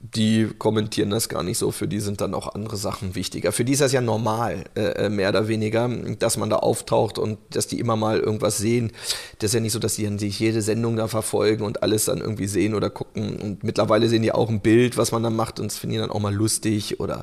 die 0.00 0.48
kommentieren 0.58 1.10
das 1.10 1.28
gar 1.28 1.42
nicht 1.42 1.58
so. 1.58 1.70
Für 1.70 1.88
die 1.88 2.00
sind 2.00 2.20
dann 2.20 2.34
auch 2.34 2.54
andere 2.54 2.76
Sachen 2.76 3.14
wichtiger. 3.14 3.52
Für 3.52 3.64
die 3.64 3.72
ist 3.72 3.80
das 3.80 3.92
ja 3.92 4.00
normal, 4.00 4.64
äh, 4.74 5.06
äh, 5.06 5.08
mehr 5.08 5.30
oder 5.30 5.48
weniger, 5.48 5.88
dass 6.18 6.36
man 6.36 6.50
da 6.50 6.56
auftaucht 6.56 7.18
und 7.18 7.38
dass 7.50 7.66
die 7.66 7.78
immer 7.80 7.96
mal 7.96 8.18
irgendwas 8.18 8.58
sehen. 8.58 8.92
Das 9.38 9.50
ist 9.50 9.54
ja 9.54 9.60
nicht 9.60 9.72
so, 9.72 9.78
dass 9.78 9.94
die 9.94 10.04
dann 10.04 10.18
sich 10.18 10.38
jede 10.38 10.62
Sendung 10.62 10.96
da 10.96 11.08
verfolgen 11.08 11.64
und 11.64 11.82
alles 11.82 12.06
dann 12.06 12.18
irgendwie 12.18 12.46
sehen 12.46 12.74
oder 12.74 12.90
gucken. 12.90 13.36
Und 13.40 13.64
mittlerweile 13.64 14.08
sehen 14.08 14.22
die 14.22 14.32
auch 14.32 14.48
ein 14.48 14.60
Bild, 14.60 14.96
was 14.96 15.12
man 15.12 15.22
dann 15.22 15.36
macht 15.36 15.60
und 15.60 15.70
das 15.70 15.78
finden 15.78 15.94
die 15.94 16.00
dann 16.00 16.10
auch 16.10 16.20
mal 16.20 16.34
lustig 16.34 17.00
oder 17.00 17.22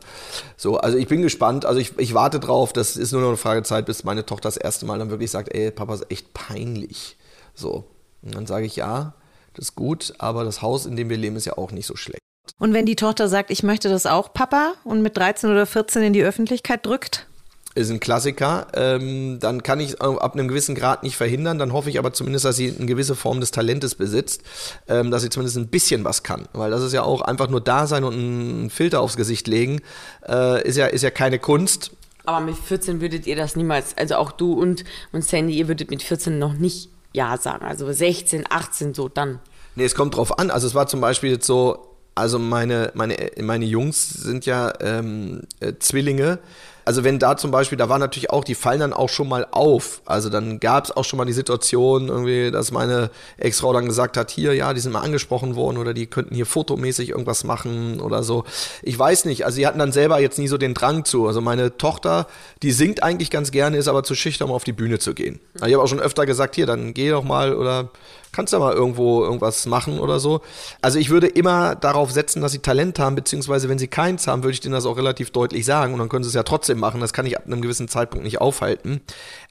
so. 0.58 0.78
Also 0.78 0.98
ich 0.98 1.08
bin 1.08 1.22
gespannt. 1.22 1.66
Also 1.66 1.80
ich, 1.80 1.98
ich 1.98 2.14
warte 2.14 2.40
drauf. 2.40 2.74
Das 2.74 2.98
ist 2.98 3.12
nur 3.12 3.22
noch 3.22 3.30
eine 3.30 3.38
Frage 3.38 3.64
Zeit, 3.64 3.86
bis 3.86 4.04
meine 4.04 4.26
Tochter 4.26 4.48
das 4.48 4.58
erste 4.58 4.86
Mal 4.86 5.00
dann 5.00 5.10
wirklich 5.10 5.32
sagt, 5.32 5.54
ey, 5.54 5.72
Papa 5.72 5.94
ist 5.96 6.12
echt 6.12 6.34
peinlich. 6.34 7.18
So. 7.56 7.86
Und 8.22 8.36
dann 8.36 8.46
sage 8.46 8.66
ich, 8.66 8.76
ja, 8.76 9.14
das 9.54 9.66
ist 9.66 9.76
gut, 9.76 10.14
aber 10.18 10.44
das 10.44 10.62
Haus, 10.62 10.86
in 10.86 10.96
dem 10.96 11.10
wir 11.10 11.18
leben, 11.18 11.36
ist 11.36 11.46
ja 11.46 11.58
auch 11.58 11.72
nicht 11.72 11.86
so 11.86 11.96
schlecht. 11.96 12.23
Und 12.64 12.74
wenn 12.74 12.86
die 12.86 12.96
Tochter 12.96 13.28
sagt, 13.28 13.52
ich 13.52 13.62
möchte 13.62 13.90
das 13.90 14.06
auch, 14.06 14.34
Papa, 14.34 14.76
und 14.86 15.02
mit 15.02 15.18
13 15.18 15.52
oder 15.52 15.66
14 15.66 16.02
in 16.02 16.14
die 16.14 16.24
Öffentlichkeit 16.24 16.86
drückt? 16.86 17.28
Ist 17.76 17.92
ein 17.92 18.00
Klassiker. 18.00 18.68
Ähm, 18.74 19.38
dann 19.42 19.64
kann 19.64 19.82
ich 19.82 20.02
ab 20.02 20.34
einem 20.34 20.48
gewissen 20.48 20.74
Grad 20.74 21.04
nicht 21.04 21.18
verhindern. 21.18 21.60
Dann 21.60 21.74
hoffe 21.74 21.90
ich 21.90 22.00
aber 22.00 22.14
zumindest, 22.14 22.46
dass 22.46 22.56
sie 22.56 22.74
eine 22.74 22.86
gewisse 22.86 23.16
Form 23.16 23.42
des 23.42 23.52
Talentes 23.52 23.96
besitzt, 23.96 24.44
ähm, 24.88 25.12
dass 25.12 25.24
sie 25.24 25.30
zumindest 25.30 25.58
ein 25.58 25.68
bisschen 25.68 26.06
was 26.06 26.24
kann. 26.24 26.48
Weil 26.54 26.72
das 26.72 26.82
ist 26.84 26.94
ja 26.94 27.04
auch 27.04 27.20
einfach 27.20 27.50
nur 27.50 27.60
da 27.60 27.86
sein 27.86 28.06
und 28.06 28.14
einen 28.14 28.70
Filter 28.70 29.02
aufs 29.02 29.18
Gesicht 29.18 29.50
legen, 29.50 29.82
äh, 30.26 30.66
ist, 30.66 30.78
ja, 30.78 30.86
ist 30.86 31.02
ja 31.02 31.12
keine 31.12 31.40
Kunst. 31.40 31.92
Aber 32.24 32.40
mit 32.40 32.56
14 32.56 33.02
würdet 33.02 33.28
ihr 33.28 33.36
das 33.36 33.58
niemals, 33.58 33.98
also 33.98 34.16
auch 34.16 34.32
du 34.32 34.54
und, 34.54 34.86
und 35.12 35.26
Sandy, 35.26 35.58
ihr 35.58 35.68
würdet 35.68 35.92
mit 35.92 36.02
14 36.02 36.40
noch 36.40 36.54
nicht 36.54 36.88
Ja 37.12 37.36
sagen. 37.36 37.66
Also 37.66 37.92
16, 37.92 38.46
18 38.50 38.94
so 38.94 39.10
dann. 39.10 39.40
Nee, 39.76 39.84
es 39.84 39.96
kommt 39.96 40.16
drauf 40.16 40.40
an. 40.40 40.50
Also 40.50 40.66
es 40.66 40.74
war 40.74 40.88
zum 40.88 41.02
Beispiel 41.02 41.32
jetzt 41.32 41.46
so, 41.46 41.90
also 42.16 42.40
meine, 42.40 42.92
meine, 42.94 43.16
meine 43.42 43.66
Jungs 43.66 44.10
sind 44.10 44.46
ja 44.46 44.74
ähm, 44.82 45.42
äh, 45.60 45.74
Zwillinge. 45.80 46.40
Also 46.86 47.04
wenn 47.04 47.18
da 47.18 47.38
zum 47.38 47.50
Beispiel, 47.50 47.78
da 47.78 47.88
war 47.88 47.98
natürlich 47.98 48.30
auch, 48.30 48.44
die 48.44 48.56
fallen 48.56 48.82
dann 48.82 48.94
auch 48.94 49.08
schon 49.08 49.30
mal 49.30 49.48
auf. 49.52 50.02
Also 50.06 50.30
dann 50.30 50.60
gab 50.60 50.86
es 50.86 50.92
auch 50.92 51.06
schon 51.06 51.18
mal 51.18 51.26
die 51.26 51.34
Situation, 51.34 52.10
irgendwie, 52.10 52.52
dass 52.52 52.72
meine 52.72 53.10
Ex-Frau 53.38 53.72
dann 53.72 53.86
gesagt 53.86 54.18
hat, 54.18 54.32
hier, 54.32 54.54
ja, 54.54 54.74
die 54.74 54.82
sind 54.82 54.92
mal 54.92 55.02
angesprochen 55.02 55.56
worden 55.56 55.78
oder 55.78 55.94
die 55.94 56.08
könnten 56.08 56.36
hier 56.36 56.46
fotomäßig 56.46 57.10
irgendwas 57.10 57.46
machen 57.46 58.02
oder 58.02 58.24
so. 58.24 58.44
Ich 58.82 59.00
weiß 59.00 59.26
nicht, 59.26 59.46
also 59.46 59.56
sie 59.56 59.66
hatten 59.66 59.80
dann 59.80 59.94
selber 59.94 60.20
jetzt 60.20 60.38
nie 60.38 60.50
so 60.50 60.58
den 60.58 60.74
Drang 60.74 61.06
zu. 61.06 61.26
Also 61.26 61.40
meine 61.40 61.78
Tochter, 61.78 62.28
die 62.62 62.72
singt 62.72 63.02
eigentlich 63.02 63.30
ganz 63.30 63.52
gerne, 63.52 63.78
ist 63.78 63.88
aber 63.88 64.04
zu 64.04 64.14
schüchtern, 64.14 64.50
um 64.50 64.56
auf 64.56 64.66
die 64.66 64.74
Bühne 64.74 65.00
zu 65.00 65.14
gehen. 65.14 65.40
Ich 65.56 65.62
habe 65.74 65.82
auch 65.82 65.88
schon 65.88 66.02
öfter 66.02 66.26
gesagt, 66.26 66.56
hier, 66.56 66.66
dann 66.66 66.94
geh 66.94 67.12
doch 67.12 67.24
mal 67.24 67.56
oder 67.56 67.92
kannst 68.34 68.52
ja 68.52 68.60
mal 68.60 68.74
irgendwo 68.74 69.24
irgendwas 69.24 69.66
machen 69.66 70.00
oder 70.00 70.20
so. 70.20 70.42
Also 70.82 71.00
ich 71.00 71.10
würde 71.10 71.28
immer 71.28 71.76
darauf 71.76 72.12
setzen, 72.12 72.42
dass 72.42 72.52
sie 72.52 72.60
Talent 72.60 73.00
haben, 73.00 73.16
beziehungsweise 73.16 73.70
wenn 73.70 73.80
sie 73.80 73.88
keins 73.88 74.28
haben, 74.28 74.44
würde 74.44 74.54
ich 74.54 74.60
denen 74.60 74.74
das 74.74 74.86
auch 74.86 74.98
relativ 74.98 75.32
deutlich 75.32 75.66
sagen 75.66 75.94
und 75.94 76.00
dann 76.00 76.10
können 76.10 76.24
sie 76.24 76.30
es 76.30 76.34
ja 76.34 76.44
trotzdem 76.44 76.80
machen. 76.80 77.00
Das 77.00 77.14
kann 77.14 77.26
ich 77.26 77.38
ab 77.38 77.46
einem 77.46 77.62
gewissen 77.62 77.88
Zeitpunkt 77.88 78.26
nicht 78.26 78.42
aufhalten. 78.42 79.02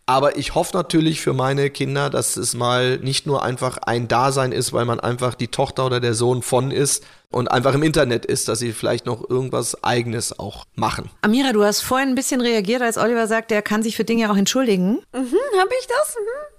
Aber 0.04 0.36
ich 0.36 0.54
hoffe 0.54 0.76
natürlich 0.76 1.20
für 1.20 1.32
meine 1.32 1.70
Kinder, 1.70 2.10
dass 2.10 2.36
es 2.36 2.54
mal 2.54 2.98
nicht 2.98 3.26
nur 3.26 3.42
einfach 3.44 3.78
ein 3.78 4.08
Dasein 4.08 4.52
ist, 4.52 4.72
weil 4.72 4.84
man 4.84 4.98
einfach 5.00 5.34
die 5.34 5.48
Tochter 5.48 5.86
oder 5.86 6.00
der 6.00 6.14
Sohn 6.14 6.42
von 6.42 6.72
ist 6.72 7.04
und 7.30 7.50
einfach 7.50 7.74
im 7.74 7.82
Internet 7.82 8.26
ist, 8.26 8.48
dass 8.48 8.58
sie 8.58 8.72
vielleicht 8.72 9.06
noch 9.06 9.28
irgendwas 9.28 9.82
Eigenes 9.84 10.38
auch 10.38 10.66
machen. 10.74 11.08
Amira, 11.22 11.52
du 11.52 11.62
hast 11.62 11.80
vorhin 11.80 12.10
ein 12.10 12.14
bisschen 12.14 12.40
reagiert, 12.40 12.82
als 12.82 12.98
Oliver 12.98 13.26
sagt, 13.26 13.52
er 13.52 13.62
kann 13.62 13.82
sich 13.82 13.96
für 13.96 14.04
Dinge 14.04 14.30
auch 14.30 14.36
entschuldigen. 14.36 15.02
Mhm, 15.12 15.58
habe 15.58 15.70
ich 15.80 15.86
das? 15.86 16.16
Mhm. 16.18 16.52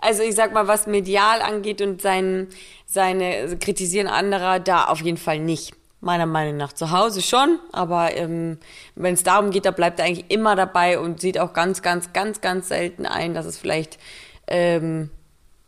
Also 0.00 0.22
ich 0.22 0.34
sag 0.34 0.52
mal, 0.52 0.66
was 0.66 0.86
medial 0.86 1.42
angeht 1.42 1.80
und 1.82 2.00
sein, 2.00 2.48
seine 2.86 3.56
Kritisieren 3.58 4.08
anderer, 4.08 4.58
da 4.60 4.84
auf 4.84 5.00
jeden 5.02 5.18
Fall 5.18 5.38
nicht. 5.38 5.74
Meiner 6.02 6.24
Meinung 6.24 6.56
nach 6.56 6.72
zu 6.72 6.92
Hause 6.92 7.20
schon, 7.20 7.58
aber 7.72 8.16
ähm, 8.16 8.56
wenn 8.94 9.12
es 9.12 9.22
darum 9.22 9.50
geht, 9.50 9.66
da 9.66 9.70
bleibt 9.70 9.98
er 9.98 10.06
eigentlich 10.06 10.30
immer 10.30 10.56
dabei 10.56 10.98
und 10.98 11.20
sieht 11.20 11.38
auch 11.38 11.52
ganz, 11.52 11.82
ganz, 11.82 12.14
ganz, 12.14 12.40
ganz 12.40 12.68
selten 12.68 13.04
ein, 13.04 13.34
dass 13.34 13.44
es 13.44 13.58
vielleicht 13.58 13.98
ähm, 14.46 15.10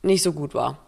nicht 0.00 0.22
so 0.22 0.32
gut 0.32 0.54
war. 0.54 0.78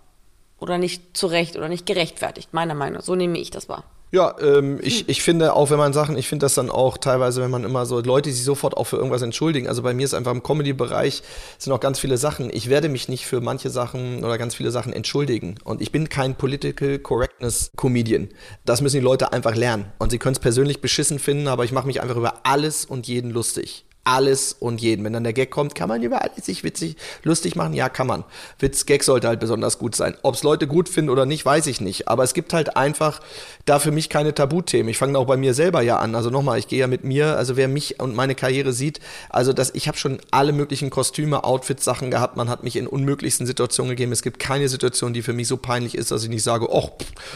Oder 0.60 0.78
nicht 0.78 1.14
zurecht 1.14 1.56
oder 1.56 1.68
nicht 1.68 1.84
gerechtfertigt, 1.84 2.54
meiner 2.54 2.74
Meinung 2.74 2.94
nach. 2.94 3.04
So 3.04 3.16
nehme 3.16 3.38
ich 3.38 3.50
das 3.50 3.68
wahr. 3.68 3.84
Ja, 4.14 4.36
ähm, 4.40 4.78
ich, 4.80 5.08
ich 5.08 5.24
finde 5.24 5.54
auch, 5.54 5.70
wenn 5.70 5.76
man 5.78 5.92
Sachen, 5.92 6.16
ich 6.16 6.28
finde 6.28 6.44
das 6.44 6.54
dann 6.54 6.70
auch 6.70 6.98
teilweise, 6.98 7.42
wenn 7.42 7.50
man 7.50 7.64
immer 7.64 7.84
so 7.84 7.98
Leute, 7.98 8.28
die 8.28 8.32
sich 8.32 8.44
sofort 8.44 8.76
auch 8.76 8.84
für 8.84 8.94
irgendwas 8.94 9.22
entschuldigen. 9.22 9.66
Also 9.66 9.82
bei 9.82 9.92
mir 9.92 10.04
ist 10.04 10.14
einfach 10.14 10.30
im 10.30 10.44
Comedy-Bereich 10.44 11.24
sind 11.58 11.72
auch 11.72 11.80
ganz 11.80 11.98
viele 11.98 12.16
Sachen. 12.16 12.48
Ich 12.54 12.70
werde 12.70 12.88
mich 12.88 13.08
nicht 13.08 13.26
für 13.26 13.40
manche 13.40 13.70
Sachen 13.70 14.22
oder 14.22 14.38
ganz 14.38 14.54
viele 14.54 14.70
Sachen 14.70 14.92
entschuldigen. 14.92 15.56
Und 15.64 15.82
ich 15.82 15.90
bin 15.90 16.08
kein 16.08 16.36
Political 16.36 17.00
Correctness 17.00 17.72
Comedian. 17.76 18.28
Das 18.64 18.82
müssen 18.82 18.98
die 18.98 19.02
Leute 19.02 19.32
einfach 19.32 19.56
lernen. 19.56 19.86
Und 19.98 20.10
sie 20.10 20.18
können 20.18 20.34
es 20.34 20.38
persönlich 20.38 20.80
beschissen 20.80 21.18
finden, 21.18 21.48
aber 21.48 21.64
ich 21.64 21.72
mache 21.72 21.88
mich 21.88 22.00
einfach 22.00 22.16
über 22.16 22.46
alles 22.46 22.84
und 22.84 23.08
jeden 23.08 23.32
lustig 23.32 23.84
alles 24.04 24.54
und 24.58 24.80
jeden. 24.80 25.04
Wenn 25.04 25.14
dann 25.14 25.24
der 25.24 25.32
Gag 25.32 25.50
kommt, 25.50 25.74
kann 25.74 25.88
man 25.88 26.02
über 26.02 26.22
alles 26.22 26.46
sich 26.46 26.62
witzig, 26.62 26.96
lustig 27.22 27.56
machen? 27.56 27.72
Ja, 27.72 27.88
kann 27.88 28.06
man. 28.06 28.24
Witz, 28.58 28.86
Gag 28.86 29.02
sollte 29.02 29.28
halt 29.28 29.40
besonders 29.40 29.78
gut 29.78 29.96
sein. 29.96 30.14
Ob 30.22 30.34
es 30.34 30.42
Leute 30.42 30.66
gut 30.66 30.88
finden 30.88 31.10
oder 31.10 31.26
nicht, 31.26 31.44
weiß 31.44 31.66
ich 31.66 31.80
nicht. 31.80 32.08
Aber 32.08 32.22
es 32.22 32.34
gibt 32.34 32.52
halt 32.52 32.76
einfach 32.76 33.20
da 33.64 33.78
für 33.78 33.90
mich 33.90 34.08
keine 34.08 34.34
Tabuthemen. 34.34 34.88
Ich 34.88 34.98
fange 34.98 35.18
auch 35.18 35.26
bei 35.26 35.36
mir 35.36 35.54
selber 35.54 35.82
ja 35.82 35.98
an. 35.98 36.14
Also 36.14 36.30
nochmal, 36.30 36.58
ich 36.58 36.68
gehe 36.68 36.80
ja 36.80 36.86
mit 36.86 37.04
mir, 37.04 37.36
also 37.36 37.56
wer 37.56 37.68
mich 37.68 38.00
und 38.00 38.14
meine 38.14 38.34
Karriere 38.34 38.72
sieht, 38.72 39.00
also 39.30 39.52
das, 39.52 39.74
ich 39.74 39.88
habe 39.88 39.96
schon 39.96 40.18
alle 40.30 40.52
möglichen 40.52 40.90
Kostüme, 40.90 41.44
Outfits, 41.44 41.84
Sachen 41.84 42.10
gehabt. 42.10 42.36
Man 42.36 42.48
hat 42.48 42.62
mich 42.62 42.76
in 42.76 42.86
unmöglichsten 42.86 43.46
Situationen 43.46 43.90
gegeben. 43.90 44.12
Es 44.12 44.22
gibt 44.22 44.38
keine 44.38 44.68
Situation, 44.68 45.14
die 45.14 45.22
für 45.22 45.32
mich 45.32 45.48
so 45.48 45.56
peinlich 45.56 45.94
ist, 45.94 46.10
dass 46.10 46.22
ich 46.22 46.28
nicht 46.28 46.42
sage, 46.42 46.68
oh, 46.70 46.90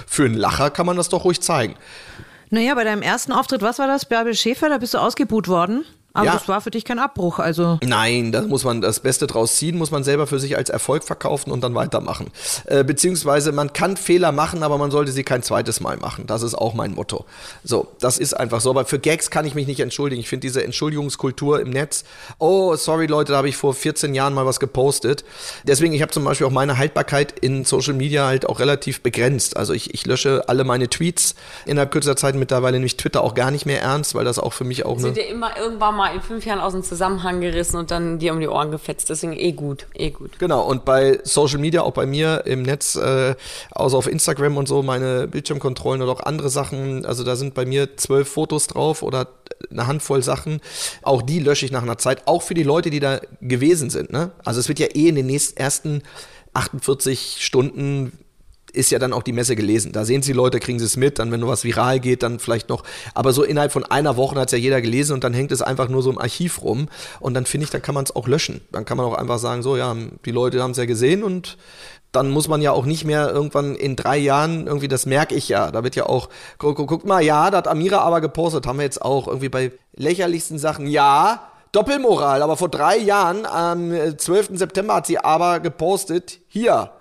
für 0.07 0.25
einen 0.25 0.35
Lacher 0.35 0.71
kann 0.71 0.87
man 0.87 0.97
das 0.97 1.09
doch 1.09 1.25
ruhig 1.25 1.41
zeigen. 1.41 1.75
Naja, 2.51 2.75
bei 2.75 2.85
deinem 2.85 3.03
ersten 3.03 3.33
Auftritt, 3.33 3.61
was 3.61 3.79
war 3.79 3.87
das? 3.87 4.07
Bärbel 4.07 4.35
Schäfer, 4.35 4.69
da 4.71 4.79
bist 4.79 4.95
du 4.95 4.99
ausgebuht 4.99 5.49
worden. 5.49 5.85
Aber 6.19 6.27
ja. 6.27 6.33
das 6.33 6.49
war 6.49 6.61
für 6.61 6.71
dich 6.71 6.85
kein 6.85 6.99
Abbruch, 6.99 7.39
also. 7.39 7.79
Nein, 7.85 8.33
da 8.33 8.43
muss 8.43 8.65
man 8.65 8.81
das 8.81 9.01
Beste 9.01 9.27
draus 9.27 9.57
ziehen, 9.57 9.79
muss 9.79 9.91
man 9.91 10.05
selber 10.05 10.27
für 10.27 10.39
sich 10.39 10.57
als 10.57 10.71
Erfolg 10.71 11.05
verkaufen 11.05 11.51
und 11.51 11.63
dann 11.63 11.75
weitermachen. 11.75 12.31
Äh, 12.67 12.85
beziehungsweise 12.85 13.53
man 13.53 13.73
kann 13.73 13.97
Fehler 13.97 14.33
machen, 14.33 14.63
aber 14.63 14.79
man 14.79 14.91
sollte 14.91 15.13
sie 15.13 15.25
kein 15.25 15.43
zweites 15.43 15.81
Mal 15.81 15.97
machen. 15.97 16.27
Das 16.27 16.43
ist 16.43 16.55
auch 16.55 16.75
mein 16.75 16.95
Motto. 16.95 17.25
So, 17.63 17.89
das 18.01 18.19
ist 18.19 18.35
einfach 18.35 18.61
so. 18.61 18.71
Aber 18.71 18.85
für 18.85 18.99
Gags 18.99 19.31
kann 19.31 19.45
ich 19.45 19.55
mich 19.55 19.67
nicht 19.67 19.81
entschuldigen. 19.81 20.21
Ich 20.21 20.29
finde 20.29 20.47
diese 20.47 20.65
Entschuldigungskultur 20.65 21.61
im 21.61 21.71
Netz, 21.71 22.05
oh, 22.39 22.75
sorry 22.77 23.07
Leute, 23.07 23.33
da 23.33 23.39
habe 23.39 23.49
ich 23.49 23.57
vor 23.57 23.75
14 23.75 24.15
Jahren 24.15 24.35
mal 24.35 24.47
was 24.47 24.59
gepostet. 24.59 25.25
Deswegen, 25.65 25.93
ich 25.93 26.03
habe 26.03 26.11
zum 26.11 26.25
Beispiel 26.25 26.47
auch 26.47 26.53
meine 26.53 26.79
Haltbarkeit 26.79 27.39
in 27.39 27.65
Social 27.65 27.95
Media 27.95 28.27
halt 28.27 28.49
auch 28.49 28.61
relativ 28.61 29.03
begrenzt. 29.03 29.57
Also 29.57 29.73
ich, 29.73 29.95
ich 29.95 30.07
lösche 30.07 30.49
alle 30.49 30.65
meine 30.65 30.89
Tweets 30.89 31.35
innerhalb 31.65 31.93
kürzester 31.93 32.17
Zeit 32.17 32.35
mittlerweile 32.35 32.79
nämlich 32.79 32.97
Twitter 32.97 33.23
auch 33.23 33.35
gar 33.35 33.51
nicht 33.51 33.67
mehr 33.67 33.81
ernst, 33.83 34.15
weil 34.15 34.25
das 34.25 34.39
auch 34.39 34.53
für 34.53 34.65
mich 34.65 34.85
auch 34.85 34.97
eine. 34.97 35.03
Sind 35.03 35.17
ja 35.17 35.25
immer 35.25 35.57
irgendwann 35.57 35.97
mal 35.97 36.08
in 36.13 36.21
fünf 36.21 36.45
Jahren 36.45 36.61
aus 36.61 36.73
dem 36.73 36.83
Zusammenhang 36.83 37.41
gerissen 37.41 37.77
und 37.77 37.91
dann 37.91 38.19
dir 38.19 38.33
um 38.33 38.41
die 38.41 38.49
Ohren 38.49 38.71
gefetzt. 38.71 39.09
Deswegen 39.11 39.33
eh 39.33 39.53
gut, 39.53 39.87
eh 39.95 40.11
gut. 40.11 40.39
Genau, 40.39 40.63
und 40.63 40.85
bei 40.85 41.21
Social 41.25 41.59
Media, 41.59 41.83
auch 41.83 41.93
bei 41.93 42.07
mir 42.07 42.45
im 42.47 42.63
Netz, 42.63 42.97
äh, 42.97 43.35
außer 43.71 43.97
auf 43.97 44.07
Instagram 44.07 44.57
und 44.57 44.69
so, 44.69 44.83
meine 44.83 45.29
Bildschirmkontrollen 45.29 46.03
oder 46.03 46.13
auch 46.13 46.21
andere 46.21 46.49
Sachen, 46.51 47.05
also 47.05 47.25
da 47.25 47.37
sind 47.37 47.55
bei 47.55 47.65
mir 47.65 47.97
zwölf 47.97 48.29
Fotos 48.29 48.67
drauf 48.67 49.03
oder 49.03 49.29
eine 49.71 49.87
Handvoll 49.87 50.23
Sachen. 50.23 50.61
Auch 51.03 51.23
die 51.23 51.41
lösche 51.41 51.67
ich 51.67 51.73
nach 51.73 51.83
einer 51.83 51.99
Zeit, 51.99 52.27
auch 52.27 52.43
für 52.43 52.55
die 52.55 52.63
Leute, 52.63 52.91
die 52.91 53.01
da 53.01 53.21
gewesen 53.41 53.91
sind. 53.91 54.13
Ne? 54.13 54.31
Also 54.45 54.61
es 54.61 54.69
wird 54.69 54.79
ja 54.79 54.87
eh 54.87 55.09
in 55.09 55.15
den 55.15 55.27
nächsten 55.27 55.57
ersten 55.57 56.03
48 56.55 57.39
Stunden 57.41 58.13
ist 58.73 58.91
ja 58.91 58.99
dann 58.99 59.13
auch 59.13 59.23
die 59.23 59.33
Messe 59.33 59.57
gelesen. 59.57 59.93
Da 59.93 60.05
sehen 60.05 60.23
sie 60.23 60.33
Leute, 60.33 60.61
kriegen 60.61 60.79
sie 60.79 60.85
es 60.85 60.97
mit, 60.97 61.19
dann 61.19 61.33
wenn 61.33 61.41
nur 61.41 61.49
was 61.49 61.65
viral 61.65 62.01
geht, 62.01 62.23
dann 62.23 62.39
vielleicht 62.39 62.69
noch. 62.69 62.85
Aber 63.15 63.33
so 63.33 63.43
innerhalb 63.43 63.73
von 63.73 63.85
einer 63.85 64.17
Woche 64.17 64.39
hat 64.39 64.49
es 64.49 64.53
ja 64.53 64.59
jeder 64.59 64.81
gelesen 64.81 65.15
und 65.15 65.25
dann 65.25 65.35
hängt 65.35 65.53
es 65.53 65.63
einfach 65.63 65.89
nur 65.89 66.03
so 66.03 66.11
im 66.11 66.19
Archiv 66.19 66.63
rum. 66.63 66.89
Und 67.21 67.35
dann 67.35 67.47
finde 67.47 67.65
ich, 67.65 67.71
dann 67.71 67.83
kann 67.83 67.95
man 67.95 68.05
es 68.05 68.15
auch 68.15 68.29
löschen. 68.29 68.61
Dann 68.73 68.85
kann 68.85 68.97
man 68.97 69.07
auch 69.07 69.15
einfach 69.15 69.39
sagen, 69.39 69.63
so 69.63 69.77
ja, 69.77 69.97
die 70.25 70.31
Leute 70.31 70.63
haben 70.63 70.73
es 70.73 70.77
ja 70.77 70.85
gesehen 70.85 71.23
und 71.23 71.57
dann 72.13 72.31
muss 72.31 72.49
man 72.49 72.63
ja 72.63 72.73
auch 72.73 72.87
nicht 72.87 73.05
mehr 73.05 73.31
irgendwann 73.31 73.75
in 73.75 73.95
drei 73.95 74.17
Jahren, 74.17 74.67
irgendwie, 74.67 74.89
das 74.89 75.05
merke 75.05 75.35
ich 75.35 75.49
ja, 75.49 75.71
da 75.71 75.85
wird 75.85 75.95
ja 75.95 76.07
auch, 76.07 76.31
guck, 76.57 76.77
guck 76.87 77.05
mal, 77.05 77.23
ja, 77.23 77.51
da 77.51 77.59
hat 77.59 77.69
Amira 77.69 77.99
aber 77.99 78.21
gepostet, 78.21 78.67
haben 78.67 78.79
wir 78.79 78.85
jetzt 78.85 79.03
auch 79.03 79.29
irgendwie 79.29 79.51
bei 79.51 79.73
lächerlichsten 79.95 80.59
Sachen, 80.59 80.87
ja, 80.87 81.51
Doppelmoral, 81.73 82.41
aber 82.41 82.57
vor 82.57 82.71
drei 82.71 82.97
Jahren, 82.97 83.45
am 83.45 83.93
12. 84.17 84.51
September 84.55 84.95
hat 84.95 85.07
sie 85.07 85.19
aber 85.19 85.61
gepostet, 85.61 86.41
hier, 86.49 86.93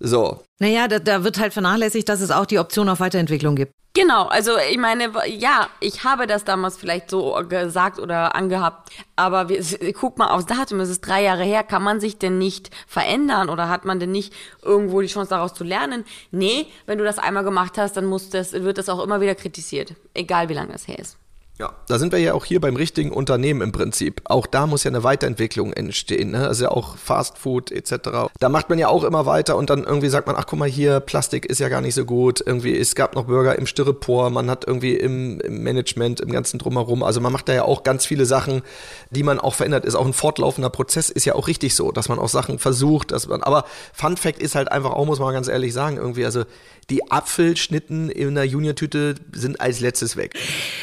so. 0.00 0.42
Naja, 0.58 0.88
da, 0.88 0.98
da 0.98 1.24
wird 1.24 1.38
halt 1.38 1.52
vernachlässigt, 1.52 2.08
dass 2.08 2.20
es 2.20 2.30
auch 2.30 2.46
die 2.46 2.58
Option 2.58 2.88
auf 2.88 3.00
Weiterentwicklung 3.00 3.56
gibt. 3.56 3.72
Genau, 3.96 4.24
also 4.24 4.58
ich 4.58 4.76
meine, 4.76 5.12
ja, 5.28 5.68
ich 5.78 6.02
habe 6.02 6.26
das 6.26 6.42
damals 6.42 6.76
vielleicht 6.76 7.10
so 7.10 7.40
gesagt 7.48 8.00
oder 8.00 8.34
angehabt, 8.34 8.90
aber 9.14 9.48
wir, 9.48 9.62
guck 9.92 10.18
mal 10.18 10.30
aufs 10.30 10.46
Datum, 10.46 10.80
es 10.80 10.88
ist 10.88 11.02
drei 11.02 11.22
Jahre 11.22 11.44
her, 11.44 11.62
kann 11.62 11.84
man 11.84 12.00
sich 12.00 12.18
denn 12.18 12.36
nicht 12.36 12.70
verändern 12.88 13.48
oder 13.48 13.68
hat 13.68 13.84
man 13.84 14.00
denn 14.00 14.10
nicht 14.10 14.34
irgendwo 14.62 15.00
die 15.00 15.06
Chance 15.06 15.30
daraus 15.30 15.54
zu 15.54 15.62
lernen? 15.62 16.04
Nee, 16.32 16.66
wenn 16.86 16.98
du 16.98 17.04
das 17.04 17.20
einmal 17.20 17.44
gemacht 17.44 17.78
hast, 17.78 17.96
dann 17.96 18.06
muss 18.06 18.30
das, 18.30 18.52
wird 18.52 18.78
das 18.78 18.88
auch 18.88 19.00
immer 19.00 19.20
wieder 19.20 19.36
kritisiert, 19.36 19.94
egal 20.12 20.48
wie 20.48 20.54
lange 20.54 20.72
das 20.72 20.88
her 20.88 20.98
ist. 20.98 21.16
Ja, 21.56 21.72
da 21.86 22.00
sind 22.00 22.10
wir 22.10 22.18
ja 22.18 22.34
auch 22.34 22.44
hier 22.44 22.60
beim 22.60 22.74
richtigen 22.74 23.12
Unternehmen 23.12 23.60
im 23.60 23.70
Prinzip. 23.70 24.22
Auch 24.24 24.48
da 24.48 24.66
muss 24.66 24.82
ja 24.82 24.90
eine 24.90 25.04
Weiterentwicklung 25.04 25.72
entstehen, 25.72 26.32
ne? 26.32 26.48
Also 26.48 26.64
ja 26.64 26.70
auch 26.72 26.96
Fast 26.96 27.38
Food 27.38 27.70
etc. 27.70 28.32
Da 28.40 28.48
macht 28.48 28.70
man 28.70 28.78
ja 28.80 28.88
auch 28.88 29.04
immer 29.04 29.24
weiter 29.24 29.56
und 29.56 29.70
dann 29.70 29.84
irgendwie 29.84 30.08
sagt 30.08 30.26
man, 30.26 30.34
ach 30.34 30.46
guck 30.48 30.58
mal 30.58 30.68
hier, 30.68 30.98
Plastik 30.98 31.46
ist 31.46 31.60
ja 31.60 31.68
gar 31.68 31.80
nicht 31.80 31.94
so 31.94 32.04
gut. 32.04 32.42
Irgendwie, 32.44 32.76
es 32.76 32.96
gab 32.96 33.14
noch 33.14 33.26
Burger 33.26 33.56
im 33.56 33.68
Styropor, 33.68 34.30
man 34.30 34.50
hat 34.50 34.66
irgendwie 34.66 34.96
im, 34.96 35.38
im 35.42 35.62
Management, 35.62 36.20
im 36.20 36.32
ganzen 36.32 36.58
Drumherum. 36.58 37.04
Also 37.04 37.20
man 37.20 37.32
macht 37.32 37.48
da 37.48 37.52
ja 37.52 37.62
auch 37.62 37.84
ganz 37.84 38.04
viele 38.04 38.26
Sachen, 38.26 38.62
die 39.10 39.22
man 39.22 39.38
auch 39.38 39.54
verändert. 39.54 39.84
Ist 39.84 39.94
auch 39.94 40.06
ein 40.06 40.12
fortlaufender 40.12 40.70
Prozess, 40.70 41.08
ist 41.08 41.24
ja 41.24 41.36
auch 41.36 41.46
richtig 41.46 41.76
so, 41.76 41.92
dass 41.92 42.08
man 42.08 42.18
auch 42.18 42.28
Sachen 42.28 42.58
versucht, 42.58 43.12
dass 43.12 43.28
man, 43.28 43.44
aber 43.44 43.64
Fun 43.92 44.16
Fact 44.16 44.42
ist 44.42 44.56
halt 44.56 44.72
einfach 44.72 44.90
auch, 44.90 45.06
muss 45.06 45.20
man 45.20 45.32
ganz 45.32 45.46
ehrlich 45.46 45.72
sagen, 45.72 45.98
irgendwie, 45.98 46.24
also 46.24 46.42
die 46.90 47.10
Apfelschnitten 47.10 48.10
in 48.10 48.34
der 48.34 48.44
Junior-Tüte 48.44 49.14
sind 49.32 49.60
als 49.60 49.80
letztes 49.80 50.16
weg. 50.16 50.34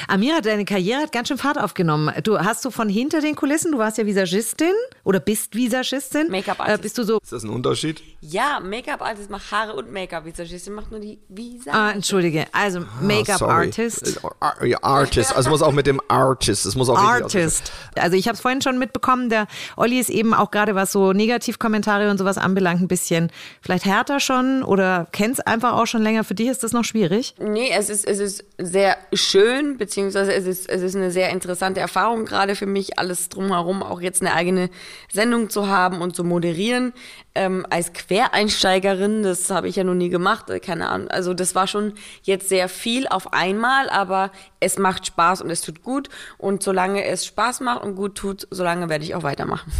Amira, 0.07 0.41
deine 0.62 0.66
Karriere 0.66 1.01
hat 1.01 1.12
ganz 1.12 1.28
schön 1.28 1.38
Fahrt 1.38 1.59
aufgenommen. 1.59 2.14
Du 2.24 2.38
hast 2.38 2.64
du 2.66 2.72
von 2.72 2.88
hinter 2.88 3.22
den 3.22 3.36
Kulissen, 3.36 3.72
du 3.72 3.78
warst 3.78 3.97
ja 3.97 4.05
Visagistin 4.05 4.74
oder 5.03 5.20
bist 5.20 5.55
Visagistin. 5.55 6.30
Make-up-Artist. 6.30 6.80
Äh, 6.80 6.82
bist 6.82 6.97
du 6.97 7.03
so? 7.03 7.18
Ist 7.22 7.32
das 7.32 7.43
ein 7.43 7.49
Unterschied? 7.49 8.01
Ja, 8.22 8.59
Make-up-Artist 8.59 9.30
macht 9.30 9.51
Haare 9.51 9.74
und 9.74 9.91
Make-up. 9.91 10.26
Visagistin 10.26 10.74
macht 10.74 10.91
nur 10.91 10.99
die 10.99 11.20
Visa. 11.30 11.72
Ah, 11.72 11.91
entschuldige. 11.91 12.45
Also 12.51 12.80
ah, 12.80 13.01
Make-up-Artist. 13.01 14.22
Ah, 14.39 14.64
ja, 14.64 14.78
Artist. 14.84 15.36
Also 15.36 15.49
muss 15.49 15.62
auch 15.62 15.72
mit 15.72 15.88
dem 15.88 15.99
Artist. 16.07 16.66
Es 16.66 16.76
muss 16.76 16.89
auch 16.89 16.97
Artist. 16.97 17.72
Also 17.95 18.16
ich 18.16 18.28
habe 18.28 18.36
es 18.36 18.41
vorhin 18.41 18.62
schon 18.62 18.78
mitbekommen. 18.78 19.30
Der 19.30 19.47
Olli 19.78 19.99
ist 19.99 20.09
eben 20.09 20.34
auch 20.34 20.51
gerade 20.51 20.76
was 20.76 20.91
so 20.91 21.14
Negativkommentare 21.14 22.09
und 22.12 22.18
sowas 22.18 22.38
anbelangt 22.38 22.82
ein 22.82 22.88
bisschen 22.88 23.32
vielleicht 23.62 23.86
härter 23.86 24.20
schon 24.20 24.64
oder 24.64 25.07
kennt 25.12 25.34
es 25.34 25.39
einfach 25.39 25.74
auch 25.74 25.88
schon 25.88 26.03
länger. 26.03 26.24
Für 26.24 26.36
dich 26.36 26.47
ist 26.47 26.64
das 26.64 26.72
noch 26.72 26.84
schwierig? 26.84 27.34
Nee, 27.39 27.72
es 27.76 27.89
ist, 27.89 28.07
es 28.07 28.20
ist 28.20 28.45
sehr 28.59 28.97
schön, 29.14 29.78
beziehungsweise 29.78 30.34
es 30.34 30.45
ist, 30.45 30.50
es 30.51 30.81
ist 30.81 30.95
eine 30.95 31.11
sehr 31.11 31.29
interessante 31.29 31.79
Erfahrung 31.79 32.25
gerade 32.25 32.55
für 32.55 32.65
mich, 32.65 32.99
alles 32.99 33.29
drumherum, 33.29 33.81
auch 33.81 34.01
jetzt 34.01 34.21
eine 34.21 34.33
eigene 34.33 34.69
Sendung 35.11 35.49
zu 35.49 35.67
haben 35.67 36.01
und 36.01 36.15
zu 36.15 36.23
moderieren. 36.23 36.93
Ähm, 37.33 37.65
als 37.69 37.93
Quereinsteigerin, 37.93 39.23
das 39.23 39.49
habe 39.49 39.67
ich 39.67 39.77
ja 39.77 39.83
noch 39.83 39.93
nie 39.93 40.09
gemacht, 40.09 40.49
äh, 40.49 40.59
keine 40.59 40.89
Ahnung. 40.89 41.07
Also 41.07 41.33
das 41.33 41.55
war 41.55 41.67
schon 41.67 41.93
jetzt 42.23 42.49
sehr 42.49 42.69
viel 42.69 43.07
auf 43.07 43.33
einmal, 43.33 43.89
aber 43.89 44.31
es 44.59 44.77
macht 44.77 45.07
Spaß 45.07 45.41
und 45.41 45.49
es 45.49 45.61
tut 45.61 45.81
gut. 45.81 46.09
Und 46.37 46.61
solange 46.63 47.05
es 47.05 47.25
Spaß 47.25 47.61
macht 47.61 47.83
und 47.83 47.95
gut 47.95 48.15
tut, 48.15 48.47
solange 48.51 48.89
werde 48.89 49.05
ich 49.05 49.15
auch 49.15 49.23
weitermachen. 49.23 49.71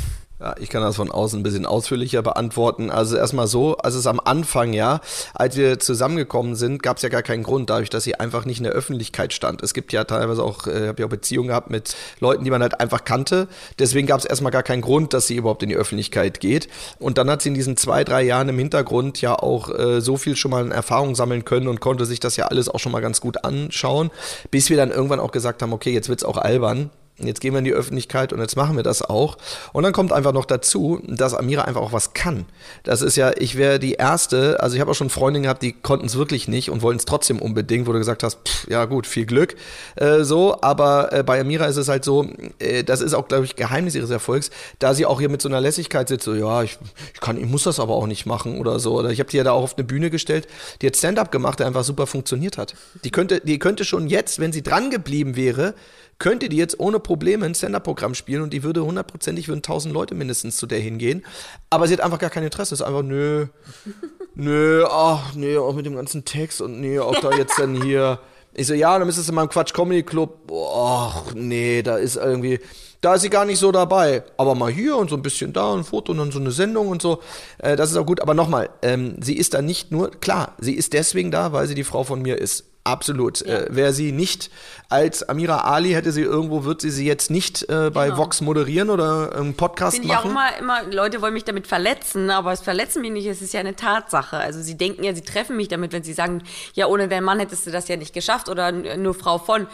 Ja, 0.42 0.56
ich 0.60 0.70
kann 0.70 0.82
das 0.82 0.96
von 0.96 1.12
außen 1.12 1.39
ein 1.39 1.44
bisschen 1.44 1.68
ausführlicher 1.68 2.24
beantworten. 2.24 2.89
Also 2.89 3.16
erstmal 3.16 3.46
so, 3.46 3.78
also 3.78 4.00
es 4.00 4.08
am 4.08 4.20
Anfang 4.20 4.74
ja, 4.74 5.00
als 5.36 5.56
wir 5.56 5.78
zusammengekommen 5.78 6.56
sind, 6.56 6.82
gab 6.82 6.98
es 6.98 7.04
ja 7.04 7.10
gar 7.10 7.22
keinen 7.22 7.44
Grund, 7.44 7.70
dadurch, 7.70 7.92
dass 7.92 8.06
sie 8.06 8.16
einfach 8.16 8.46
nicht 8.46 8.58
in 8.58 8.64
der 8.64 8.74
Öffentlichkeit 8.74 9.34
stand. 9.34 9.62
Es 9.62 9.76
gibt 9.76 9.94
ja 9.94 10.04
teilweise 10.04 10.42
auch, 10.44 10.66
äh, 10.66 10.88
habe 10.88 11.00
ja 11.00 11.06
auch 11.06 11.12
Beziehungen 11.12 11.50
gehabt 11.50 11.70
mit 11.70 11.96
Leuten, 12.20 12.44
die 12.44 12.50
man 12.50 12.64
halt 12.64 12.80
einfach 12.80 13.04
kannte. 13.04 13.50
Deswegen 13.78 14.08
gab 14.08 14.18
es 14.18 14.26
erstmal 14.26 14.52
gar 14.52 14.64
keinen 14.64 14.82
Grund, 14.82 15.14
dass 15.14 15.28
sie 15.28 15.36
überhaupt 15.36 15.62
in 15.62 15.70
die 15.70 15.76
Öffentlichkeit 15.76 16.39
geht. 16.39 16.70
Und 16.98 17.20
dann 17.20 17.30
hat 17.30 17.44
sie 17.44 17.50
in 17.50 17.56
diesen 17.56 17.78
zwei, 17.78 18.04
drei 18.04 18.24
Jahren 18.24 18.50
im 18.50 18.58
Hintergrund 18.58 19.22
ja 19.22 19.36
auch 19.36 19.70
äh, 19.70 20.02
so 20.02 20.18
viel 20.18 20.36
schon 20.36 20.50
mal 20.50 20.66
in 20.66 20.72
Erfahrung 20.72 21.14
sammeln 21.14 21.46
können 21.46 21.68
und 21.68 21.82
konnte 21.82 22.08
sich 22.08 22.20
das 22.20 22.36
ja 22.36 22.48
alles 22.48 22.68
auch 22.68 22.80
schon 22.80 22.92
mal 22.92 23.02
ganz 23.02 23.22
gut 23.22 23.46
anschauen, 23.46 24.10
bis 24.50 24.72
wir 24.72 24.78
dann 24.78 24.89
irgendwann 24.89 25.20
auch 25.20 25.32
gesagt 25.32 25.62
haben, 25.62 25.72
okay, 25.72 25.92
jetzt 25.92 26.10
wird's 26.10 26.24
auch 26.24 26.38
albern 26.38 26.89
Jetzt 27.28 27.41
gehen 27.41 27.53
wir 27.53 27.59
in 27.59 27.65
die 27.65 27.74
Öffentlichkeit 27.74 28.34
und 28.34 28.39
jetzt 28.39 28.55
machen 28.55 28.76
wir 28.76 28.84
das 28.84 29.01
auch. 29.01 29.38
Und 29.74 29.84
dann 29.84 29.93
kommt 29.93 30.11
einfach 30.11 30.34
noch 30.34 30.45
dazu, 30.45 31.01
dass 31.07 31.34
Amira 31.34 31.63
einfach 31.63 31.82
auch 31.82 31.93
was 31.93 32.13
kann. 32.13 32.45
Das 32.84 33.01
ist 33.01 33.15
ja, 33.15 33.32
ich 33.38 33.57
wäre 33.57 33.80
die 33.80 33.93
erste, 33.93 34.59
also 34.61 34.76
ich 34.76 34.82
habe 34.82 34.91
auch 34.91 34.95
schon 34.95 35.09
Freundinnen 35.09 35.43
gehabt, 35.43 35.63
die 35.63 35.74
konnten 35.74 36.05
es 36.05 36.15
wirklich 36.15 36.47
nicht 36.47 36.69
und 36.69 36.82
wollten 36.82 36.99
es 36.99 37.05
trotzdem 37.05 37.41
unbedingt, 37.41 37.88
wo 37.88 37.93
du 37.93 37.99
gesagt 37.99 38.24
hast, 38.24 38.39
pff, 38.47 38.67
ja 38.69 38.86
gut, 38.86 39.07
viel 39.07 39.26
Glück. 39.26 39.55
Äh, 39.95 40.24
so, 40.24 40.57
aber 40.61 41.13
äh, 41.13 41.24
bei 41.24 41.39
Amira 41.39 41.65
ist 41.65 41.78
es 41.78 41.88
halt 41.88 42.03
so, 42.03 42.28
äh, 42.59 42.84
das 42.84 43.01
ist 43.01 43.13
auch, 43.13 43.28
glaube 43.28 43.45
ich, 43.45 43.55
Geheimnis 43.55 43.95
ihres 43.95 44.09
Erfolgs, 44.09 44.49
da 44.80 44.93
sie 44.93 45.05
auch 45.05 45.19
hier 45.19 45.30
mit 45.30 45.41
so 45.41 45.49
einer 45.49 45.61
Lässigkeit 45.61 46.07
sitzt, 46.07 46.26
so, 46.26 46.34
ja, 46.34 46.63
ich, 46.63 46.78
ich 47.13 47.19
kann, 47.19 47.38
ich 47.38 47.45
muss 47.45 47.63
das 47.63 47.80
aber 47.80 47.95
auch 47.95 48.07
nicht 48.07 48.26
machen 48.26 48.59
oder 48.59 48.80
so. 48.80 48.97
Oder 48.97 49.09
ich 49.09 49.19
habe 49.19 49.30
die 49.30 49.38
ja 49.38 49.43
da 49.43 49.51
auch 49.51 49.63
auf 49.63 49.78
eine 49.78 49.84
Bühne 49.84 50.09
gestellt, 50.09 50.47
die 50.82 50.88
hat 50.88 50.95
Stand-up 50.95 51.32
gemacht, 51.32 51.59
der 51.59 51.67
einfach 51.67 51.84
super 51.84 52.07
funktioniert 52.07 52.57
hat. 52.57 52.76
Die 53.03 53.11
könnte, 53.11 53.41
die 53.41 53.59
könnte 53.59 53.86
schon 53.86 54.07
jetzt, 54.07 54.39
wenn 54.39 54.51
sie 54.51 54.63
dran 54.63 54.89
geblieben 54.89 55.36
wäre, 55.36 55.74
könnte 56.22 56.49
die 56.49 56.57
jetzt 56.57 56.80
ohne 56.80 56.99
Probleme 56.99 57.47
ein 57.47 57.55
Stand-Up-Programm 57.55 58.13
spielen 58.13 58.43
und 58.43 58.53
die 58.53 58.61
würde 58.61 58.86
hundertprozentig, 58.86 59.47
würden 59.47 59.63
tausend 59.63 59.91
Leute 59.91 60.13
mindestens 60.13 60.55
zu 60.55 60.67
der 60.67 60.78
hingehen. 60.78 61.26
Aber 61.72 61.88
sie 61.88 61.93
hat 61.93 62.01
einfach 62.01 62.19
gar 62.19 62.30
kein 62.30 62.43
Interesse. 62.43 62.76
Es 62.76 62.82
ist 62.82 62.86
einfach, 62.86 63.01
nö, 63.01 63.47
nö, 64.36 64.86
ach, 64.88 65.34
nee, 65.34 65.57
auch 65.57 65.74
mit 65.74 65.88
dem 65.88 65.95
ganzen 65.95 66.24
Text 66.24 66.61
und 66.61 66.80
nee, 66.80 66.99
auch 66.99 67.19
da 67.19 67.32
jetzt 67.32 67.57
dann 67.57 67.82
hier. 67.82 68.19
Ich 68.53 68.67
so, 68.67 68.76
ja, 68.76 68.99
dann 68.99 69.09
ist 69.09 69.17
es 69.17 69.30
in 69.30 69.34
meinem 69.34 69.49
Quatsch 69.49 69.74
Comedy 69.74 70.03
Club. 70.03 70.51
Ach, 70.53 71.34
nee, 71.34 71.82
da 71.82 71.97
ist 71.97 72.17
irgendwie, 72.17 72.59
da 73.01 73.15
ist 73.15 73.24
sie 73.24 73.32
gar 73.32 73.45
nicht 73.45 73.57
so 73.57 73.72
dabei. 73.72 74.24
Aber 74.38 74.53
mal 74.53 74.72
hier 74.72 74.97
und 74.97 75.09
so 75.09 75.15
ein 75.15 75.24
bisschen 75.24 75.53
da, 75.53 75.74
ein 75.74 75.84
Foto 75.84 76.11
und 76.11 76.19
dann 76.19 76.32
so 76.32 76.39
eine 76.39 76.51
Sendung 76.51 76.89
und 76.89 77.01
so. 77.01 77.19
Äh, 77.57 77.76
das 77.76 77.89
ist 77.89 77.97
auch 77.97 78.05
gut. 78.05 78.22
Aber 78.22 78.36
nochmal, 78.36 78.69
ähm, 78.84 79.15
sie 79.22 79.38
ist 79.38 79.55
da 79.55 79.63
nicht 79.63 79.91
nur, 79.91 80.11
klar, 80.11 80.55
sie 80.59 80.76
ist 80.76 80.93
deswegen 80.93 81.32
da, 81.32 81.51
weil 81.51 81.65
sie 81.65 81.74
die 81.74 81.84
Frau 81.84 82.03
von 82.03 82.22
mir 82.22 82.38
ist. 82.38 82.65
Absolut. 82.84 83.46
Ja. 83.46 83.60
Äh, 83.60 83.76
Wäre 83.76 83.94
sie 83.94 84.12
nicht 84.12 84.50
als 84.90 85.28
Amira 85.28 85.60
Ali, 85.62 85.92
hätte 85.92 86.12
sie 86.12 86.22
irgendwo, 86.22 86.64
wird 86.64 86.82
sie 86.82 86.90
sie 86.90 87.06
jetzt 87.06 87.30
nicht 87.30 87.70
äh, 87.70 87.92
bei 87.94 88.08
genau. 88.08 88.18
Vox 88.18 88.42
moderieren 88.42 88.90
oder 88.90 89.36
einen 89.36 89.54
Podcast 89.54 89.98
Find 89.98 90.08
machen? 90.08 90.20
Ich 90.20 90.26
auch 90.26 90.30
immer, 90.32 90.58
immer, 90.58 90.92
Leute 90.92 91.22
wollen 91.22 91.34
mich 91.34 91.44
damit 91.44 91.68
verletzen, 91.68 92.32
aber 92.32 92.52
es 92.52 92.62
verletzen 92.62 93.02
mich 93.02 93.12
nicht, 93.12 93.28
es 93.28 93.42
ist 93.42 93.54
ja 93.54 93.60
eine 93.60 93.76
Tatsache. 93.76 94.38
Also 94.38 94.62
sie 94.62 94.78
denken 94.78 95.04
ja, 95.04 95.14
sie 95.14 95.22
treffen 95.22 95.58
mich 95.58 95.68
damit, 95.68 95.94
wenn 95.94 96.04
sie 96.04 96.14
sagen, 96.14 96.44
ja, 96.74 96.88
ohne 96.88 97.08
deinen 97.08 97.24
Mann 97.24 97.40
hättest 97.40 97.68
du 97.68 97.72
das 97.72 97.88
ja 97.88 97.98
nicht 97.98 98.14
geschafft 98.14 98.50
oder 98.50 98.72
nur 98.72 99.14
Frau 99.14 99.38
von. 99.38 99.68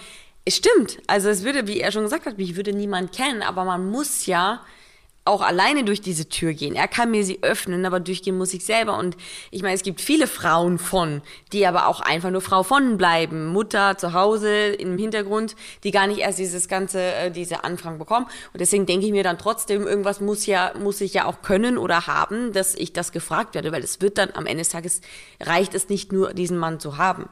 Es 0.44 0.58
stimmt. 0.58 1.00
Also 1.08 1.30
es 1.30 1.44
würde, 1.44 1.68
wie 1.68 1.80
er 1.80 1.92
schon 1.92 2.04
gesagt 2.04 2.26
hat, 2.26 2.38
mich 2.38 2.56
würde 2.56 2.74
niemand 2.74 3.14
kennen, 3.14 3.42
aber 3.42 3.64
man 3.64 3.90
muss 3.90 4.26
ja 4.26 4.62
auch 5.28 5.42
alleine 5.42 5.84
durch 5.84 6.02
diese 6.02 6.30
Tür 6.30 6.54
gehen. 6.54 6.76
Er 6.76 6.88
kann 6.88 7.12
mir 7.12 7.24
sie 7.24 7.40
öffnen, 7.44 7.86
aber 7.86 8.00
durchgehen 8.00 8.38
muss 8.38 8.54
ich 8.54 8.66
selber. 8.66 8.98
Und 8.98 9.18
ich 9.52 9.62
meine, 9.62 9.76
es 9.76 9.84
gibt 9.84 10.02
viele 10.02 10.28
Frauen 10.28 10.80
von, 10.80 11.22
die 11.54 11.66
aber 11.66 11.88
auch 11.88 12.00
einfach 12.00 12.32
nur 12.32 12.42
Frau 12.42 12.64
von 12.64 12.98
bleiben. 12.98 13.48
Mutter 13.48 13.98
zu 13.98 14.14
Hause 14.14 14.68
im 14.68 14.98
Hintergrund, 14.98 15.56
die 15.84 15.92
gar 15.92 16.08
nicht 16.08 16.20
erst 16.20 16.40
dieses 16.40 16.68
ganze, 16.68 17.02
äh, 17.02 17.32
diese 17.32 17.64
Anfang 17.64 17.98
bekommen. 17.98 18.28
Und 18.54 18.60
deswegen 18.60 18.86
denke 18.86 19.06
ich 19.06 19.12
mir 19.12 19.24
dann 19.24 19.38
trotzdem, 19.38 19.86
irgendwas 19.86 20.22
muss 20.22 20.46
ja, 20.46 20.74
muss 20.80 21.02
ich 21.02 21.14
ja 21.14 21.26
auch 21.26 21.42
können 21.42 21.78
oder 21.78 22.08
haben, 22.08 22.54
dass 22.54 22.76
ich 22.76 22.94
das 22.94 23.12
gefragt 23.12 23.56
werde, 23.56 23.72
weil 23.72 23.84
es 23.84 24.02
wird 24.02 24.18
dann 24.18 24.30
am 24.34 24.46
Ende 24.46 24.62
des 24.62 24.70
Tages 24.70 25.02
reicht 25.42 25.74
es 25.76 25.90
nicht 25.90 26.12
nur, 26.12 26.34
diesen 26.34 26.58
Mann 26.58 26.80
zu 26.80 26.98
haben. 26.98 27.30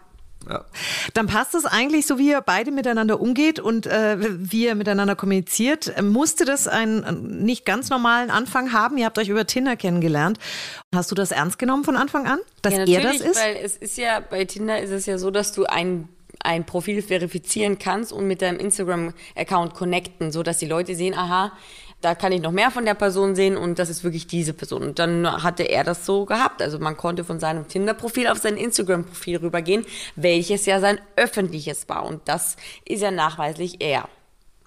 Ja. 0.50 0.66
Dann 1.14 1.28
passt 1.28 1.56
es 1.56 1.66
eigentlich, 1.66 2.06
so 2.06 2.18
wie 2.18 2.30
ihr 2.30 2.41
beide 2.41 2.72
miteinander 2.72 3.20
umgeht 3.20 3.60
und 3.60 3.88
äh, 3.88 4.18
wie 4.20 4.66
ihr 4.66 4.76
miteinander 4.76 5.16
kommuniziert. 5.16 6.02
Musste 6.02 6.46
das 6.46 6.68
einen 6.68 7.43
nicht 7.43 7.66
ganz 7.66 7.89
normalen 7.89 8.30
Anfang 8.30 8.72
haben? 8.72 8.98
Ihr 8.98 9.06
habt 9.06 9.18
euch 9.18 9.30
über 9.30 9.48
Tinder 9.48 9.76
kennengelernt. 9.76 10.38
Hast 10.93 11.12
du 11.12 11.16
das 11.16 11.32
ernst 11.32 11.58
genommen 11.60 11.84
von 11.84 11.96
Anfang 11.98 12.28
an, 12.28 12.39
dass 12.62 12.74
ja, 12.74 12.86
er 12.86 13.02
das 13.02 13.22
ist? 13.22 13.39
Weil 13.39 13.58
es 13.58 13.78
ist 13.78 13.98
ja, 13.98 14.20
bei 14.20 14.46
Tinder 14.46 14.80
ist 14.80 14.91
es 14.91 15.06
ja 15.06 15.18
so, 15.18 15.32
dass 15.32 15.52
du 15.52 15.66
ein 15.66 16.10
ein 16.41 16.66
Profil 16.66 17.02
verifizieren 17.02 17.80
kannst 17.80 18.12
und 18.12 18.28
mit 18.28 18.41
deinem 18.41 18.60
Instagram-Account 18.60 19.74
connecten, 19.74 20.32
so 20.32 20.43
dass 20.43 20.58
die 20.60 20.68
Leute 20.68 20.93
sehen, 20.96 21.14
aha, 21.14 21.54
da 22.02 22.14
kann 22.14 22.32
ich 22.32 22.41
noch 22.41 22.52
mehr 22.52 22.72
von 22.72 22.86
der 22.86 22.93
Person 22.93 23.36
sehen 23.36 23.58
und 23.58 23.80
das 23.80 23.89
ist 23.89 24.04
wirklich 24.04 24.28
diese 24.28 24.54
Person. 24.54 24.84
Und 24.84 25.00
dann 25.00 25.43
hatte 25.43 25.64
er 25.64 25.84
das 25.84 26.06
so 26.06 26.26
gehabt. 26.26 26.62
Also 26.62 26.78
man 26.78 26.98
konnte 26.98 27.24
von 27.24 27.39
seinem 27.39 27.68
Tinder-Profil 27.68 28.28
auf 28.28 28.38
sein 28.38 28.58
Instagram-Profil 28.58 29.38
rübergehen, 29.38 29.86
welches 30.16 30.66
ja 30.66 30.80
sein 30.80 31.00
öffentliches 31.16 31.89
war. 31.89 32.06
Und 32.06 32.22
das 32.26 32.58
ist 32.86 33.02
ja 33.02 33.12
nachweislich 33.12 33.82
er. 33.82 34.08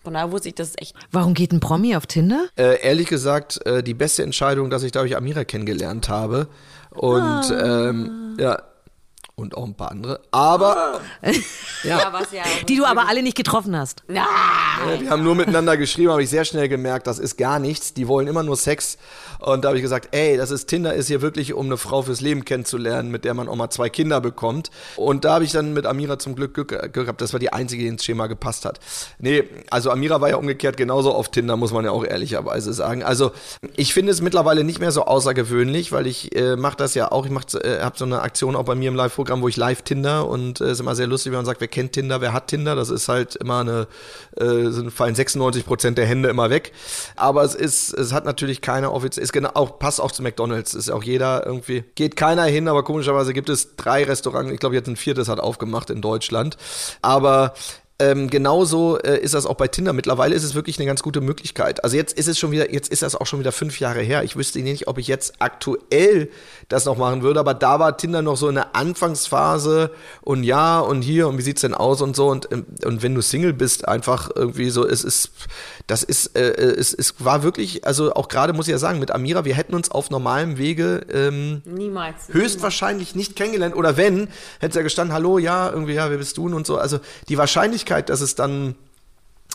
Von 0.02 0.14
daher 0.14 0.32
wusste 0.32 0.48
ich 0.48 0.54
das 0.54 0.72
echt. 0.78 0.96
Warum 1.12 1.34
geht 1.34 1.52
ein 1.52 1.60
Promi 1.60 1.94
auf 1.94 2.06
Tinder? 2.06 2.48
Äh, 2.56 2.80
ehrlich 2.82 3.08
gesagt, 3.08 3.64
äh, 3.66 3.82
die 3.82 3.94
beste 3.94 4.22
Entscheidung, 4.22 4.70
dass 4.70 4.82
ich 4.82 4.92
dadurch 4.92 5.16
Amira 5.16 5.44
kennengelernt 5.44 6.08
habe. 6.08 6.48
Und 6.90 7.20
ah. 7.20 7.88
ähm, 7.90 8.36
ja, 8.38 8.62
und 9.38 9.56
auch 9.56 9.64
ein 9.64 9.74
paar 9.74 9.92
andere. 9.92 10.20
Aber. 10.30 11.00
ja. 11.84 11.98
ja 12.32 12.42
die 12.68 12.76
du 12.76 12.84
aber 12.84 13.08
alle 13.08 13.22
nicht 13.22 13.36
getroffen 13.36 13.76
hast. 13.76 14.02
Nein. 14.08 14.24
Ja, 14.24 15.00
wir 15.00 15.10
haben 15.10 15.22
nur 15.22 15.34
miteinander 15.34 15.76
geschrieben, 15.76 16.10
habe 16.10 16.22
ich 16.22 16.30
sehr 16.30 16.44
schnell 16.44 16.68
gemerkt, 16.68 17.06
das 17.06 17.18
ist 17.18 17.38
gar 17.38 17.58
nichts. 17.58 17.94
Die 17.94 18.08
wollen 18.08 18.26
immer 18.26 18.42
nur 18.42 18.56
Sex. 18.56 18.98
Und 19.38 19.64
da 19.64 19.68
habe 19.68 19.78
ich 19.78 19.82
gesagt, 19.82 20.08
ey, 20.10 20.36
das 20.36 20.50
ist 20.50 20.66
Tinder 20.66 20.94
ist 20.94 21.06
hier 21.06 21.22
wirklich, 21.22 21.54
um 21.54 21.66
eine 21.66 21.76
Frau 21.76 22.02
fürs 22.02 22.20
Leben 22.20 22.44
kennenzulernen, 22.44 23.10
mit 23.10 23.24
der 23.24 23.34
man 23.34 23.48
auch 23.48 23.54
mal 23.54 23.70
zwei 23.70 23.88
Kinder 23.88 24.20
bekommt. 24.20 24.70
Und 24.96 25.24
da 25.24 25.34
habe 25.34 25.44
ich 25.44 25.52
dann 25.52 25.72
mit 25.72 25.86
Amira 25.86 26.18
zum 26.18 26.34
Glück 26.34 26.54
Glück 26.54 26.92
gehabt. 26.92 27.20
Das 27.20 27.32
war 27.32 27.38
die 27.38 27.52
einzige, 27.52 27.84
die 27.84 27.88
ins 27.88 28.04
Schema 28.04 28.26
gepasst 28.26 28.64
hat. 28.64 28.80
Nee, 29.20 29.44
also 29.70 29.90
Amira 29.92 30.20
war 30.20 30.30
ja 30.30 30.36
umgekehrt 30.36 30.76
genauso 30.76 31.12
auf 31.14 31.30
Tinder, 31.30 31.56
muss 31.56 31.72
man 31.72 31.84
ja 31.84 31.92
auch 31.92 32.04
ehrlicherweise 32.04 32.72
sagen. 32.72 33.04
Also 33.04 33.30
ich 33.76 33.94
finde 33.94 34.10
es 34.10 34.20
mittlerweile 34.20 34.64
nicht 34.64 34.80
mehr 34.80 34.90
so 34.90 35.04
außergewöhnlich, 35.04 35.92
weil 35.92 36.08
ich 36.08 36.34
äh, 36.34 36.56
mache 36.56 36.76
das 36.76 36.94
ja 36.94 37.12
auch. 37.12 37.26
Ich 37.26 37.32
äh, 37.32 37.80
habe 37.80 37.96
so 37.96 38.04
eine 38.04 38.22
Aktion 38.22 38.56
auch 38.56 38.64
bei 38.64 38.74
mir 38.74 38.88
im 38.88 38.96
Live-Programm, 39.28 39.42
wo 39.42 39.48
ich 39.48 39.56
live 39.56 39.82
Tinder 39.82 40.26
und 40.28 40.60
es 40.60 40.68
äh, 40.68 40.72
ist 40.72 40.80
immer 40.80 40.94
sehr 40.94 41.06
lustig, 41.06 41.32
wenn 41.32 41.38
man 41.38 41.46
sagt, 41.46 41.60
wer 41.60 41.68
kennt 41.68 41.92
Tinder, 41.92 42.20
wer 42.20 42.32
hat 42.32 42.48
Tinder. 42.48 42.74
Das 42.74 42.90
ist 42.90 43.08
halt 43.08 43.36
immer 43.36 43.60
eine, 43.60 43.86
äh, 44.36 44.70
sind 44.70 44.90
fallen 44.90 45.14
96 45.14 45.66
Prozent 45.66 45.98
der 45.98 46.06
Hände 46.06 46.28
immer 46.28 46.50
weg. 46.50 46.72
Aber 47.16 47.44
es 47.44 47.54
ist, 47.54 47.92
es 47.92 48.12
hat 48.12 48.24
natürlich 48.24 48.60
keine 48.60 48.90
offizielle 48.92 49.24
ist 49.24 49.32
genau 49.32 49.50
auch, 49.54 49.78
passt 49.78 50.00
auch 50.00 50.12
zu 50.12 50.22
McDonalds. 50.22 50.74
Ist 50.74 50.90
auch 50.90 51.02
jeder 51.02 51.44
irgendwie, 51.46 51.84
geht 51.94 52.16
keiner 52.16 52.44
hin, 52.44 52.68
aber 52.68 52.82
komischerweise 52.82 53.34
gibt 53.34 53.48
es 53.48 53.76
drei 53.76 54.04
Restaurants, 54.04 54.50
ich 54.52 54.60
glaube 54.60 54.74
jetzt 54.74 54.88
ein 54.88 54.96
viertes 54.96 55.28
hat 55.28 55.40
aufgemacht 55.40 55.90
in 55.90 56.00
Deutschland. 56.00 56.56
Aber 57.02 57.52
ähm, 58.00 58.30
genauso 58.30 58.96
äh, 58.98 59.18
ist 59.18 59.34
das 59.34 59.44
auch 59.44 59.56
bei 59.56 59.66
Tinder. 59.66 59.92
Mittlerweile 59.92 60.34
ist 60.34 60.44
es 60.44 60.54
wirklich 60.54 60.78
eine 60.78 60.86
ganz 60.86 61.02
gute 61.02 61.20
Möglichkeit. 61.20 61.82
Also 61.82 61.96
jetzt 61.96 62.16
ist 62.16 62.28
es 62.28 62.38
schon 62.38 62.52
wieder, 62.52 62.72
jetzt 62.72 62.92
ist 62.92 63.02
das 63.02 63.16
auch 63.16 63.26
schon 63.26 63.40
wieder 63.40 63.50
fünf 63.50 63.80
Jahre 63.80 64.02
her. 64.02 64.22
Ich 64.22 64.36
wüsste 64.36 64.60
nicht, 64.60 64.86
ob 64.86 64.98
ich 64.98 65.08
jetzt 65.08 65.34
aktuell 65.40 66.30
das 66.68 66.84
noch 66.84 66.96
machen 66.96 67.22
würde, 67.22 67.40
aber 67.40 67.54
da 67.54 67.80
war 67.80 67.96
Tinder 67.96 68.22
noch 68.22 68.36
so 68.36 68.48
in 68.48 68.54
der 68.54 68.76
Anfangsphase 68.76 69.90
und 70.20 70.44
ja 70.44 70.78
und 70.78 71.02
hier 71.02 71.26
und 71.26 71.38
wie 71.38 71.42
sieht's 71.42 71.62
denn 71.62 71.74
aus 71.74 72.00
und 72.00 72.14
so 72.14 72.28
und 72.28 72.48
ähm, 72.52 72.66
und 72.84 73.02
wenn 73.02 73.16
du 73.16 73.20
Single 73.20 73.52
bist, 73.52 73.88
einfach 73.88 74.30
irgendwie 74.32 74.70
so, 74.70 74.86
es 74.86 75.02
ist, 75.02 75.32
das 75.88 76.02
ist, 76.02 76.36
äh, 76.36 76.50
äh, 76.50 76.78
es, 76.78 76.92
es 76.92 77.14
war 77.18 77.42
wirklich, 77.42 77.86
also 77.86 78.12
auch 78.14 78.28
gerade 78.28 78.52
muss 78.52 78.68
ich 78.68 78.72
ja 78.72 78.78
sagen, 78.78 79.00
mit 79.00 79.10
Amira, 79.10 79.44
wir 79.46 79.54
hätten 79.54 79.74
uns 79.74 79.90
auf 79.90 80.10
normalem 80.10 80.58
Wege 80.58 81.06
ähm, 81.10 81.62
niemals. 81.64 82.28
höchstwahrscheinlich 82.28 83.14
nicht 83.14 83.36
kennengelernt. 83.36 83.74
Oder 83.74 83.96
wenn, 83.96 84.28
hätte 84.60 84.68
es 84.68 84.74
ja 84.74 84.82
gestanden, 84.82 85.14
hallo, 85.14 85.38
ja, 85.38 85.70
irgendwie, 85.70 85.94
ja, 85.94 86.10
wer 86.10 86.18
bist 86.18 86.36
du? 86.36 86.46
Und 86.46 86.66
so. 86.66 86.76
Also 86.76 87.00
die 87.28 87.38
Wahrscheinlichkeit, 87.38 88.10
dass 88.10 88.20
es 88.20 88.34
dann 88.34 88.74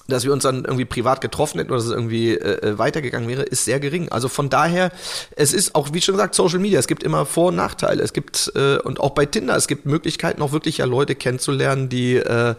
dass 0.08 0.26
wir 0.26 0.34
uns 0.34 0.43
dann 0.43 0.66
irgendwie 0.66 0.86
privat 0.86 1.22
getroffen 1.22 1.60
hätten 1.60 1.72
oder 1.72 1.78
dass 1.78 1.88
es 1.88 1.93
irgendwie 1.93 2.32
äh, 2.32 2.72
äh, 2.72 2.78
weitergegangen 2.78 3.28
wäre, 3.30 3.43
ist 3.43 3.64
sehr 3.64 3.80
gering. 3.80 4.10
Also 4.10 4.28
von 4.28 4.49
daher, 4.49 4.91
es 5.36 5.54
ist 5.54 5.76
auch, 5.76 5.93
wie 5.93 6.01
schon 6.01 6.16
gesagt, 6.16 6.36
Social 6.36 6.60
Media. 6.60 6.80
Es 6.80 6.88
gibt 6.88 7.04
immer 7.04 7.26
Vor- 7.26 7.47
und 7.47 7.56
Nachteile. 7.56 8.04
Es 8.04 8.12
gibt, 8.12 8.51
äh, 8.56 8.78
und 8.80 8.99
auch 8.99 9.12
bei 9.12 9.26
Tinder, 9.26 9.56
es 9.56 9.68
gibt 9.68 9.86
Möglichkeiten, 9.86 10.41
auch 10.41 10.51
wirklich 10.51 10.80
ja 10.80 10.86
Leute 10.86 11.16
kennenzulernen, 11.16 11.88
die, 11.88 12.16
äh, 12.16 12.56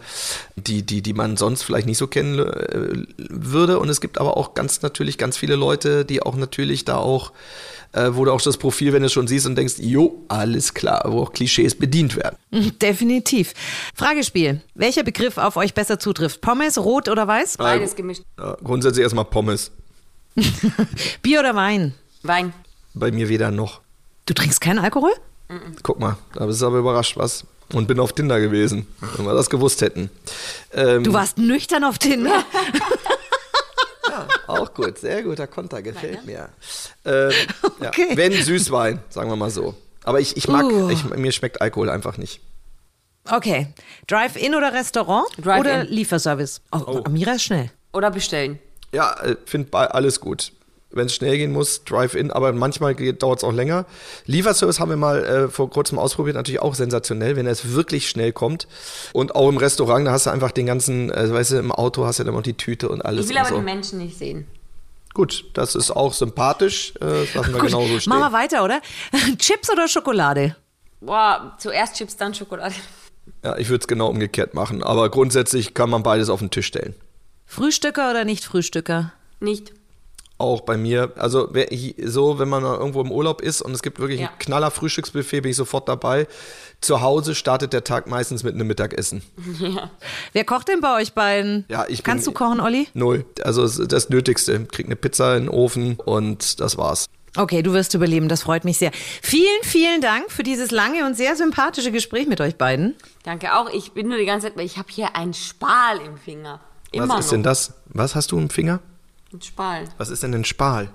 die, 0.56 0.84
die, 0.84 1.02
die 1.02 1.12
man 1.12 1.36
sonst 1.36 1.62
vielleicht 1.64 1.86
nicht 1.86 1.98
so 1.98 2.06
kennen 2.06 2.38
äh, 2.38 3.06
würde. 3.18 3.78
Und 3.78 3.90
es 3.90 4.00
gibt 4.00 4.18
aber 4.18 4.36
auch 4.38 4.54
ganz 4.54 4.80
natürlich 4.80 5.18
ganz 5.18 5.36
viele 5.36 5.56
Leute, 5.56 6.06
die 6.06 6.22
auch 6.22 6.36
natürlich 6.36 6.86
da 6.86 6.96
auch 6.96 7.32
äh, 7.94 8.10
wo 8.14 8.24
du 8.24 8.32
auch 8.32 8.40
das 8.40 8.56
Profil, 8.56 8.92
wenn 8.92 9.00
du 9.02 9.06
es 9.06 9.12
schon 9.12 9.26
siehst 9.26 9.46
und 9.46 9.54
denkst, 9.56 9.74
jo, 9.78 10.22
alles 10.28 10.74
klar, 10.74 11.02
wo 11.06 11.22
auch 11.22 11.32
Klischees 11.32 11.74
bedient 11.74 12.16
werden. 12.16 12.36
Definitiv. 12.82 13.54
Fragespiel. 13.94 14.60
Welcher 14.74 15.02
Begriff 15.04 15.38
auf 15.38 15.56
euch 15.56 15.74
besser 15.74 15.98
zutrifft? 15.98 16.40
Pommes, 16.40 16.78
rot 16.78 17.08
oder 17.08 17.26
weiß? 17.26 17.56
Beides 17.56 17.94
gemischt. 17.96 18.22
Ja, 18.38 18.56
grundsätzlich 18.62 19.02
erstmal 19.02 19.24
Pommes. 19.24 19.70
Bier 21.22 21.40
oder 21.40 21.54
Wein? 21.54 21.94
Wein. 22.22 22.52
Bei 22.94 23.10
mir 23.12 23.28
weder 23.28 23.50
noch. 23.50 23.80
Du 24.26 24.34
trinkst 24.34 24.60
keinen 24.60 24.78
Alkohol? 24.78 25.12
Guck 25.82 26.00
mal, 26.00 26.16
da 26.34 26.46
bist 26.46 26.62
du 26.62 26.66
aber 26.66 26.78
überrascht, 26.78 27.16
was? 27.16 27.44
Und 27.72 27.86
bin 27.88 27.98
auf 28.00 28.12
Tinder 28.12 28.40
gewesen, 28.40 28.86
wenn 29.16 29.24
wir 29.26 29.34
das 29.34 29.50
gewusst 29.50 29.80
hätten. 29.82 30.10
Ähm, 30.72 31.02
Du 31.04 31.12
warst 31.12 31.38
nüchtern 31.38 31.84
auf 31.84 31.98
Tinder? 31.98 32.44
auch 34.60 34.74
gut, 34.74 34.98
sehr 34.98 35.22
guter 35.22 35.46
Konter, 35.46 35.82
gefällt 35.82 36.24
mir. 36.26 36.48
Ähm, 37.04 37.30
Okay. 37.80 38.06
ja, 38.10 38.16
wenn 38.16 38.32
Süßwein, 38.32 39.00
sagen 39.08 39.30
wir 39.30 39.36
mal 39.36 39.50
so. 39.50 39.74
Aber 40.04 40.20
ich, 40.20 40.36
ich 40.36 40.48
mag, 40.48 40.64
Uh. 40.64 40.90
ich, 40.90 41.04
mir 41.04 41.32
schmeckt 41.32 41.60
Alkohol 41.60 41.90
einfach 41.90 42.18
nicht. 42.18 42.40
Okay. 43.30 43.68
Drive-in 44.06 44.54
oder 44.54 44.72
Restaurant? 44.72 45.26
Drive-in. 45.38 45.60
Oder 45.60 45.84
Lieferservice? 45.84 46.60
Oh, 46.72 47.02
Amira 47.04 47.32
ist 47.32 47.42
schnell. 47.44 47.70
Oder 47.92 48.10
bestellen. 48.10 48.58
Ja, 48.92 49.16
finde 49.46 49.72
alles 49.94 50.20
gut. 50.20 50.52
Wenn 50.94 51.06
es 51.06 51.14
schnell 51.14 51.36
gehen 51.36 51.52
muss, 51.52 51.84
Drive-In, 51.84 52.30
aber 52.30 52.52
manchmal 52.52 52.94
dauert 52.94 53.38
es 53.38 53.44
auch 53.44 53.52
länger. 53.52 53.86
Lieferservice 54.26 54.80
haben 54.80 54.90
wir 54.90 54.96
mal 54.96 55.24
äh, 55.24 55.48
vor 55.48 55.70
kurzem 55.70 55.98
ausprobiert, 55.98 56.36
natürlich 56.36 56.62
auch 56.62 56.74
sensationell, 56.74 57.36
wenn 57.36 57.46
es 57.46 57.72
wirklich 57.72 58.08
schnell 58.08 58.32
kommt. 58.32 58.68
Und 59.12 59.34
auch 59.34 59.48
im 59.48 59.56
Restaurant, 59.56 60.06
da 60.06 60.12
hast 60.12 60.26
du 60.26 60.30
einfach 60.30 60.52
den 60.52 60.66
ganzen, 60.66 61.10
äh, 61.10 61.32
weißt 61.32 61.52
du, 61.52 61.56
im 61.56 61.72
Auto 61.72 62.06
hast 62.06 62.18
du 62.18 62.24
dann 62.24 62.34
auch 62.34 62.42
die 62.42 62.54
Tüte 62.54 62.88
und 62.88 63.04
alles. 63.04 63.26
Ich 63.26 63.30
will 63.30 63.38
aber 63.38 63.48
so. 63.48 63.56
die 63.56 63.62
Menschen 63.62 63.98
nicht 63.98 64.18
sehen. 64.18 64.46
Gut, 65.14 65.44
das 65.54 65.76
ist 65.76 65.92
auch 65.92 66.12
sympathisch. 66.12 66.94
Äh, 66.96 67.00
das 67.00 67.34
lassen 67.34 67.52
wir 67.54 67.60
Gut, 67.60 67.68
genauso 67.70 68.00
stehen. 68.00 68.10
machen 68.10 68.32
wir 68.32 68.38
weiter, 68.38 68.64
oder? 68.64 68.80
Chips 69.38 69.70
oder 69.70 69.86
Schokolade? 69.86 70.56
Boah, 71.00 71.54
zuerst 71.58 71.96
Chips, 71.96 72.16
dann 72.16 72.34
Schokolade. 72.34 72.74
Ja, 73.44 73.56
ich 73.56 73.68
würde 73.68 73.82
es 73.82 73.88
genau 73.88 74.08
umgekehrt 74.08 74.54
machen. 74.54 74.82
Aber 74.82 75.10
grundsätzlich 75.10 75.74
kann 75.74 75.88
man 75.88 76.02
beides 76.02 76.30
auf 76.30 76.40
den 76.40 76.50
Tisch 76.50 76.66
stellen. 76.66 76.94
Frühstücker 77.46 78.10
oder 78.10 78.24
nicht 78.24 78.44
Frühstücker? 78.44 79.12
Nicht. 79.38 79.72
Auch 80.36 80.62
bei 80.62 80.76
mir, 80.76 81.12
also 81.16 81.52
so, 82.04 82.38
wenn 82.40 82.48
man 82.48 82.64
irgendwo 82.64 83.00
im 83.00 83.12
Urlaub 83.12 83.40
ist 83.40 83.62
und 83.62 83.70
es 83.72 83.82
gibt 83.82 84.00
wirklich 84.00 84.20
Ja. 84.20 84.28
ein 84.30 84.38
knaller 84.40 84.72
Frühstücksbuffet, 84.72 85.42
bin 85.42 85.50
ich 85.52 85.56
sofort 85.56 85.88
dabei. 85.88 86.26
Zu 86.80 87.00
Hause 87.02 87.36
startet 87.36 87.72
der 87.72 87.84
Tag 87.84 88.08
meistens 88.08 88.42
mit 88.42 88.54
einem 88.54 88.66
Mittagessen. 88.66 89.22
Wer 90.32 90.44
kocht 90.44 90.68
denn 90.68 90.80
bei 90.80 91.00
euch 91.00 91.12
beiden? 91.12 91.64
Ja, 91.68 91.86
ich 91.88 92.02
Kannst 92.02 92.24
bin- 92.24 92.34
du 92.34 92.38
kochen, 92.38 92.60
Olli? 92.60 92.88
Null. 92.94 93.24
Also 93.42 93.62
es 93.62 93.78
ist 93.78 93.92
das 93.92 94.08
Nötigste. 94.10 94.64
Krieg 94.66 94.86
eine 94.86 94.96
Pizza 94.96 95.36
in 95.36 95.44
den 95.44 95.48
Ofen 95.50 95.98
und 96.04 96.58
das 96.60 96.76
war's. 96.76 97.06
Okay, 97.36 97.62
du 97.62 97.72
wirst 97.72 97.94
überleben, 97.94 98.28
das 98.28 98.42
freut 98.42 98.64
mich 98.64 98.78
sehr. 98.78 98.90
Vielen, 99.22 99.62
vielen 99.62 100.00
Dank 100.00 100.30
für 100.30 100.42
dieses 100.42 100.70
lange 100.70 101.04
und 101.06 101.16
sehr 101.16 101.34
sympathische 101.36 101.90
Gespräch 101.90 102.26
mit 102.28 102.40
euch 102.40 102.56
beiden. 102.56 102.94
Danke 103.24 103.56
auch. 103.56 103.68
Ich 103.72 103.92
bin 103.92 104.08
nur 104.08 104.18
die 104.18 104.26
ganze 104.26 104.48
Zeit, 104.48 104.56
weil 104.56 104.66
ich 104.66 104.78
habe 104.78 104.88
hier 104.90 105.16
einen 105.16 105.34
Spal 105.34 105.98
im 106.04 106.16
Finger. 106.16 106.60
Immer 106.92 107.08
Was 107.08 107.20
ist 107.20 107.24
noch. 107.26 107.30
denn 107.32 107.42
das? 107.44 107.72
Was 107.86 108.14
hast 108.14 108.30
du 108.30 108.38
im 108.38 108.50
Finger? 108.50 108.80
Ein 109.34 109.42
Spal. 109.42 109.88
Was 109.98 110.10
ist 110.10 110.22
denn 110.22 110.32
ein 110.32 110.44
Spal? 110.44 110.90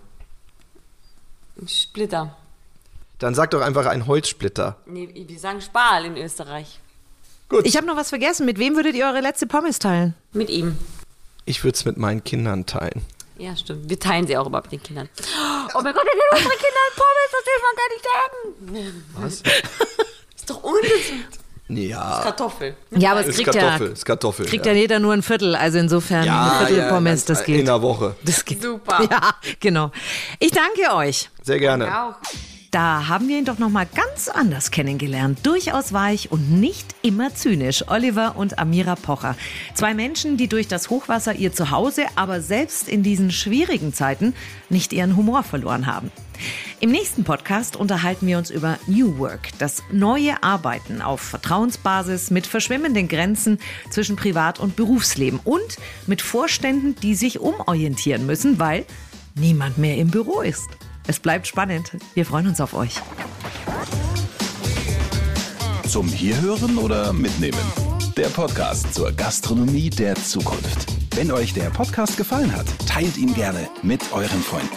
Ein 1.59 1.67
Splitter. 1.67 2.37
Dann 3.17 3.35
sag 3.35 3.51
doch 3.51 3.59
einfach 3.59 3.85
ein 3.85 4.07
Holzsplitter. 4.07 4.77
Nee, 4.85 5.09
wir 5.13 5.39
sagen 5.39 5.59
Spal 5.59 6.05
in 6.05 6.15
Österreich. 6.15 6.79
Gut. 7.49 7.65
Ich 7.65 7.75
habe 7.75 7.85
noch 7.85 7.97
was 7.97 8.07
vergessen. 8.07 8.45
Mit 8.45 8.57
wem 8.57 8.77
würdet 8.77 8.95
ihr 8.95 9.07
eure 9.07 9.19
letzte 9.19 9.45
Pommes 9.45 9.77
teilen? 9.77 10.15
Mit 10.31 10.49
ihm. 10.49 10.77
Ich 11.43 11.65
würde 11.65 11.75
es 11.75 11.83
mit 11.83 11.97
meinen 11.97 12.23
Kindern 12.23 12.65
teilen. 12.65 13.01
Ja, 13.37 13.57
stimmt. 13.57 13.89
Wir 13.89 13.99
teilen 13.99 14.25
sie 14.25 14.37
auch 14.37 14.47
immer 14.47 14.61
mit 14.61 14.71
den 14.71 14.83
Kindern. 14.83 15.09
Oh 15.73 15.81
mein 15.81 15.93
Gott, 15.93 16.05
wir 16.05 16.15
nehmen 16.15 16.31
unsere 16.31 16.55
Kinder 16.55 16.85
Pommes, 16.95 17.31
das 17.33 17.43
darf 17.45 17.61
man 17.65 17.75
gar 17.75 17.89
nicht 17.91 19.43
sagen. 19.43 19.55
Ist 20.37 20.49
doch 20.49 20.63
ungesund. 20.63 21.38
Ja. 21.69 22.21
Kartoffel. 22.23 22.75
Ja, 22.91 23.11
aber 23.11 23.21
es 23.21 23.27
Ist 23.27 23.35
kriegt 23.35 23.51
Kartoffel, 23.51 23.87
ja, 23.87 23.93
ist 23.93 24.05
Kartoffel. 24.05 24.45
kriegt 24.47 24.65
ja. 24.65 24.71
ja 24.71 24.79
jeder 24.79 24.99
nur 24.99 25.13
ein 25.13 25.21
Viertel. 25.21 25.55
Also 25.55 25.77
insofern 25.77 26.27
ein 26.27 26.67
Viertel 26.67 26.89
Pommes, 26.89 27.25
das 27.25 27.43
geht. 27.43 27.59
In 27.59 27.65
der 27.67 27.81
Woche. 27.81 28.15
Das 28.23 28.43
geht. 28.43 28.61
Super. 28.61 28.99
Ja, 29.09 29.35
genau. 29.59 29.91
Ich 30.39 30.51
danke 30.51 30.93
euch. 30.95 31.29
Sehr 31.43 31.59
gerne. 31.59 31.87
Auch. 31.87 32.15
Da 32.71 33.07
haben 33.07 33.27
wir 33.27 33.39
ihn 33.39 33.45
doch 33.45 33.57
noch 33.57 33.69
mal 33.69 33.87
ganz 33.87 34.27
anders 34.27 34.69
kennengelernt. 34.69 35.39
Durchaus 35.41 35.91
weich 35.91 36.31
und 36.31 36.51
nicht 36.51 36.93
immer 37.01 37.33
zynisch. 37.33 37.87
Oliver 37.87 38.35
und 38.35 38.59
Amira 38.59 38.93
Pocher. 38.93 39.35
Zwei 39.73 39.95
Menschen, 39.95 40.37
die 40.37 40.47
durch 40.47 40.67
das 40.67 40.91
Hochwasser 40.91 41.33
ihr 41.33 41.51
Zuhause, 41.51 42.05
aber 42.15 42.41
selbst 42.41 42.87
in 42.87 43.01
diesen 43.01 43.31
schwierigen 43.31 43.91
Zeiten 43.91 44.35
nicht 44.69 44.93
ihren 44.93 45.17
Humor 45.17 45.41
verloren 45.41 45.87
haben. 45.87 46.11
Im 46.79 46.91
nächsten 46.91 47.23
Podcast 47.23 47.75
unterhalten 47.75 48.27
wir 48.27 48.37
uns 48.37 48.51
über 48.51 48.77
New 48.85 49.17
Work, 49.17 49.49
das 49.57 49.81
neue 49.91 50.43
Arbeiten 50.43 51.01
auf 51.01 51.21
Vertrauensbasis 51.21 52.29
mit 52.29 52.45
verschwimmenden 52.45 53.07
Grenzen 53.07 53.57
zwischen 53.89 54.15
Privat- 54.15 54.59
und 54.59 54.75
Berufsleben 54.75 55.39
und 55.43 55.77
mit 56.05 56.21
Vorständen, 56.21 56.95
die 57.01 57.15
sich 57.15 57.39
umorientieren 57.39 58.27
müssen, 58.27 58.59
weil 58.59 58.85
niemand 59.33 59.79
mehr 59.79 59.97
im 59.97 60.11
Büro 60.11 60.41
ist. 60.41 60.69
Es 61.09 61.19
bleibt 61.19 61.47
spannend. 61.47 61.97
Wir 62.13 62.23
freuen 62.23 62.45
uns 62.45 62.61
auf 62.61 62.75
euch. 62.75 62.93
Zum 65.87 66.07
Hierhören 66.07 66.77
oder 66.77 67.13
Mitnehmen? 67.13 67.57
Der 68.15 68.27
Podcast 68.27 68.93
zur 68.93 69.11
Gastronomie 69.13 69.89
der 69.89 70.13
Zukunft. 70.13 70.85
Wenn 71.15 71.31
euch 71.31 71.51
der 71.55 71.71
Podcast 71.71 72.15
gefallen 72.15 72.55
hat, 72.55 72.67
teilt 72.87 73.17
ihn 73.17 73.33
gerne 73.33 73.67
mit 73.81 74.03
euren 74.13 74.43
Freunden. 74.43 74.69